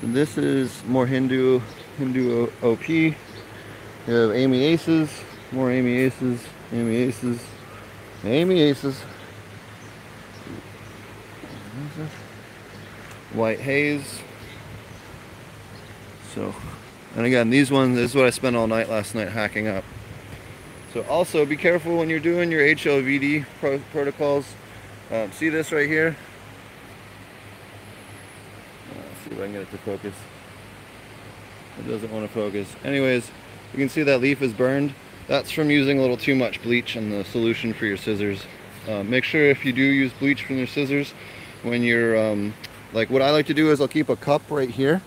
So 0.00 0.06
this 0.06 0.38
is 0.38 0.84
more 0.86 1.06
Hindu 1.06 1.60
Hindu 1.98 2.50
OP. 2.62 2.86
We 2.88 3.16
have 4.06 4.30
Amy 4.30 4.62
Aces, 4.64 5.10
more 5.50 5.70
Amy 5.72 5.98
Aces, 5.98 6.40
Amy 6.72 6.96
Aces, 6.96 7.44
Amy 8.24 8.60
Aces. 8.60 9.02
White 13.32 13.60
Haze. 13.60 14.20
So, 16.34 16.54
and 17.14 17.26
again, 17.26 17.50
these 17.50 17.70
ones, 17.70 17.96
this 17.96 18.10
is 18.10 18.14
what 18.14 18.26
I 18.26 18.30
spent 18.30 18.56
all 18.56 18.66
night 18.66 18.88
last 18.88 19.14
night 19.14 19.28
hacking 19.28 19.66
up. 19.66 19.84
So 20.92 21.02
also 21.02 21.44
be 21.44 21.56
careful 21.56 21.98
when 21.98 22.08
you're 22.08 22.18
doing 22.18 22.50
your 22.50 22.62
HLVD 22.62 23.44
pro 23.60 23.78
protocols. 23.92 24.46
Um, 25.10 25.30
see 25.32 25.50
this 25.50 25.70
right 25.70 25.86
here? 25.86 26.16
Uh, 28.90 28.94
let's 28.96 29.20
see 29.24 29.30
if 29.32 29.38
I 29.38 29.42
can 29.42 29.52
get 29.52 29.62
it 29.62 29.70
to 29.72 29.78
focus. 29.78 30.14
It 31.78 31.88
doesn't 31.88 32.10
want 32.10 32.26
to 32.26 32.32
focus. 32.32 32.68
Anyways, 32.84 33.30
you 33.72 33.78
can 33.78 33.90
see 33.90 34.02
that 34.02 34.20
leaf 34.20 34.40
is 34.40 34.54
burned. 34.54 34.94
That's 35.26 35.50
from 35.50 35.70
using 35.70 35.98
a 35.98 36.00
little 36.00 36.16
too 36.16 36.34
much 36.34 36.62
bleach 36.62 36.96
in 36.96 37.10
the 37.10 37.22
solution 37.22 37.74
for 37.74 37.84
your 37.84 37.98
scissors. 37.98 38.42
Uh, 38.88 39.02
make 39.02 39.24
sure 39.24 39.44
if 39.44 39.66
you 39.66 39.74
do 39.74 39.82
use 39.82 40.12
bleach 40.14 40.44
from 40.44 40.56
your 40.56 40.66
scissors, 40.66 41.12
when 41.62 41.82
you're, 41.82 42.16
um, 42.16 42.54
like 42.94 43.10
what 43.10 43.20
I 43.20 43.30
like 43.30 43.44
to 43.46 43.54
do 43.54 43.70
is 43.70 43.82
I'll 43.82 43.88
keep 43.88 44.08
a 44.08 44.16
cup 44.16 44.40
right 44.48 44.70
here. 44.70 45.02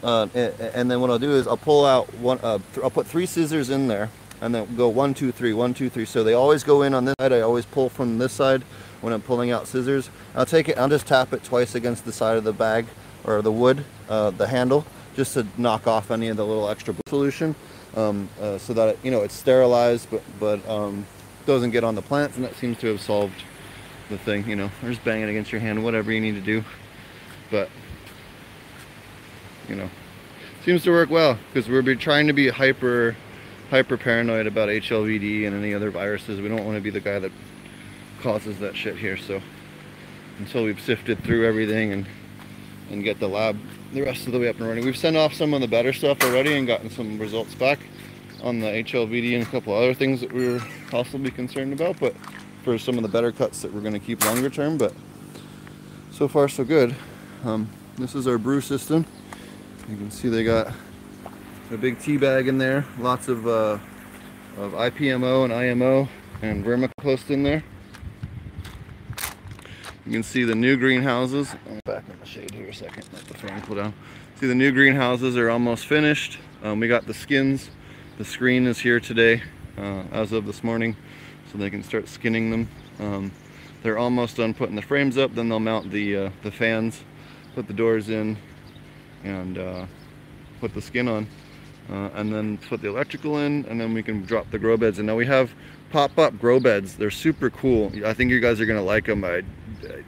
Uh, 0.00 0.28
and, 0.34 0.54
and, 0.60 0.90
then 0.90 1.00
what 1.00 1.10
I'll 1.10 1.18
do 1.18 1.32
is 1.32 1.48
I'll 1.48 1.56
pull 1.56 1.84
out 1.84 2.12
one, 2.14 2.38
uh, 2.42 2.58
I'll 2.82 2.90
put 2.90 3.06
three 3.06 3.26
scissors 3.26 3.70
in 3.70 3.88
there 3.88 4.10
and 4.44 4.54
then 4.54 4.76
go 4.76 4.90
one, 4.90 5.14
two, 5.14 5.32
three, 5.32 5.54
one, 5.54 5.72
two, 5.72 5.88
three. 5.88 6.04
So 6.04 6.22
they 6.22 6.34
always 6.34 6.62
go 6.62 6.82
in 6.82 6.92
on 6.92 7.06
this 7.06 7.14
side. 7.18 7.32
I 7.32 7.40
always 7.40 7.64
pull 7.64 7.88
from 7.88 8.18
this 8.18 8.34
side 8.34 8.62
when 9.00 9.14
I'm 9.14 9.22
pulling 9.22 9.50
out 9.50 9.66
scissors. 9.66 10.10
I'll 10.34 10.44
take 10.44 10.68
it, 10.68 10.76
I'll 10.76 10.88
just 10.88 11.06
tap 11.06 11.32
it 11.32 11.42
twice 11.44 11.74
against 11.74 12.04
the 12.04 12.12
side 12.12 12.36
of 12.36 12.44
the 12.44 12.52
bag 12.52 12.84
or 13.24 13.40
the 13.40 13.50
wood, 13.50 13.86
uh, 14.10 14.30
the 14.30 14.46
handle, 14.46 14.84
just 15.16 15.32
to 15.34 15.46
knock 15.56 15.86
off 15.86 16.10
any 16.10 16.28
of 16.28 16.36
the 16.36 16.44
little 16.44 16.68
extra 16.68 16.94
solution 17.08 17.54
um, 17.96 18.28
uh, 18.38 18.58
so 18.58 18.74
that, 18.74 18.90
it, 18.90 18.98
you 19.02 19.10
know, 19.10 19.22
it's 19.22 19.32
sterilized 19.32 20.10
but, 20.10 20.22
but 20.38 20.68
um, 20.68 21.06
doesn't 21.46 21.70
get 21.70 21.82
on 21.82 21.94
the 21.94 22.02
plants 22.02 22.36
and 22.36 22.44
that 22.44 22.54
seems 22.56 22.76
to 22.80 22.88
have 22.88 23.00
solved 23.00 23.42
the 24.10 24.18
thing, 24.18 24.46
you 24.46 24.56
know, 24.56 24.70
or 24.82 24.90
just 24.90 25.02
bang 25.04 25.22
it 25.22 25.30
against 25.30 25.52
your 25.52 25.60
hand, 25.62 25.82
whatever 25.82 26.12
you 26.12 26.20
need 26.20 26.34
to 26.34 26.42
do. 26.42 26.62
But, 27.50 27.70
you 29.70 29.74
know, 29.74 29.88
seems 30.66 30.82
to 30.82 30.90
work 30.90 31.08
well 31.08 31.38
because 31.48 31.66
we're 31.66 31.94
trying 31.94 32.26
to 32.26 32.34
be 32.34 32.48
hyper 32.48 33.16
hyper 33.70 33.96
paranoid 33.96 34.46
about 34.46 34.68
HLVD 34.68 35.46
and 35.46 35.56
any 35.56 35.74
other 35.74 35.90
viruses. 35.90 36.40
We 36.40 36.48
don't 36.48 36.64
want 36.64 36.76
to 36.76 36.82
be 36.82 36.90
the 36.90 37.00
guy 37.00 37.18
that 37.18 37.32
causes 38.20 38.58
that 38.60 38.76
shit 38.76 38.96
here. 38.96 39.16
So 39.16 39.40
until 40.38 40.64
we've 40.64 40.80
sifted 40.80 41.22
through 41.24 41.46
everything 41.46 41.92
and 41.92 42.06
and 42.90 43.02
get 43.02 43.18
the 43.18 43.28
lab 43.28 43.58
the 43.92 44.02
rest 44.02 44.26
of 44.26 44.32
the 44.32 44.38
way 44.38 44.48
up 44.48 44.58
and 44.58 44.66
running. 44.66 44.84
We've 44.84 44.96
sent 44.96 45.16
off 45.16 45.32
some 45.32 45.54
of 45.54 45.60
the 45.60 45.68
better 45.68 45.92
stuff 45.92 46.22
already 46.22 46.56
and 46.56 46.66
gotten 46.66 46.90
some 46.90 47.18
results 47.18 47.54
back 47.54 47.78
on 48.42 48.60
the 48.60 48.66
HLVD 48.66 49.34
and 49.34 49.42
a 49.42 49.46
couple 49.46 49.72
other 49.72 49.94
things 49.94 50.20
that 50.20 50.32
we 50.32 50.48
were 50.48 50.60
possibly 50.90 51.30
concerned 51.30 51.72
about, 51.72 51.98
but 52.00 52.14
for 52.62 52.76
some 52.76 52.96
of 52.96 53.02
the 53.02 53.08
better 53.08 53.30
cuts 53.32 53.62
that 53.62 53.72
we're 53.72 53.80
going 53.80 53.94
to 53.94 54.00
keep 54.00 54.24
longer 54.24 54.50
term, 54.50 54.76
but 54.76 54.92
so 56.10 56.28
far 56.28 56.48
so 56.48 56.64
good. 56.64 56.94
Um, 57.44 57.70
this 57.96 58.14
is 58.14 58.26
our 58.26 58.36
brew 58.36 58.60
system. 58.60 59.06
You 59.88 59.96
can 59.96 60.10
see 60.10 60.28
they 60.28 60.44
got 60.44 60.72
a 61.70 61.76
big 61.78 61.98
tea 61.98 62.16
bag 62.16 62.46
in 62.46 62.58
there, 62.58 62.84
lots 62.98 63.28
of, 63.28 63.46
uh, 63.46 63.78
of 64.58 64.72
IPMO 64.72 65.44
and 65.44 65.52
IMO 65.52 66.08
and 66.42 66.64
vermicompost 66.64 67.30
in 67.30 67.42
there. 67.42 67.64
You 70.04 70.12
can 70.12 70.22
see 70.22 70.44
the 70.44 70.54
new 70.54 70.76
greenhouses. 70.76 71.54
I'm 71.68 71.80
back 71.86 72.04
in 72.08 72.20
the 72.20 72.26
shade 72.26 72.50
here 72.50 72.68
a 72.68 72.74
second, 72.74 73.04
let 73.12 73.24
the 73.24 73.34
fan 73.34 73.62
cool 73.62 73.76
down. 73.76 73.94
See 74.38 74.46
the 74.46 74.54
new 74.54 74.72
greenhouses 74.72 75.36
are 75.38 75.48
almost 75.48 75.86
finished. 75.86 76.38
Um, 76.62 76.80
we 76.80 76.88
got 76.88 77.06
the 77.06 77.14
skins. 77.14 77.70
The 78.18 78.24
screen 78.24 78.66
is 78.66 78.78
here 78.78 79.00
today, 79.00 79.42
uh, 79.78 80.02
as 80.12 80.32
of 80.32 80.44
this 80.44 80.62
morning, 80.62 80.96
so 81.50 81.58
they 81.58 81.70
can 81.70 81.82
start 81.82 82.08
skinning 82.08 82.50
them. 82.50 82.68
Um, 83.00 83.32
they're 83.82 83.98
almost 83.98 84.36
done 84.36 84.52
putting 84.52 84.76
the 84.76 84.82
frames 84.82 85.16
up, 85.16 85.34
then 85.34 85.48
they'll 85.48 85.60
mount 85.60 85.90
the, 85.90 86.16
uh, 86.16 86.30
the 86.42 86.50
fans, 86.50 87.02
put 87.54 87.66
the 87.66 87.72
doors 87.72 88.10
in, 88.10 88.36
and 89.24 89.58
uh, 89.58 89.86
put 90.60 90.74
the 90.74 90.82
skin 90.82 91.08
on 91.08 91.26
uh, 91.90 92.10
and 92.14 92.32
then 92.32 92.58
put 92.58 92.80
the 92.80 92.88
electrical 92.88 93.38
in 93.38 93.64
and 93.68 93.80
then 93.80 93.92
we 93.94 94.02
can 94.02 94.22
drop 94.22 94.50
the 94.50 94.58
grow 94.58 94.76
beds. 94.76 94.98
And 94.98 95.06
now 95.06 95.16
we 95.16 95.26
have 95.26 95.52
pop-up 95.90 96.38
grow 96.38 96.58
beds. 96.60 96.96
They're 96.96 97.10
super 97.10 97.50
cool. 97.50 97.92
I 98.04 98.14
think 98.14 98.30
you 98.30 98.40
guys 98.40 98.60
are 98.60 98.66
gonna 98.66 98.82
like 98.82 99.06
them 99.06 99.24
I, 99.24 99.42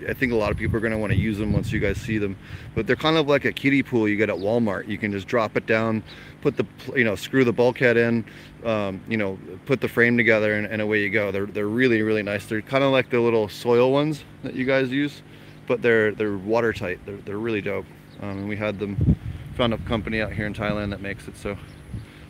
I 0.08 0.14
think 0.14 0.32
a 0.32 0.36
lot 0.36 0.50
of 0.50 0.56
people 0.56 0.76
are 0.76 0.80
gonna 0.80 0.98
want 0.98 1.12
to 1.12 1.18
use 1.18 1.38
them 1.38 1.52
once 1.52 1.72
you 1.72 1.80
guys 1.80 1.98
see 1.98 2.18
them. 2.18 2.36
But 2.74 2.86
they're 2.86 2.96
kind 2.96 3.16
of 3.16 3.28
like 3.28 3.44
a 3.44 3.52
kiddie 3.52 3.82
pool 3.82 4.08
you 4.08 4.16
get 4.16 4.30
at 4.30 4.36
Walmart. 4.36 4.88
You 4.88 4.98
can 4.98 5.12
just 5.12 5.26
drop 5.26 5.56
it 5.56 5.66
down 5.66 6.02
put 6.42 6.56
the 6.56 6.66
you 6.94 7.02
know 7.02 7.16
screw 7.16 7.44
the 7.44 7.52
bulkhead 7.52 7.96
in 7.96 8.24
um, 8.64 9.00
you 9.08 9.16
know 9.16 9.36
put 9.64 9.80
the 9.80 9.88
frame 9.88 10.16
together 10.16 10.54
and, 10.54 10.66
and 10.66 10.80
away 10.80 11.02
you 11.02 11.10
go. 11.10 11.30
They're, 11.30 11.46
they're 11.46 11.68
really 11.68 12.02
really 12.02 12.22
nice. 12.22 12.46
They're 12.46 12.62
kind 12.62 12.84
of 12.84 12.92
like 12.92 13.10
the 13.10 13.20
little 13.20 13.48
soil 13.48 13.92
ones 13.92 14.24
that 14.42 14.54
you 14.54 14.64
guys 14.64 14.90
use 14.90 15.22
but 15.66 15.82
they're 15.82 16.12
they're 16.12 16.36
watertight. 16.36 17.00
They're, 17.04 17.16
they're 17.16 17.38
really 17.38 17.60
dope. 17.60 17.86
Um, 18.20 18.38
and 18.38 18.48
we 18.48 18.56
had 18.56 18.78
them 18.78 19.15
found 19.56 19.74
a 19.74 19.78
company 19.78 20.20
out 20.20 20.32
here 20.32 20.46
in 20.46 20.54
Thailand 20.54 20.90
that 20.90 21.00
makes 21.00 21.26
it 21.28 21.36
so 21.36 21.56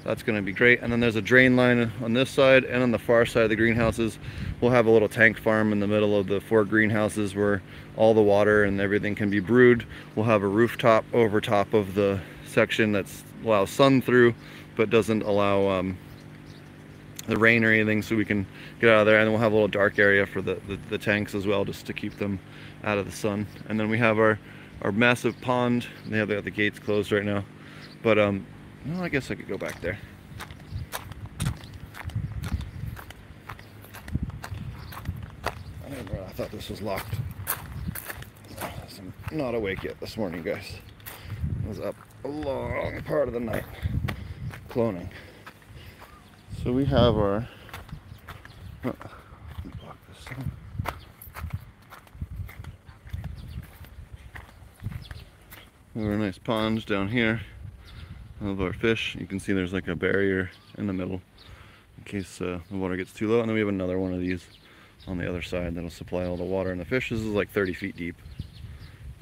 that's 0.04 0.22
going 0.22 0.36
to 0.36 0.42
be 0.42 0.52
great. 0.52 0.80
And 0.82 0.92
then 0.92 1.00
there's 1.00 1.16
a 1.16 1.22
drain 1.22 1.56
line 1.56 1.90
on 2.00 2.12
this 2.12 2.30
side 2.30 2.62
and 2.62 2.80
on 2.80 2.92
the 2.92 2.98
far 2.98 3.26
side 3.26 3.42
of 3.42 3.50
the 3.50 3.56
greenhouses. 3.56 4.20
We'll 4.60 4.70
have 4.70 4.86
a 4.86 4.90
little 4.90 5.08
tank 5.08 5.36
farm 5.36 5.72
in 5.72 5.80
the 5.80 5.88
middle 5.88 6.16
of 6.16 6.28
the 6.28 6.40
four 6.40 6.64
greenhouses 6.64 7.34
where 7.34 7.60
all 7.96 8.14
the 8.14 8.22
water 8.22 8.62
and 8.62 8.80
everything 8.80 9.16
can 9.16 9.30
be 9.30 9.40
brewed. 9.40 9.84
We'll 10.14 10.26
have 10.26 10.44
a 10.44 10.48
rooftop 10.48 11.04
over 11.12 11.40
top 11.40 11.74
of 11.74 11.94
the 11.94 12.20
section 12.46 12.92
that's 12.92 13.24
allows 13.44 13.70
sun 13.70 14.00
through 14.00 14.34
but 14.76 14.90
doesn't 14.90 15.22
allow 15.22 15.68
um, 15.68 15.98
the 17.26 17.36
rain 17.36 17.64
or 17.64 17.72
anything 17.72 18.02
so 18.02 18.14
we 18.14 18.24
can 18.24 18.46
get 18.80 18.90
out 18.90 19.00
of 19.00 19.06
there. 19.06 19.18
And 19.18 19.30
we'll 19.30 19.40
have 19.40 19.52
a 19.52 19.54
little 19.54 19.68
dark 19.68 19.98
area 19.98 20.26
for 20.26 20.40
the, 20.40 20.54
the, 20.68 20.78
the 20.88 20.98
tanks 20.98 21.34
as 21.34 21.46
well 21.46 21.64
just 21.64 21.86
to 21.86 21.92
keep 21.92 22.16
them 22.18 22.38
out 22.84 22.98
of 22.98 23.06
the 23.06 23.16
sun. 23.16 23.46
And 23.68 23.80
then 23.80 23.88
we 23.88 23.98
have 23.98 24.18
our 24.18 24.38
our 24.82 24.92
massive 24.92 25.40
pond. 25.40 25.86
They 26.06 26.18
have, 26.18 26.28
they 26.28 26.34
have 26.34 26.44
the 26.44 26.50
gates 26.50 26.78
closed 26.78 27.12
right 27.12 27.24
now. 27.24 27.44
But, 28.02 28.18
um, 28.18 28.46
well, 28.86 29.02
I 29.02 29.08
guess 29.08 29.30
I 29.30 29.34
could 29.34 29.48
go 29.48 29.58
back 29.58 29.80
there. 29.80 29.98
I, 35.84 35.88
I 35.88 36.32
thought 36.32 36.50
this 36.50 36.68
was 36.68 36.82
locked. 36.82 37.14
I'm 39.30 39.38
not 39.38 39.54
awake 39.54 39.82
yet 39.82 39.98
this 40.00 40.16
morning, 40.16 40.42
guys. 40.42 40.80
I 41.64 41.68
was 41.68 41.80
up 41.80 41.96
a 42.24 42.28
long 42.28 43.02
part 43.02 43.28
of 43.28 43.34
the 43.34 43.40
night 43.40 43.64
cloning. 44.68 45.08
So 46.62 46.72
we 46.72 46.84
have 46.84 47.16
our... 47.16 47.48
Uh, 48.84 48.92
We 49.64 49.72
have 56.02 56.12
a 56.12 56.16
nice 56.18 56.36
pond 56.36 56.84
down 56.84 57.08
here 57.08 57.40
of 58.42 58.60
our 58.60 58.74
fish. 58.74 59.16
You 59.18 59.26
can 59.26 59.40
see 59.40 59.54
there's 59.54 59.72
like 59.72 59.88
a 59.88 59.96
barrier 59.96 60.50
in 60.76 60.86
the 60.86 60.92
middle 60.92 61.22
in 61.96 62.04
case 62.04 62.40
uh, 62.42 62.60
the 62.70 62.76
water 62.76 62.96
gets 62.96 63.14
too 63.14 63.28
low. 63.28 63.40
And 63.40 63.48
then 63.48 63.54
we 63.54 63.60
have 63.60 63.68
another 63.68 63.98
one 63.98 64.12
of 64.12 64.20
these 64.20 64.44
on 65.06 65.16
the 65.16 65.26
other 65.26 65.40
side 65.40 65.74
that'll 65.74 65.88
supply 65.88 66.26
all 66.26 66.36
the 66.36 66.44
water. 66.44 66.70
And 66.70 66.78
the 66.78 66.84
fish, 66.84 67.08
this 67.08 67.20
is 67.20 67.26
like 67.26 67.50
30 67.50 67.72
feet 67.72 67.96
deep, 67.96 68.16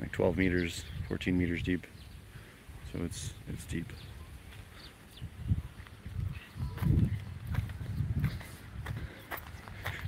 like 0.01 0.11
12 0.11 0.37
meters, 0.37 0.85
14 1.09 1.39
meters 1.39 1.63
deep. 1.63 1.87
So 2.93 2.99
it's, 3.05 3.33
it's 3.49 3.65
deep. 3.67 3.93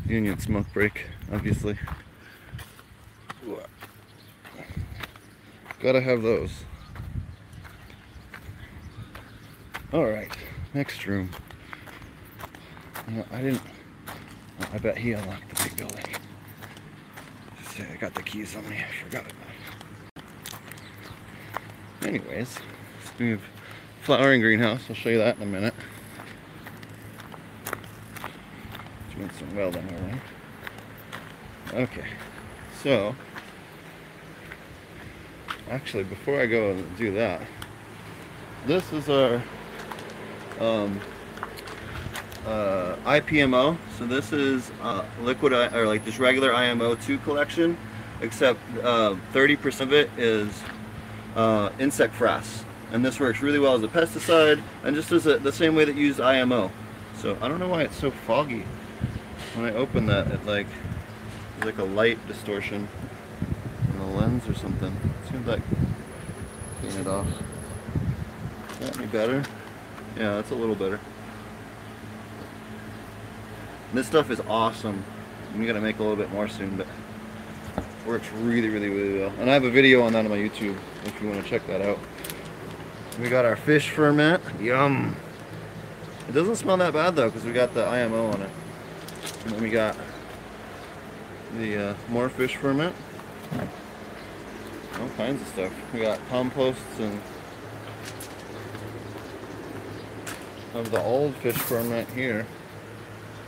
Union 0.08 0.38
smoke 0.40 0.66
break, 0.72 1.06
obviously. 1.32 1.78
Gotta 5.86 6.00
have 6.00 6.20
those. 6.20 6.50
All 9.92 10.04
right, 10.04 10.36
next 10.74 11.06
room. 11.06 11.30
I 13.30 13.40
didn't, 13.40 13.62
Oh, 14.08 14.66
I 14.72 14.78
bet 14.78 14.98
he 14.98 15.12
unlocked 15.12 15.48
the 15.48 15.62
big 15.62 15.76
building. 15.76 16.04
I 17.78 17.96
got 18.00 18.14
the 18.14 18.22
keys 18.24 18.56
on 18.56 18.68
me. 18.68 18.78
I 18.78 19.04
forgot. 19.04 19.26
Anyways, 22.02 22.58
we 23.20 23.30
have 23.30 23.42
flowering 24.02 24.40
greenhouse. 24.40 24.80
I'll 24.88 24.96
show 24.96 25.10
you 25.10 25.18
that 25.18 25.36
in 25.36 25.42
a 25.44 25.46
minute. 25.46 25.74
Doing 29.14 29.30
some 29.38 29.54
welding 29.54 29.88
around. 29.88 30.20
Okay, 31.74 32.08
so 32.82 33.14
actually, 35.70 36.04
before 36.04 36.40
I 36.40 36.46
go 36.46 36.70
and 36.70 36.96
do 36.96 37.12
that, 37.14 37.42
this 38.66 38.92
is 38.92 39.08
our 39.08 39.42
um, 40.60 41.00
uh, 42.46 42.96
IPMO. 43.04 43.76
So 43.98 44.06
this 44.06 44.32
is 44.32 44.70
uh, 44.82 45.04
liquid 45.22 45.52
or 45.52 45.86
like 45.86 46.04
this 46.04 46.18
regular 46.18 46.54
IMO 46.54 46.94
2 46.94 47.18
collection, 47.18 47.76
except 48.20 48.60
30% 48.74 49.80
uh, 49.80 49.84
of 49.84 49.92
it 49.92 50.10
is 50.16 50.48
uh, 51.34 51.70
insect 51.78 52.14
frass. 52.14 52.62
And 52.92 53.04
this 53.04 53.18
works 53.18 53.42
really 53.42 53.58
well 53.58 53.74
as 53.74 53.82
a 53.82 53.88
pesticide 53.88 54.62
and 54.84 54.94
just 54.94 55.10
as 55.10 55.26
a, 55.26 55.38
the 55.38 55.52
same 55.52 55.74
way 55.74 55.84
that 55.84 55.96
you 55.96 56.06
use 56.06 56.20
IMO. 56.20 56.70
So 57.18 57.36
I 57.40 57.48
don't 57.48 57.58
know 57.58 57.68
why 57.68 57.82
it's 57.82 57.96
so 57.96 58.10
foggy. 58.10 58.64
When 59.54 59.66
I 59.66 59.74
open 59.74 60.06
that, 60.06 60.28
it 60.28 60.44
like, 60.46 60.66
like 61.64 61.78
a 61.78 61.84
light 61.84 62.24
distortion 62.28 62.88
lens 64.36 64.48
or 64.48 64.58
something. 64.58 64.94
Seems 65.30 65.46
like 65.46 65.62
clean 66.80 67.00
it 67.00 67.06
off. 67.06 67.26
That 68.80 68.96
any 68.98 69.06
better? 69.06 69.42
Yeah, 70.16 70.36
that's 70.36 70.50
a 70.50 70.54
little 70.54 70.74
better. 70.74 71.00
This 73.92 74.06
stuff 74.06 74.30
is 74.30 74.40
awesome. 74.48 75.02
I'm 75.54 75.66
gonna 75.66 75.80
make 75.80 75.98
a 75.98 76.02
little 76.02 76.16
bit 76.16 76.30
more 76.30 76.48
soon, 76.48 76.76
but 76.76 76.86
works 78.06 78.30
really, 78.32 78.68
really, 78.68 78.88
really 78.88 79.18
well. 79.20 79.32
And 79.40 79.50
I 79.50 79.54
have 79.54 79.64
a 79.64 79.70
video 79.70 80.02
on 80.02 80.12
that 80.12 80.24
on 80.24 80.30
my 80.30 80.36
YouTube 80.36 80.76
if 81.04 81.20
you 81.20 81.28
want 81.28 81.42
to 81.42 81.48
check 81.48 81.66
that 81.66 81.80
out. 81.80 81.98
We 83.20 83.28
got 83.28 83.44
our 83.44 83.56
fish 83.56 83.90
ferment. 83.90 84.42
Yum. 84.60 85.16
It 86.28 86.32
doesn't 86.32 86.56
smell 86.56 86.76
that 86.78 86.92
bad 86.92 87.16
though 87.16 87.28
because 87.28 87.44
we 87.44 87.52
got 87.52 87.72
the 87.72 87.86
IMO 87.86 88.32
on 88.32 88.42
it. 88.42 88.50
And 89.44 89.54
then 89.54 89.62
we 89.62 89.70
got 89.70 89.96
the 91.58 91.90
uh, 91.90 91.94
more 92.10 92.28
fish 92.28 92.56
ferment. 92.56 92.94
All 95.00 95.08
kinds 95.16 95.42
of 95.42 95.48
stuff. 95.48 95.72
We 95.92 96.00
got 96.00 96.20
composts 96.28 96.98
and 96.98 97.20
of 100.74 100.90
the 100.90 101.02
old 101.02 101.34
fish 101.36 101.56
ferment 101.56 102.08
here. 102.10 102.46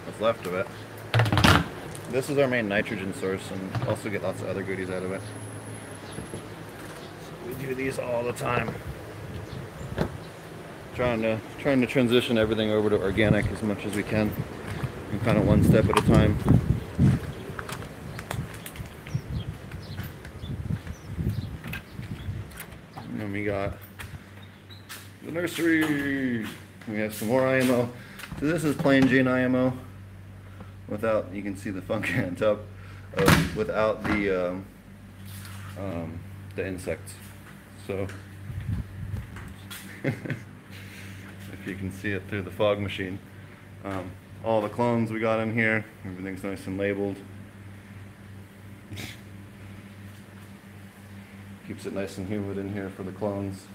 What's 0.05 0.21
left 0.21 0.47
of 0.47 0.55
it. 0.55 0.67
This 2.11 2.31
is 2.31 2.39
our 2.39 2.49
main 2.49 2.69
nitrogen 2.69 3.13
source 3.13 3.51
and 3.51 3.89
also 3.89 4.09
get 4.09 4.23
lots 4.23 4.41
of 4.41 4.49
other 4.49 4.63
goodies 4.63 4.89
out 4.89 5.03
of 5.03 5.13
it. 5.13 5.21
We 7.47 7.55
do 7.67 7.75
these 7.75 7.99
all 7.99 8.25
the 8.25 8.33
time. 8.33 8.75
Trying 10.95 11.21
to 11.23 11.39
trying 11.59 11.81
to 11.83 11.87
transition 11.87 12.39
everything 12.39 12.71
over 12.71 12.89
to 12.89 13.01
organic 13.01 13.47
as 13.53 13.63
much 13.63 13.85
as 13.85 13.95
we 13.95 14.03
can. 14.03 14.33
And 15.13 15.23
kind 15.23 15.37
of 15.37 15.47
one 15.47 15.63
step 15.65 15.87
at 15.89 15.99
a 15.99 16.03
time. 16.03 16.39
And 22.97 23.21
then 23.21 23.28
we 23.39 23.45
got 23.45 23.79
the 25.25 25.31
nursery. 25.31 26.45
We 26.89 26.99
have 26.99 27.15
some 27.15 27.29
more 27.29 27.47
IMO. 27.47 27.89
So 28.41 28.47
this 28.47 28.65
is 28.65 28.75
plain 28.75 29.07
Jane 29.07 29.29
IMO 29.29 29.73
without, 30.89 31.33
you 31.33 31.43
can 31.43 31.57
see 31.57 31.71
the 31.71 31.81
funky 31.81 32.15
on 32.19 32.35
top, 32.35 32.63
um, 33.17 33.51
without 33.55 34.03
the, 34.03 34.49
um, 34.49 34.67
um, 35.79 36.19
the 36.57 36.67
insects. 36.67 37.15
So, 37.87 38.09
if 40.03 40.17
you 41.65 41.77
can 41.77 41.93
see 41.93 42.11
it 42.11 42.25
through 42.29 42.43
the 42.43 42.51
fog 42.51 42.81
machine. 42.81 43.21
Um, 43.85 44.11
all 44.45 44.61
the 44.61 44.69
clones 44.69 45.13
we 45.13 45.21
got 45.21 45.39
in 45.39 45.55
here, 45.55 45.85
everything's 46.05 46.43
nice 46.43 46.67
and 46.67 46.77
labeled. 46.77 47.17
Keeps 51.69 51.85
it 51.85 51.93
nice 51.93 52.17
and 52.17 52.27
humid 52.27 52.57
in 52.57 52.73
here 52.73 52.89
for 52.89 53.03
the 53.03 53.13
clones. 53.13 53.67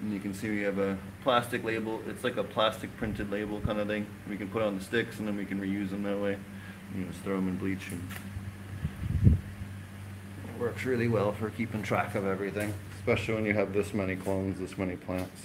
And 0.00 0.12
you 0.12 0.18
can 0.18 0.34
see 0.34 0.50
we 0.50 0.62
have 0.62 0.78
a 0.78 0.98
plastic 1.22 1.62
label. 1.62 2.02
It's 2.08 2.24
like 2.24 2.36
a 2.36 2.42
plastic 2.42 2.94
printed 2.96 3.30
label 3.30 3.60
kind 3.60 3.78
of 3.78 3.86
thing. 3.86 4.08
We 4.28 4.36
can 4.36 4.48
put 4.48 4.62
on 4.62 4.76
the 4.76 4.84
sticks 4.84 5.20
and 5.20 5.28
then 5.28 5.36
we 5.36 5.44
can 5.44 5.60
reuse 5.60 5.90
them 5.90 6.02
that 6.02 6.18
way. 6.18 6.36
You 6.96 7.02
know, 7.02 7.10
just 7.12 7.20
throw 7.20 7.36
them 7.36 7.46
in 7.46 7.58
bleach 7.58 7.92
and 7.92 9.36
it 10.48 10.60
works 10.60 10.84
really 10.84 11.06
well 11.06 11.30
for 11.32 11.48
keeping 11.50 11.84
track 11.84 12.16
of 12.16 12.26
everything, 12.26 12.74
especially 12.98 13.34
when 13.34 13.44
you 13.44 13.54
have 13.54 13.72
this 13.72 13.94
many 13.94 14.16
clones, 14.16 14.58
this 14.58 14.76
many 14.76 14.96
plants. 14.96 15.42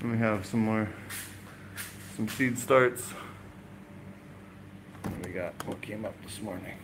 And 0.00 0.10
we 0.10 0.18
have 0.18 0.44
some 0.44 0.60
more, 0.60 0.88
some 2.16 2.26
seed 2.28 2.58
starts. 2.58 3.12
We 5.24 5.30
got 5.30 5.54
what 5.68 5.80
came 5.80 6.04
up 6.04 6.20
this 6.24 6.42
morning. 6.42 6.78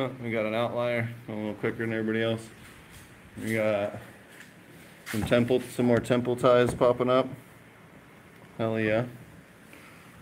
Oh, 0.00 0.12
we 0.22 0.30
got 0.30 0.46
an 0.46 0.54
outlier, 0.54 1.08
a 1.26 1.32
little 1.32 1.54
quicker 1.54 1.78
than 1.78 1.92
everybody 1.92 2.22
else. 2.22 2.48
We 3.42 3.54
got 3.54 3.98
some 5.06 5.24
temple, 5.24 5.60
some 5.74 5.86
more 5.86 5.98
temple 5.98 6.36
Thais 6.36 6.72
popping 6.72 7.10
up. 7.10 7.26
Hell 8.58 8.78
yeah. 8.78 9.06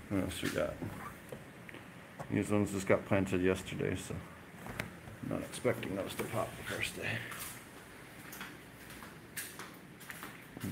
What 0.08 0.24
else 0.24 0.40
we 0.40 0.48
got? 0.48 0.72
These 2.30 2.48
ones 2.48 2.72
just 2.72 2.86
got 2.86 3.04
planted 3.04 3.42
yesterday, 3.42 3.94
so 3.96 4.14
I'm 5.24 5.28
not 5.28 5.40
expecting 5.42 5.94
those 5.94 6.14
to 6.14 6.24
pop 6.24 6.48
the 6.56 6.72
first 6.72 6.96
day. 6.96 7.10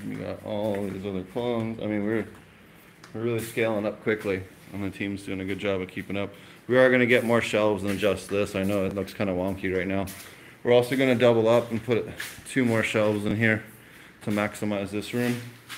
We 0.09 0.15
got 0.15 0.43
all 0.47 0.83
these 0.89 1.05
other 1.05 1.25
clones. 1.25 1.79
I 1.83 1.89
mean, 1.89 2.07
we're 2.07 2.27
we're 3.13 3.21
really 3.21 3.41
scaling 3.41 3.85
up 3.85 4.03
quickly, 4.03 4.45
and 4.73 4.83
the 4.83 4.89
team's 4.89 5.25
doing 5.25 5.41
a 5.41 5.45
good 5.45 5.59
job 5.59 5.83
of 5.83 5.89
keeping 5.89 6.17
up. 6.17 6.33
We 6.67 6.79
are 6.79 6.89
going 6.89 7.01
to 7.01 7.07
get 7.07 7.25
more 7.25 7.43
shelves 7.43 7.83
than 7.83 7.99
just 7.99 8.29
this. 8.31 8.55
I 8.55 8.63
know 8.63 8.87
it 8.87 8.95
looks 8.95 9.13
kind 9.13 9.29
of 9.29 9.37
wonky 9.37 9.77
right 9.77 9.87
now. 9.87 10.07
We're 10.63 10.73
also 10.73 10.97
going 10.97 11.11
to 11.11 11.15
double 11.15 11.47
up 11.47 11.71
and 11.71 11.83
put 11.83 12.09
two 12.49 12.65
more 12.65 12.83
shelves 12.83 13.27
in 13.27 13.37
here 13.37 13.63
to 14.23 14.31
maximize 14.31 14.91
this 14.91 15.13
room. 15.13 15.37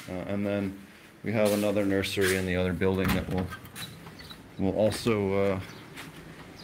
Uh, 0.08 0.12
and 0.28 0.46
then 0.46 0.78
we 1.24 1.32
have 1.32 1.50
another 1.50 1.84
nursery 1.84 2.36
in 2.36 2.46
the 2.46 2.54
other 2.54 2.72
building 2.72 3.08
that 3.08 3.28
we'll, 3.28 3.46
we'll 4.60 4.76
also 4.76 5.32
uh, 5.32 5.60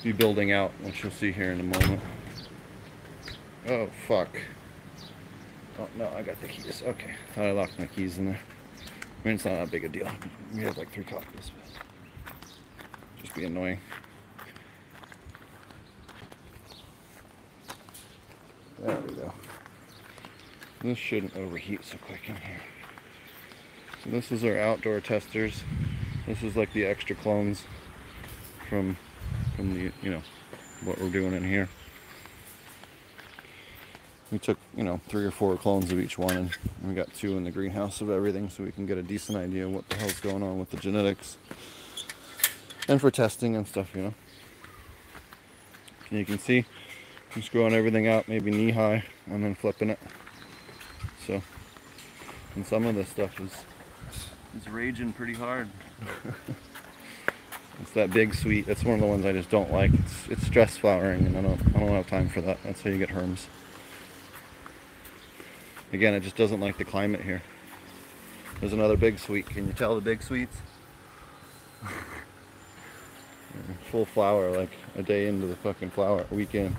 be 0.05 0.13
building 0.13 0.53
out, 0.53 0.71
which 0.83 1.03
you'll 1.03 1.11
see 1.11 1.33
here 1.33 1.51
in 1.51 1.59
a 1.59 1.65
moment. 1.65 2.01
Oh, 3.67 3.89
fuck. 4.07 4.29
Oh, 5.81 5.89
no, 5.97 6.09
I 6.17 6.23
got 6.23 6.41
the 6.41 6.47
keys. 6.47 6.83
Okay, 6.87 7.13
thought 7.35 7.47
I 7.47 7.51
locked 7.51 7.77
my 7.77 7.87
keys 7.87 8.19
in 8.19 8.27
there. 8.27 8.41
I 8.79 9.29
mean, 9.29 9.35
it's 9.35 9.45
not 9.45 9.53
that 9.53 9.71
big 9.73 9.85
a 9.85 9.89
deal. 9.89 10.09
We 10.55 10.63
have 10.63 10.77
like 10.79 10.93
three 10.93 11.05
copies. 11.05 11.51
Just 13.21 13.35
be 13.35 13.45
annoying. 13.45 13.81
There 18.83 18.99
we 19.07 19.15
go. 19.15 19.33
This 20.83 20.99
shouldn't 20.99 21.37
overheat 21.37 21.85
so 21.85 21.97
quick 21.99 22.29
in 22.29 22.35
here. 22.35 22.61
So 24.03 24.11
this 24.11 24.33
is 24.33 24.43
our 24.43 24.59
outdoor 24.59 25.01
testers. 25.01 25.63
This 26.27 26.43
is 26.43 26.57
like 26.57 26.73
the 26.73 26.85
extra 26.85 27.15
clones 27.15 27.63
from 28.69 28.97
from 29.55 29.75
the 29.75 29.93
you 30.03 30.11
know 30.11 30.23
what 30.83 30.99
we're 30.99 31.11
doing 31.11 31.33
in 31.33 31.45
here. 31.45 31.69
We 34.33 34.41
took 34.41 34.59
you 34.77 34.83
know 34.83 35.01
three 35.09 35.25
or 35.25 35.31
four 35.31 35.57
clones 35.57 35.93
of 35.93 36.01
each 36.01 36.19
one, 36.19 36.37
and 36.37 36.51
we 36.83 36.95
got 36.95 37.15
two 37.15 37.37
in 37.37 37.45
the 37.45 37.53
greenhouse 37.53 38.01
of 38.01 38.11
everything, 38.11 38.51
so 38.51 38.65
we 38.65 38.73
can 38.73 38.87
get 38.87 38.99
a 38.99 39.03
decent 39.05 39.39
idea 39.39 39.69
what 39.69 39.89
the 39.91 39.95
hell's 39.95 40.19
going 40.19 40.43
on 40.43 40.59
with 40.59 40.71
the 40.73 40.77
genetics, 40.77 41.37
and 42.89 43.01
for 43.01 43.13
testing 43.13 43.55
and 43.55 43.69
stuff, 43.69 43.95
you 43.95 44.03
know. 44.03 44.15
And 46.11 46.19
you 46.19 46.25
can 46.25 46.41
see 46.41 46.67
just 47.35 47.51
growing 47.51 47.73
everything 47.73 48.09
out 48.09 48.29
maybe 48.29 48.51
knee 48.51 48.71
high 48.71 49.05
and 49.27 49.43
then 49.45 49.55
flipping 49.55 49.91
it. 49.91 49.99
So, 51.27 51.43
and 52.55 52.67
some 52.67 52.87
of 52.87 52.95
this 52.95 53.09
stuff 53.09 53.41
is 53.41 53.53
is 54.57 54.69
raging 54.69 55.13
pretty 55.13 55.35
hard. 55.35 55.69
it's 57.81 57.93
that 57.93 58.11
big 58.11 58.35
sweet. 58.35 58.67
That's 58.67 58.85
one 58.85 58.95
of 58.95 59.01
the 59.01 59.07
ones 59.07 59.25
I 59.25 59.33
just 59.33 59.51
don't 59.51 59.73
like. 59.73 59.93
It's 59.95 60.29
it's 60.29 60.47
stress 60.47 60.77
flowering, 60.77 61.27
and 61.27 61.37
I 61.37 61.43
don't 61.43 61.61
I 61.77 61.81
don't 61.81 61.91
have 61.91 62.09
time 62.09 62.29
for 62.29 62.41
that. 62.43 62.59
That's 62.65 62.83
how 62.83 62.91
you 62.91 62.99
get 62.99 63.11
herms. 63.11 63.47
Again, 65.93 66.15
it 66.15 66.21
just 66.21 66.37
doesn't 66.37 66.61
like 66.61 66.79
the 66.79 66.85
climate 66.85 67.21
here. 67.21 67.43
There's 68.61 68.73
another 68.73 68.97
big 68.97 69.19
sweet. 69.19 69.47
Can 69.47 69.67
you 69.67 69.73
tell 69.73 69.95
the 69.95 70.01
big 70.01 70.23
sweets? 70.23 70.57
Full 73.91 74.07
flower, 74.07 74.51
like 74.57 74.71
a 74.97 75.03
day 75.03 75.27
into 75.27 75.47
the 75.47 75.57
fucking 75.57 75.91
flower 75.91 76.25
weekend. 76.31 76.77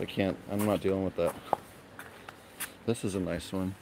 I 0.00 0.04
can't, 0.04 0.36
I'm 0.50 0.64
not 0.64 0.80
dealing 0.80 1.04
with 1.04 1.16
that. 1.16 1.34
This 2.86 3.04
is 3.04 3.14
a 3.14 3.20
nice 3.20 3.52
one. 3.52 3.74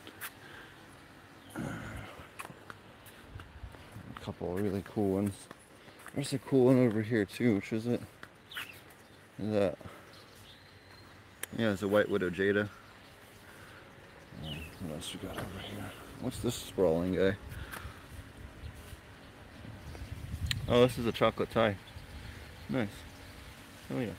couple 4.27 4.53
of 4.53 4.61
really 4.61 4.83
cool 4.93 5.11
ones. 5.11 5.35
There's 6.13 6.33
a 6.33 6.39
cool 6.41 6.67
one 6.67 6.85
over 6.85 7.01
here 7.01 7.25
too. 7.25 7.55
Which 7.55 7.73
is 7.73 7.87
it? 7.87 8.01
Is 9.39 9.53
that? 9.53 9.79
Yeah, 11.57 11.71
it's 11.71 11.83
a 11.83 11.89
White 11.89 12.11
Widow 12.11 12.31
Jada. 12.31 12.69
Uh, 14.43 14.49
what 14.81 14.95
else 14.97 15.15
we 15.15 15.29
got 15.29 15.37
over 15.37 15.47
here? 15.71 15.85
What's 16.21 16.41
this 16.41 16.57
sprawling 16.57 17.15
guy? 17.15 17.37
Oh, 20.69 20.81
this 20.83 20.99
is 20.99 21.07
a 21.07 21.13
chocolate 21.13 21.51
Thai. 21.53 21.77
Nice. 22.69 22.89
Oh 23.95 24.01
yeah. 24.01 24.11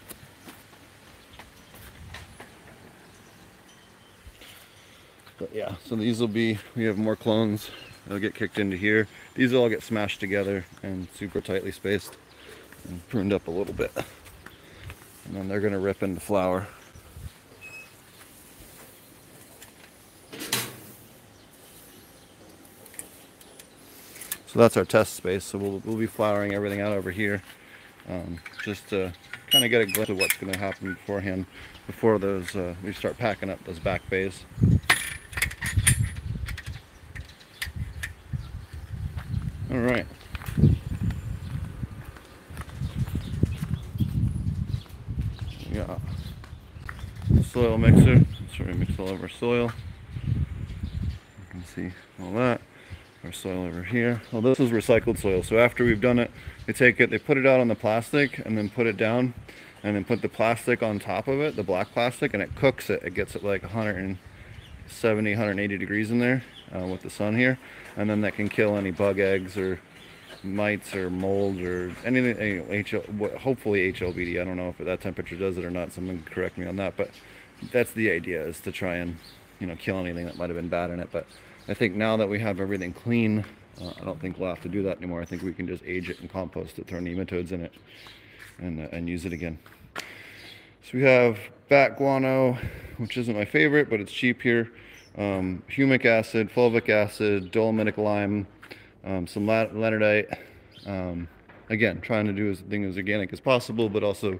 But 5.38 5.54
yeah, 5.54 5.76
so 5.86 5.96
these 5.96 6.20
will 6.20 6.28
be, 6.28 6.58
we 6.76 6.86
have 6.86 6.98
more 6.98 7.16
clones. 7.16 7.70
They'll 8.08 8.20
get 8.20 8.34
kicked 8.34 8.58
into 8.58 8.78
here. 8.78 9.08
These 9.36 9.52
will 9.52 9.62
all 9.62 9.70
get 9.70 9.84
smashed 9.84 10.20
together 10.20 10.66
and 10.82 11.08
super 11.14 11.42
tightly 11.42 11.72
spaced 11.72 12.18
and 12.88 13.08
pruned 13.10 13.34
up 13.34 13.48
a 13.48 13.52
little 13.52 13.74
bit. 13.74 13.92
And 15.26 15.36
then 15.36 15.48
they're 15.48 15.60
gonna 15.60 15.80
rip 15.80 16.02
into 16.02 16.22
flower. 16.22 16.68
So 24.48 24.60
that's 24.60 24.78
our 24.78 24.86
test 24.86 25.14
space. 25.14 25.44
So 25.44 25.60
we'll, 25.60 25.82
we'll 25.86 25.98
be 25.98 26.08
flowering 26.08 26.54
everything 26.54 26.82
out 26.82 26.94
over 26.94 27.12
here 27.12 27.44
um, 28.10 28.40
just 28.64 28.90
to 28.90 29.14
kind 29.52 29.64
of 29.64 29.70
get 29.70 29.82
a 29.82 29.86
glimpse 29.86 30.10
of 30.10 30.18
what's 30.18 30.36
going 30.38 30.52
to 30.52 30.60
happen 30.60 30.94
beforehand 30.94 31.46
before 31.86 32.18
those 32.18 32.56
uh, 32.56 32.76
we 32.84 32.92
start 32.92 33.18
packing 33.18 33.50
up 33.50 33.64
those 33.66 33.80
back 33.80 34.08
bays. 34.10 34.46
All 39.78 39.84
right. 39.84 40.08
Yeah. 45.72 46.00
Soil 47.44 47.78
mixer. 47.78 48.26
Sorry, 48.58 48.74
to 48.74 48.74
mix 48.74 48.98
all 48.98 49.10
of 49.10 49.22
our 49.22 49.30
soil. 49.30 49.72
You 50.26 51.46
can 51.52 51.64
see 51.64 51.92
all 52.20 52.32
that. 52.32 52.60
Our 53.24 53.32
soil 53.32 53.66
over 53.66 53.84
here. 53.84 54.24
Well, 54.32 54.42
this 54.42 54.60
is 54.60 54.72
recycled 54.72 55.20
soil. 55.20 55.44
So 55.44 55.60
after 55.60 55.84
we've 55.84 56.02
done 56.02 56.18
it, 56.18 56.32
they 56.66 56.74
take 56.74 57.00
it, 57.00 57.12
they 57.12 57.20
put 57.20 57.38
it 57.38 57.46
out 57.46 57.60
on 57.60 57.68
the 57.68 57.76
plastic 57.76 58.40
and 58.48 58.58
then 58.58 58.72
put 58.72 58.88
it 58.88 58.98
down 58.98 59.36
and 59.84 59.96
then 59.96 60.06
put 60.06 60.24
the 60.24 60.30
plastic 60.30 60.82
on 60.82 60.98
top 60.98 61.28
of 61.28 61.40
it, 61.40 61.56
the 61.56 61.62
black 61.62 61.94
plastic, 61.94 62.34
and 62.34 62.42
it 62.42 62.56
cooks 62.56 62.90
it. 62.90 63.04
It 63.04 63.14
gets 63.14 63.36
it 63.36 63.44
like 63.44 63.62
170, 63.62 65.32
180 65.32 65.78
degrees 65.78 66.10
in 66.10 66.18
there 66.18 66.44
uh, 66.76 66.86
with 66.86 67.02
the 67.02 67.10
sun 67.10 67.36
here. 67.36 67.58
And 67.96 68.10
then 68.10 68.22
that 68.22 68.36
can 68.36 68.50
kill 68.50 68.78
any 68.78 68.92
bug 68.92 69.20
eggs 69.20 69.58
or 69.58 69.80
mites 70.44 70.96
or 70.96 71.10
mold 71.10 71.60
or 71.62 71.92
anything 72.06 72.60
hopefully 73.40 73.92
HLVD 73.92 74.40
I 74.40 74.44
don't 74.44 74.56
know 74.58 74.70
if 74.70 74.86
that 74.86 75.02
temperature 75.02 75.36
does 75.36 75.58
it 75.58 75.66
or 75.66 75.72
not. 75.72 75.94
Someone 75.94 76.24
correct 76.30 76.58
me 76.58 76.66
on 76.66 76.76
that. 76.78 76.96
But 76.98 77.10
that's 77.72 77.92
the 77.92 78.12
idea 78.12 78.44
is 78.44 78.60
to 78.62 78.72
try 78.72 78.96
and 78.96 79.18
you 79.60 79.68
know 79.68 79.76
kill 79.76 79.98
anything 79.98 80.26
that 80.26 80.38
might 80.38 80.50
have 80.50 80.58
been 80.58 80.70
bad 80.70 80.92
in 80.92 81.00
it. 81.00 81.10
But 81.12 81.26
I 81.68 81.74
think 81.74 81.96
now 81.96 82.18
that 82.18 82.28
we 82.28 82.40
have 82.40 82.60
everything 82.60 82.94
clean 82.94 83.46
uh, 83.82 83.92
I 84.02 84.04
don't 84.04 84.20
think 84.20 84.40
we'll 84.40 84.50
have 84.50 84.62
to 84.62 84.70
do 84.70 84.84
that 84.84 84.98
anymore. 84.98 85.22
I 85.22 85.26
think 85.26 85.44
we 85.44 85.54
can 85.54 85.68
just 85.68 85.84
age 85.86 86.10
it 86.10 86.20
and 86.20 86.32
compost 86.32 86.80
it 86.80 86.88
throw 86.88 87.00
nematodes 87.00 87.52
in 87.52 87.62
it 87.62 87.74
and, 88.58 88.82
uh, 88.82 88.88
and 88.92 89.08
use 89.08 89.26
it 89.26 89.34
again. 89.34 89.60
So 89.96 90.92
we 90.94 91.04
have 91.04 91.38
bat 91.70 91.98
guano 91.98 92.58
which 92.98 93.18
isn't 93.18 93.36
my 93.36 93.46
favorite 93.46 93.90
but 93.90 94.00
it's 94.00 94.12
cheap 94.12 94.42
here 94.42 94.72
um, 95.18 95.64
humic 95.70 96.06
acid, 96.06 96.50
fulvic 96.54 96.90
acid, 96.90 97.52
dolomitic 97.52 97.98
lime, 97.98 98.48
um, 99.04 99.26
some 99.28 99.46
leonardite. 99.46 100.38
Um, 100.86 101.28
again, 101.70 102.02
trying 102.02 102.26
to 102.28 102.34
do 102.34 102.52
as 102.52 102.60
thing 102.62 102.86
as 102.86 102.98
organic 102.98 103.34
as 103.34 103.40
possible, 103.40 103.90
but 103.90 104.04
also 104.04 104.40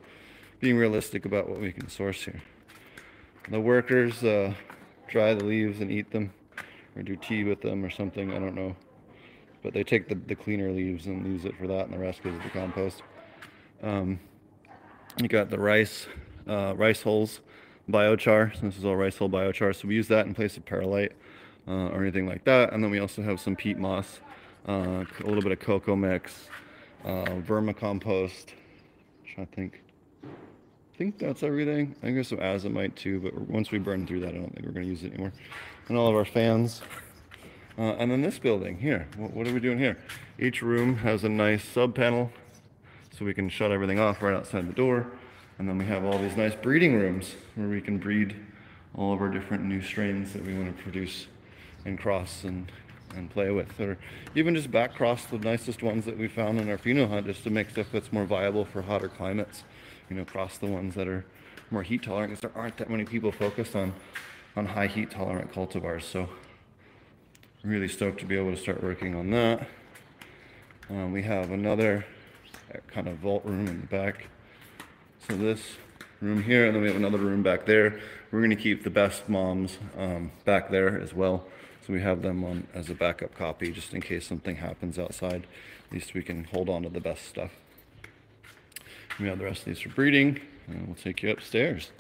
being 0.60 0.78
realistic 0.78 1.26
about 1.26 1.50
what 1.50 1.60
we 1.60 1.72
can 1.72 1.90
source 1.90 2.24
here. 2.24 2.42
The 3.50 3.60
workers 3.60 4.24
uh, 4.24 4.54
dry 5.08 5.34
the 5.34 5.44
leaves 5.44 5.82
and 5.82 5.92
eat 5.92 6.12
them, 6.12 6.34
or 6.96 7.02
do 7.02 7.16
tea 7.16 7.44
with 7.44 7.62
them 7.62 7.84
or 7.84 7.90
something. 7.90 8.32
I 8.34 8.40
don't 8.40 8.56
know, 8.56 8.76
but 9.64 9.74
they 9.74 9.84
take 9.84 10.10
the, 10.10 10.16
the 10.16 10.36
cleaner 10.36 10.72
leaves 10.72 11.08
and 11.08 11.26
use 11.26 11.46
it 11.46 11.58
for 11.58 11.68
that, 11.68 11.86
and 11.86 11.94
the 11.94 12.00
rest 12.00 12.24
goes 12.24 12.38
to 12.38 12.44
the 12.44 12.50
compost. 12.50 13.02
Um, 13.82 14.20
you 15.22 15.28
got 15.28 15.50
the 15.50 15.60
rice, 15.60 16.08
uh, 16.48 16.76
rice 16.76 17.02
hulls 17.02 17.42
biochar. 17.90 18.54
So 18.56 18.62
this 18.68 18.78
is 18.78 18.86
all 18.86 18.96
rice 18.96 19.18
hull 19.18 19.30
biochar. 19.30 19.76
So 19.76 19.88
we 19.88 19.96
use 19.96 20.08
that 20.10 20.26
in 20.26 20.34
place 20.34 20.58
of 20.58 20.66
perlite 20.66 21.14
uh, 21.68 21.90
or 21.90 22.02
anything 22.02 22.28
like 22.28 22.44
that. 22.46 22.74
And 22.74 22.84
then 22.84 22.92
we 22.92 23.00
also 23.00 23.22
have 23.22 23.40
some 23.40 23.56
peat 23.56 23.78
moss, 23.78 24.20
uh, 24.68 25.06
a 25.20 25.26
little 25.26 25.42
bit 25.42 25.52
of 25.52 25.60
cocoa 25.60 25.96
mix, 25.96 26.48
uh, 27.04 27.26
vermicompost. 27.46 28.48
I 29.38 29.46
think. 29.46 29.84
I 30.24 30.98
think 30.98 31.20
that's 31.20 31.44
everything. 31.44 31.96
I 32.00 32.06
think 32.06 32.16
there's 32.16 32.30
some 32.30 32.40
azomite 32.40 32.96
too, 32.96 33.20
but 33.20 33.36
once 33.36 33.70
we 33.70 33.78
burn 33.78 34.08
through 34.08 34.22
that, 34.22 34.30
I 34.30 34.38
don't 34.40 34.52
think 34.52 34.66
we're 34.66 34.72
going 34.72 34.88
to 34.88 34.90
use 34.90 35.04
it 35.04 35.14
anymore. 35.14 35.32
And 35.90 35.98
all 35.98 36.10
of 36.10 36.16
our 36.16 36.26
fans. 36.26 36.82
Uh, 37.78 37.94
and 38.00 38.10
then 38.10 38.24
this 38.24 38.40
building 38.40 38.80
here, 38.80 39.08
what, 39.16 39.32
what, 39.34 39.48
are 39.48 39.54
we 39.54 39.60
doing 39.60 39.78
here? 39.78 40.00
Each 40.40 40.64
room 40.64 40.96
has 40.98 41.24
a 41.24 41.30
nice 41.30 41.64
sub 41.64 41.94
panel 41.94 42.32
so 43.16 43.26
we 43.26 43.36
can 43.36 43.48
shut 43.48 43.72
everything 43.72 44.00
off 44.00 44.24
right 44.24 44.34
outside 44.34 44.68
the 44.68 44.74
door. 44.74 45.06
And 45.60 45.68
then 45.68 45.78
we 45.78 45.86
have 45.86 46.06
all 46.06 46.20
these 46.20 46.38
nice 46.38 46.54
breeding 46.54 46.96
rooms 46.96 47.36
where 47.56 47.68
we 47.68 47.82
can 47.82 47.98
breed 47.98 48.36
all 48.96 49.14
of 49.14 49.22
our 49.22 49.30
different 49.30 49.66
new 49.66 49.82
strains 49.82 50.34
that 50.34 50.46
we 50.46 50.54
want 50.54 50.76
to 50.76 50.84
produce 50.84 51.28
and 51.86 51.98
cross 51.98 52.44
and, 52.44 52.72
and 53.16 53.30
play 53.30 53.50
with. 53.50 53.80
Or 53.80 53.98
even 54.36 54.56
just 54.56 54.70
back 54.70 54.94
cross 54.96 55.26
the 55.26 55.40
nicest 55.40 55.82
ones 55.82 56.06
that 56.06 56.18
we 56.18 56.28
found 56.28 56.60
in 56.60 56.70
our 56.70 56.78
pheno 56.78 57.10
hunt 57.10 57.26
just 57.26 57.44
to 57.44 57.50
make 57.50 57.70
stuff 57.72 57.88
that's 57.92 58.12
more 58.14 58.26
viable 58.26 58.66
for 58.66 58.82
hotter 58.82 59.10
climates. 59.10 59.64
You 60.10 60.16
know, 60.16 60.26
cross 60.26 60.58
the 60.58 60.68
ones 60.68 60.96
that 60.96 61.08
are 61.08 61.26
more 61.72 61.84
heat 61.84 62.04
tolerant 62.04 62.32
because 62.32 62.42
there 62.42 62.62
aren't 62.62 62.78
that 62.78 62.90
many 62.90 63.04
people 63.04 63.32
focused 63.32 63.76
on, 63.76 63.94
on 64.56 64.66
high 64.66 64.88
heat 64.88 65.12
tolerant 65.12 65.52
cultivars. 65.52 66.04
So 66.04 66.30
really 67.64 67.88
stoked 67.88 68.20
to 68.20 68.26
be 68.26 68.38
able 68.38 68.52
to 68.52 68.58
start 68.58 68.82
working 68.82 69.16
on 69.16 69.30
that. 69.32 69.68
Um, 70.90 71.12
we 71.12 71.22
have 71.24 71.52
another 71.52 72.06
kind 72.88 73.08
of 73.08 73.18
vault 73.18 73.44
room 73.44 73.68
in 73.68 73.82
the 73.82 73.88
back 73.88 74.28
so 75.28 75.36
this 75.36 75.62
room 76.22 76.42
here, 76.42 76.66
and 76.66 76.76
then 76.76 76.82
we 76.82 76.88
have 76.88 76.98
another 76.98 77.18
room 77.18 77.44
back 77.44 77.66
there. 77.66 78.00
We're 78.32 78.42
gonna 78.42 78.56
keep 78.56 78.84
the 78.84 78.90
best 78.90 79.30
moms 79.30 79.78
um, 79.98 80.32
back 80.46 80.70
there 80.70 81.00
as 81.00 81.14
well. 81.14 81.46
So 81.86 81.94
we 81.94 82.02
have 82.02 82.22
them 82.22 82.44
on 82.44 82.68
as 82.74 82.90
a 82.90 82.94
backup 82.94 83.36
copy, 83.36 83.72
just 83.72 83.94
in 83.94 84.02
case 84.02 84.28
something 84.28 84.58
happens 84.58 85.00
outside. 85.00 85.48
At 85.88 85.94
least 85.94 86.14
we 86.14 86.22
can 86.22 86.44
hold 86.46 86.70
on 86.70 86.84
to 86.84 86.90
the 86.90 87.00
best 87.00 87.26
stuff. 87.26 87.52
We 89.20 89.28
have 89.28 89.40
the 89.40 89.46
rest 89.46 89.62
of 89.62 89.66
these 89.66 89.80
for 89.80 89.90
breeding, 89.90 90.40
and 90.68 90.88
we'll 90.88 90.96
take 90.96 91.24
you 91.24 91.32
upstairs. 91.32 91.92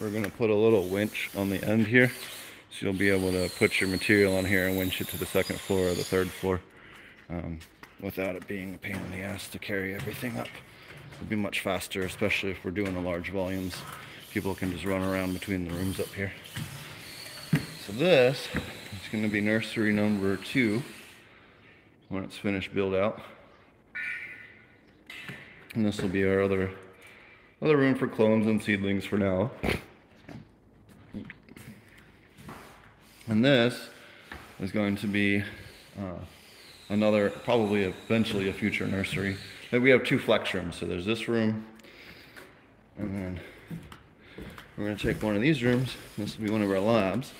We're 0.00 0.10
gonna 0.10 0.30
put 0.30 0.50
a 0.50 0.54
little 0.54 0.88
winch 0.88 1.30
on 1.36 1.50
the 1.50 1.64
end 1.64 1.86
here. 1.86 2.12
So 2.70 2.86
you'll 2.86 2.94
be 2.94 3.10
able 3.10 3.30
to 3.30 3.48
put 3.56 3.80
your 3.80 3.88
material 3.88 4.36
on 4.36 4.44
here 4.44 4.66
and 4.66 4.76
winch 4.76 5.00
it 5.00 5.08
to 5.08 5.16
the 5.16 5.26
second 5.26 5.60
floor 5.60 5.88
or 5.88 5.94
the 5.94 6.02
third 6.02 6.28
floor 6.28 6.60
um, 7.30 7.58
without 8.00 8.36
it 8.36 8.46
being 8.46 8.74
a 8.74 8.78
pain 8.78 8.96
in 8.96 9.10
the 9.10 9.22
ass 9.22 9.48
to 9.48 9.58
carry 9.58 9.94
everything 9.94 10.36
up. 10.38 10.48
It'll 11.16 11.26
be 11.28 11.36
much 11.36 11.60
faster, 11.60 12.02
especially 12.02 12.50
if 12.50 12.64
we're 12.64 12.70
doing 12.70 12.94
the 12.94 13.00
large 13.00 13.30
volumes. 13.30 13.76
People 14.32 14.54
can 14.54 14.72
just 14.72 14.84
run 14.84 15.02
around 15.02 15.32
between 15.32 15.68
the 15.68 15.74
rooms 15.74 16.00
up 16.00 16.08
here. 16.08 16.32
So 17.86 17.92
this 17.92 18.48
is 18.54 19.08
going 19.12 19.22
to 19.22 19.30
be 19.30 19.40
nursery 19.40 19.92
number 19.92 20.36
two 20.36 20.82
when 22.08 22.24
it's 22.24 22.36
finished 22.36 22.74
build 22.74 22.94
out. 22.94 23.20
And 25.74 25.84
this 25.84 26.00
will 26.00 26.08
be 26.08 26.24
our 26.24 26.40
other 26.40 26.70
other 27.62 27.76
room 27.76 27.94
for 27.94 28.06
clones 28.06 28.46
and 28.46 28.62
seedlings 28.62 29.04
for 29.04 29.16
now. 29.16 29.50
And 33.26 33.44
this 33.44 33.88
is 34.60 34.70
going 34.70 34.96
to 34.96 35.06
be 35.06 35.42
uh, 35.98 36.18
another, 36.88 37.30
probably 37.30 37.84
eventually 37.84 38.48
a 38.48 38.52
future 38.52 38.86
nursery. 38.86 39.36
Then 39.70 39.82
we 39.82 39.90
have 39.90 40.04
two 40.04 40.18
flex 40.18 40.52
rooms. 40.54 40.76
So 40.76 40.86
there's 40.86 41.06
this 41.06 41.28
room, 41.28 41.66
and 42.98 43.14
then 43.14 43.40
we're 44.76 44.86
gonna 44.86 44.98
take 44.98 45.22
one 45.22 45.36
of 45.36 45.42
these 45.42 45.62
rooms. 45.62 45.96
This 46.18 46.38
will 46.38 46.46
be 46.46 46.52
one 46.52 46.62
of 46.62 46.70
our 46.70 46.80
labs. 46.80 47.32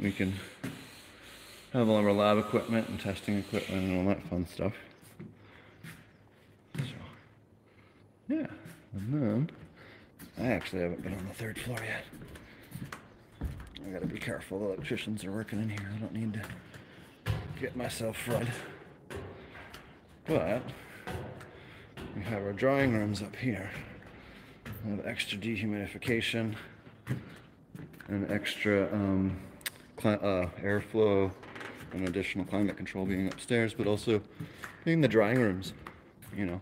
We 0.00 0.12
can 0.12 0.34
have 1.72 1.88
all 1.88 1.98
of 1.98 2.04
our 2.04 2.12
lab 2.12 2.38
equipment 2.38 2.88
and 2.88 3.00
testing 3.00 3.38
equipment 3.38 3.82
and 3.82 3.98
all 3.98 4.14
that 4.14 4.22
fun 4.28 4.46
stuff. 4.46 4.74
So, 6.76 6.84
yeah, 8.28 8.46
and 8.94 9.12
then 9.12 9.50
I 10.38 10.48
actually 10.48 10.82
haven't 10.82 11.02
been 11.02 11.14
on 11.14 11.26
the 11.28 11.34
third 11.34 11.58
floor 11.58 11.78
yet. 11.84 12.04
I 13.84 13.90
gotta 13.90 14.06
be 14.06 14.18
careful. 14.18 14.60
The 14.60 14.66
electricians 14.66 15.24
are 15.24 15.32
working 15.32 15.60
in 15.60 15.68
here. 15.68 15.90
I 15.94 15.98
don't 15.98 16.14
need 16.14 16.34
to 16.34 16.42
get 17.62 17.76
myself 17.76 18.16
fried. 18.16 18.50
But 20.26 20.62
we 22.16 22.22
have 22.22 22.42
our 22.42 22.52
drying 22.52 22.92
rooms 22.92 23.22
up 23.22 23.36
here 23.36 23.70
with 24.84 25.06
extra 25.06 25.38
dehumidification. 25.38 26.56
an 28.08 28.26
extra 28.30 28.92
um, 28.92 29.38
uh, 30.04 30.46
airflow 30.60 31.30
and 31.92 32.08
additional 32.08 32.44
climate 32.44 32.76
control 32.76 33.06
being 33.06 33.28
upstairs, 33.28 33.74
but 33.74 33.86
also 33.86 34.20
being 34.84 35.00
the 35.00 35.06
drying 35.06 35.38
rooms, 35.38 35.72
you 36.36 36.46
know, 36.46 36.60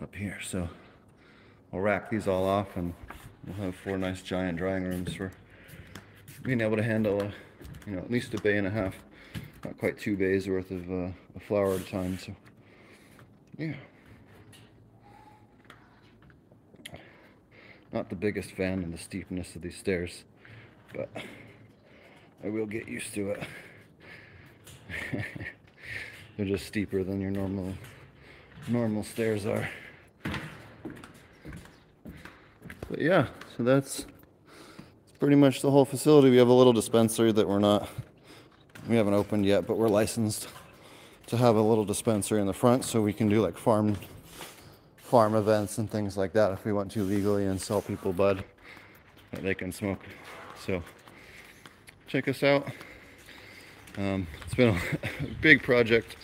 up 0.00 0.14
here. 0.14 0.38
So 0.42 0.70
I'll 1.70 1.80
rack 1.80 2.08
these 2.08 2.26
all 2.26 2.46
off 2.46 2.78
and 2.78 2.94
we'll 3.46 3.56
have 3.56 3.76
four 3.76 3.98
nice 3.98 4.22
giant 4.22 4.56
drying 4.56 4.84
rooms 4.84 5.12
for 5.12 5.30
being 6.42 6.62
able 6.62 6.76
to 6.76 6.82
handle 6.82 7.20
a, 7.20 7.32
you 7.86 7.92
know, 7.92 7.98
at 7.98 8.10
least 8.10 8.34
a 8.34 8.40
bay 8.40 8.56
and 8.56 8.66
a 8.66 8.70
half, 8.70 8.94
not 9.64 9.78
quite 9.78 9.98
two 9.98 10.16
bays 10.16 10.48
worth 10.48 10.70
of 10.70 10.90
uh, 10.90 11.08
a 11.36 11.40
flower 11.40 11.74
at 11.74 11.80
a 11.80 11.84
time. 11.84 12.18
So 12.18 12.34
yeah. 13.58 13.74
Not 17.92 18.08
the 18.08 18.16
biggest 18.16 18.50
fan 18.50 18.82
of 18.82 18.90
the 18.90 18.98
steepness 18.98 19.54
of 19.54 19.62
these 19.62 19.76
stairs, 19.76 20.24
but 20.92 21.08
I 22.42 22.48
will 22.48 22.66
get 22.66 22.88
used 22.88 23.14
to 23.14 23.30
it. 23.30 23.42
They're 26.36 26.46
just 26.46 26.66
steeper 26.66 27.04
than 27.04 27.20
your 27.20 27.30
normal 27.30 27.74
normal 28.66 29.04
stairs 29.04 29.46
are. 29.46 29.68
But 32.90 33.00
yeah, 33.00 33.28
so 33.56 33.62
that's 33.62 34.06
pretty 35.18 35.36
much 35.36 35.62
the 35.62 35.70
whole 35.70 35.84
facility. 35.84 36.30
We 36.30 36.36
have 36.38 36.48
a 36.48 36.52
little 36.52 36.72
dispensary 36.72 37.32
that 37.32 37.48
we're 37.48 37.58
not 37.58 37.88
we 38.88 38.96
haven't 38.96 39.14
opened 39.14 39.46
yet, 39.46 39.66
but 39.66 39.78
we're 39.78 39.88
licensed 39.88 40.48
to 41.26 41.36
have 41.38 41.56
a 41.56 41.62
little 41.62 41.84
dispensary 41.84 42.40
in 42.40 42.46
the 42.46 42.52
front 42.52 42.84
so 42.84 43.00
we 43.00 43.12
can 43.12 43.28
do 43.28 43.40
like 43.40 43.56
farm 43.56 43.96
farm 44.98 45.34
events 45.34 45.78
and 45.78 45.90
things 45.90 46.16
like 46.16 46.32
that 46.32 46.52
if 46.52 46.64
we 46.64 46.72
want 46.72 46.90
to 46.90 47.02
legally 47.02 47.46
and 47.46 47.60
sell 47.60 47.80
people 47.80 48.12
bud 48.12 48.44
that 49.30 49.42
they 49.42 49.54
can 49.54 49.72
smoke. 49.72 50.00
So 50.66 50.82
check 52.06 52.28
us 52.28 52.42
out. 52.42 52.66
Um, 53.96 54.26
it's 54.44 54.54
been 54.54 54.76
a 54.76 54.80
big 55.40 55.62
project 55.62 56.16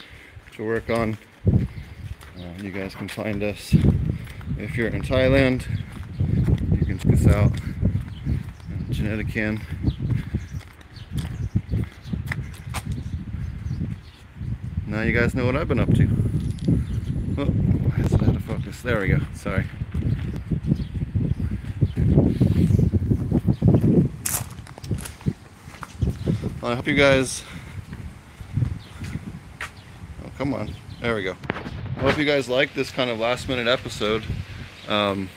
to 0.57 0.65
work 0.65 0.91
on. 0.91 1.17
Uh, 1.47 2.63
you 2.63 2.71
guys 2.71 2.95
can 2.95 3.09
find 3.09 3.43
us 3.43 3.75
if 4.59 4.77
you're 4.77 4.89
in 4.89 5.03
Thailand. 5.03 5.67
You 6.79 6.85
can 6.85 6.99
check 6.99 7.13
us 7.15 7.27
out. 7.27 7.53
Now 14.87 15.03
you 15.03 15.13
guys 15.13 15.35
know 15.35 15.47
what 15.47 15.57
I've 15.57 15.69
been 15.69 15.81
up 15.81 15.93
to. 15.95 16.09
Oh 17.39 17.71
focus. 18.51 18.83
There 18.83 19.01
we 19.01 19.09
go. 19.09 19.21
Sorry. 19.35 19.65
Well, 26.61 26.73
I 26.73 26.75
hope 26.75 26.87
you 26.87 26.95
guys. 26.95 27.45
Oh, 30.25 30.31
come 30.37 30.53
on. 30.53 30.75
There 31.01 31.15
we 31.15 31.23
go. 31.23 31.37
I 31.97 32.01
hope 32.01 32.19
you 32.19 32.25
guys 32.25 32.49
like 32.49 32.75
this 32.75 32.91
kind 32.91 33.09
of 33.09 33.19
last 33.19 33.49
minute 33.49 33.69
episode. 33.69 34.25
Um, 34.89 35.29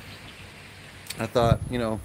I 1.19 1.27
thought, 1.27 1.59
you 1.69 1.77
know, 1.77 1.99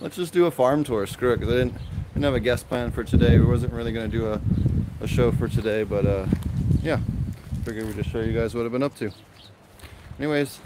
let's 0.00 0.16
just 0.16 0.32
do 0.32 0.46
a 0.46 0.50
farm 0.50 0.84
tour. 0.84 1.06
Screw 1.06 1.32
it, 1.32 1.40
because 1.40 1.54
I 1.54 1.58
didn't, 1.58 1.74
didn't 2.14 2.24
have 2.24 2.34
a 2.34 2.40
guest 2.40 2.68
plan 2.68 2.90
for 2.90 3.04
today. 3.04 3.38
We 3.38 3.46
wasn't 3.46 3.72
really 3.72 3.92
going 3.92 4.10
to 4.10 4.16
do 4.16 4.32
a, 4.32 4.40
a 5.00 5.06
show 5.06 5.32
for 5.32 5.48
today, 5.48 5.84
but 5.84 6.06
uh, 6.06 6.26
yeah, 6.82 6.98
figured 7.64 7.86
we'd 7.86 7.96
just 7.96 8.10
show 8.10 8.20
you 8.20 8.32
guys 8.32 8.54
what 8.54 8.66
I've 8.66 8.72
been 8.72 8.82
up 8.82 8.96
to 8.96 9.12
anyways, 10.20 10.60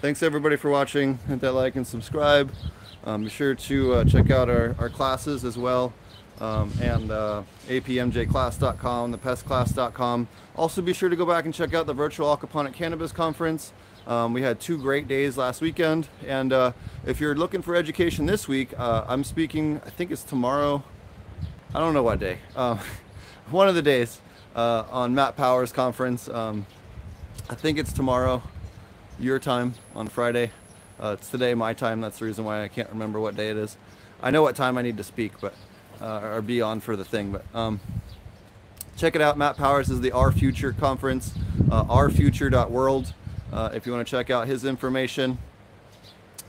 thanks 0.00 0.22
everybody 0.24 0.56
for 0.56 0.70
watching. 0.70 1.18
Hit 1.28 1.40
that 1.40 1.52
like 1.52 1.76
and 1.76 1.86
subscribe. 1.86 2.52
Um, 3.04 3.24
be 3.24 3.30
sure 3.30 3.54
to 3.54 3.94
uh, 3.94 4.04
check 4.04 4.30
out 4.30 4.50
our, 4.50 4.74
our 4.78 4.88
classes 4.90 5.44
as 5.44 5.56
well. 5.56 5.92
Um, 6.40 6.72
and 6.82 7.10
uh, 7.10 7.42
apmjclass.com, 7.68 9.14
thepestclass.com. 9.14 10.28
Also 10.56 10.82
be 10.82 10.92
sure 10.92 11.08
to 11.08 11.16
go 11.16 11.24
back 11.24 11.44
and 11.44 11.54
check 11.54 11.74
out 11.74 11.86
the 11.86 11.94
virtual 11.94 12.36
aquaponic 12.36 12.74
cannabis 12.74 13.12
conference. 13.12 13.72
Um, 14.08 14.32
we 14.32 14.40
had 14.40 14.58
two 14.58 14.78
great 14.78 15.06
days 15.06 15.36
last 15.36 15.60
weekend. 15.60 16.08
And 16.26 16.50
uh, 16.50 16.72
if 17.04 17.20
you're 17.20 17.34
looking 17.34 17.60
for 17.60 17.76
education 17.76 18.24
this 18.24 18.48
week, 18.48 18.70
uh, 18.78 19.04
I'm 19.06 19.22
speaking, 19.22 19.82
I 19.84 19.90
think 19.90 20.10
it's 20.10 20.22
tomorrow. 20.22 20.82
I 21.74 21.78
don't 21.78 21.92
know 21.92 22.02
what 22.02 22.18
day. 22.18 22.38
Uh, 22.56 22.78
one 23.50 23.68
of 23.68 23.74
the 23.74 23.82
days 23.82 24.22
uh, 24.56 24.84
on 24.90 25.14
Matt 25.14 25.36
Powers 25.36 25.72
conference. 25.72 26.26
Um, 26.26 26.64
I 27.50 27.54
think 27.54 27.78
it's 27.78 27.92
tomorrow 27.92 28.42
your 29.20 29.38
time 29.38 29.74
on 29.94 30.08
Friday. 30.08 30.52
Uh, 30.98 31.16
it's 31.18 31.28
today 31.28 31.52
my 31.52 31.74
time. 31.74 32.00
That's 32.00 32.18
the 32.18 32.24
reason 32.24 32.46
why 32.46 32.64
I 32.64 32.68
can't 32.68 32.88
remember 32.88 33.20
what 33.20 33.36
day 33.36 33.50
it 33.50 33.58
is. 33.58 33.76
I 34.22 34.30
know 34.30 34.40
what 34.40 34.56
time 34.56 34.78
I 34.78 34.82
need 34.82 34.96
to 34.96 35.04
speak, 35.04 35.32
but 35.38 35.54
uh, 36.00 36.20
or 36.22 36.40
be 36.40 36.62
on 36.62 36.80
for 36.80 36.96
the 36.96 37.04
thing. 37.04 37.30
But 37.30 37.44
um, 37.54 37.78
check 38.96 39.14
it 39.14 39.20
out. 39.20 39.36
Matt 39.36 39.58
Powers 39.58 39.90
is 39.90 40.00
the 40.00 40.12
Our 40.12 40.32
Future 40.32 40.72
conference, 40.72 41.34
uh, 41.70 41.84
ourfuture.world. 41.84 43.12
Uh, 43.52 43.70
if 43.72 43.86
you 43.86 43.92
want 43.92 44.06
to 44.06 44.10
check 44.10 44.30
out 44.30 44.46
his 44.46 44.64
information 44.64 45.38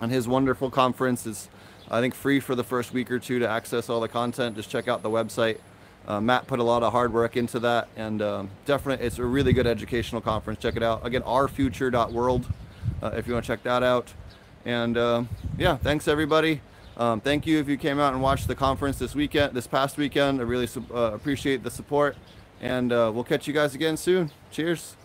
and 0.01 0.11
his 0.11 0.27
wonderful 0.27 0.69
conference, 0.69 1.25
is 1.25 1.49
I 1.89 2.01
think 2.01 2.13
free 2.13 2.39
for 2.39 2.55
the 2.55 2.63
first 2.63 2.93
week 2.93 3.09
or 3.09 3.19
two 3.19 3.39
to 3.39 3.47
access 3.47 3.89
all 3.89 3.99
the 3.99 4.07
content. 4.07 4.55
Just 4.55 4.69
check 4.69 4.87
out 4.87 5.01
the 5.01 5.09
website. 5.09 5.59
Uh, 6.07 6.19
Matt 6.19 6.47
put 6.47 6.59
a 6.59 6.63
lot 6.63 6.81
of 6.83 6.91
hard 6.91 7.13
work 7.13 7.37
into 7.37 7.59
that, 7.59 7.87
and 7.95 8.21
um, 8.21 8.49
definitely, 8.65 9.05
it's 9.05 9.19
a 9.19 9.25
really 9.25 9.53
good 9.53 9.67
educational 9.67 10.21
conference. 10.21 10.59
Check 10.59 10.75
it 10.75 10.83
out. 10.83 11.05
Again, 11.05 11.21
ourfuture.world 11.21 12.45
uh, 13.01 13.11
if 13.15 13.27
you 13.27 13.33
want 13.33 13.45
to 13.45 13.47
check 13.47 13.63
that 13.63 13.83
out. 13.83 14.13
And 14.65 14.97
uh, 14.97 15.23
yeah, 15.57 15.77
thanks 15.77 16.07
everybody. 16.07 16.61
Um, 16.97 17.21
thank 17.21 17.47
you 17.47 17.59
if 17.59 17.69
you 17.69 17.77
came 17.77 17.99
out 17.99 18.13
and 18.13 18.21
watched 18.21 18.47
the 18.47 18.55
conference 18.55 18.99
this 18.99 19.15
weekend, 19.15 19.53
this 19.53 19.67
past 19.67 19.97
weekend. 19.97 20.41
I 20.41 20.43
really 20.43 20.67
uh, 20.93 21.11
appreciate 21.13 21.63
the 21.63 21.71
support, 21.71 22.17
and 22.61 22.91
uh, 22.91 23.11
we'll 23.13 23.23
catch 23.23 23.47
you 23.47 23.53
guys 23.53 23.73
again 23.73 23.95
soon. 23.95 24.31
Cheers. 24.51 24.98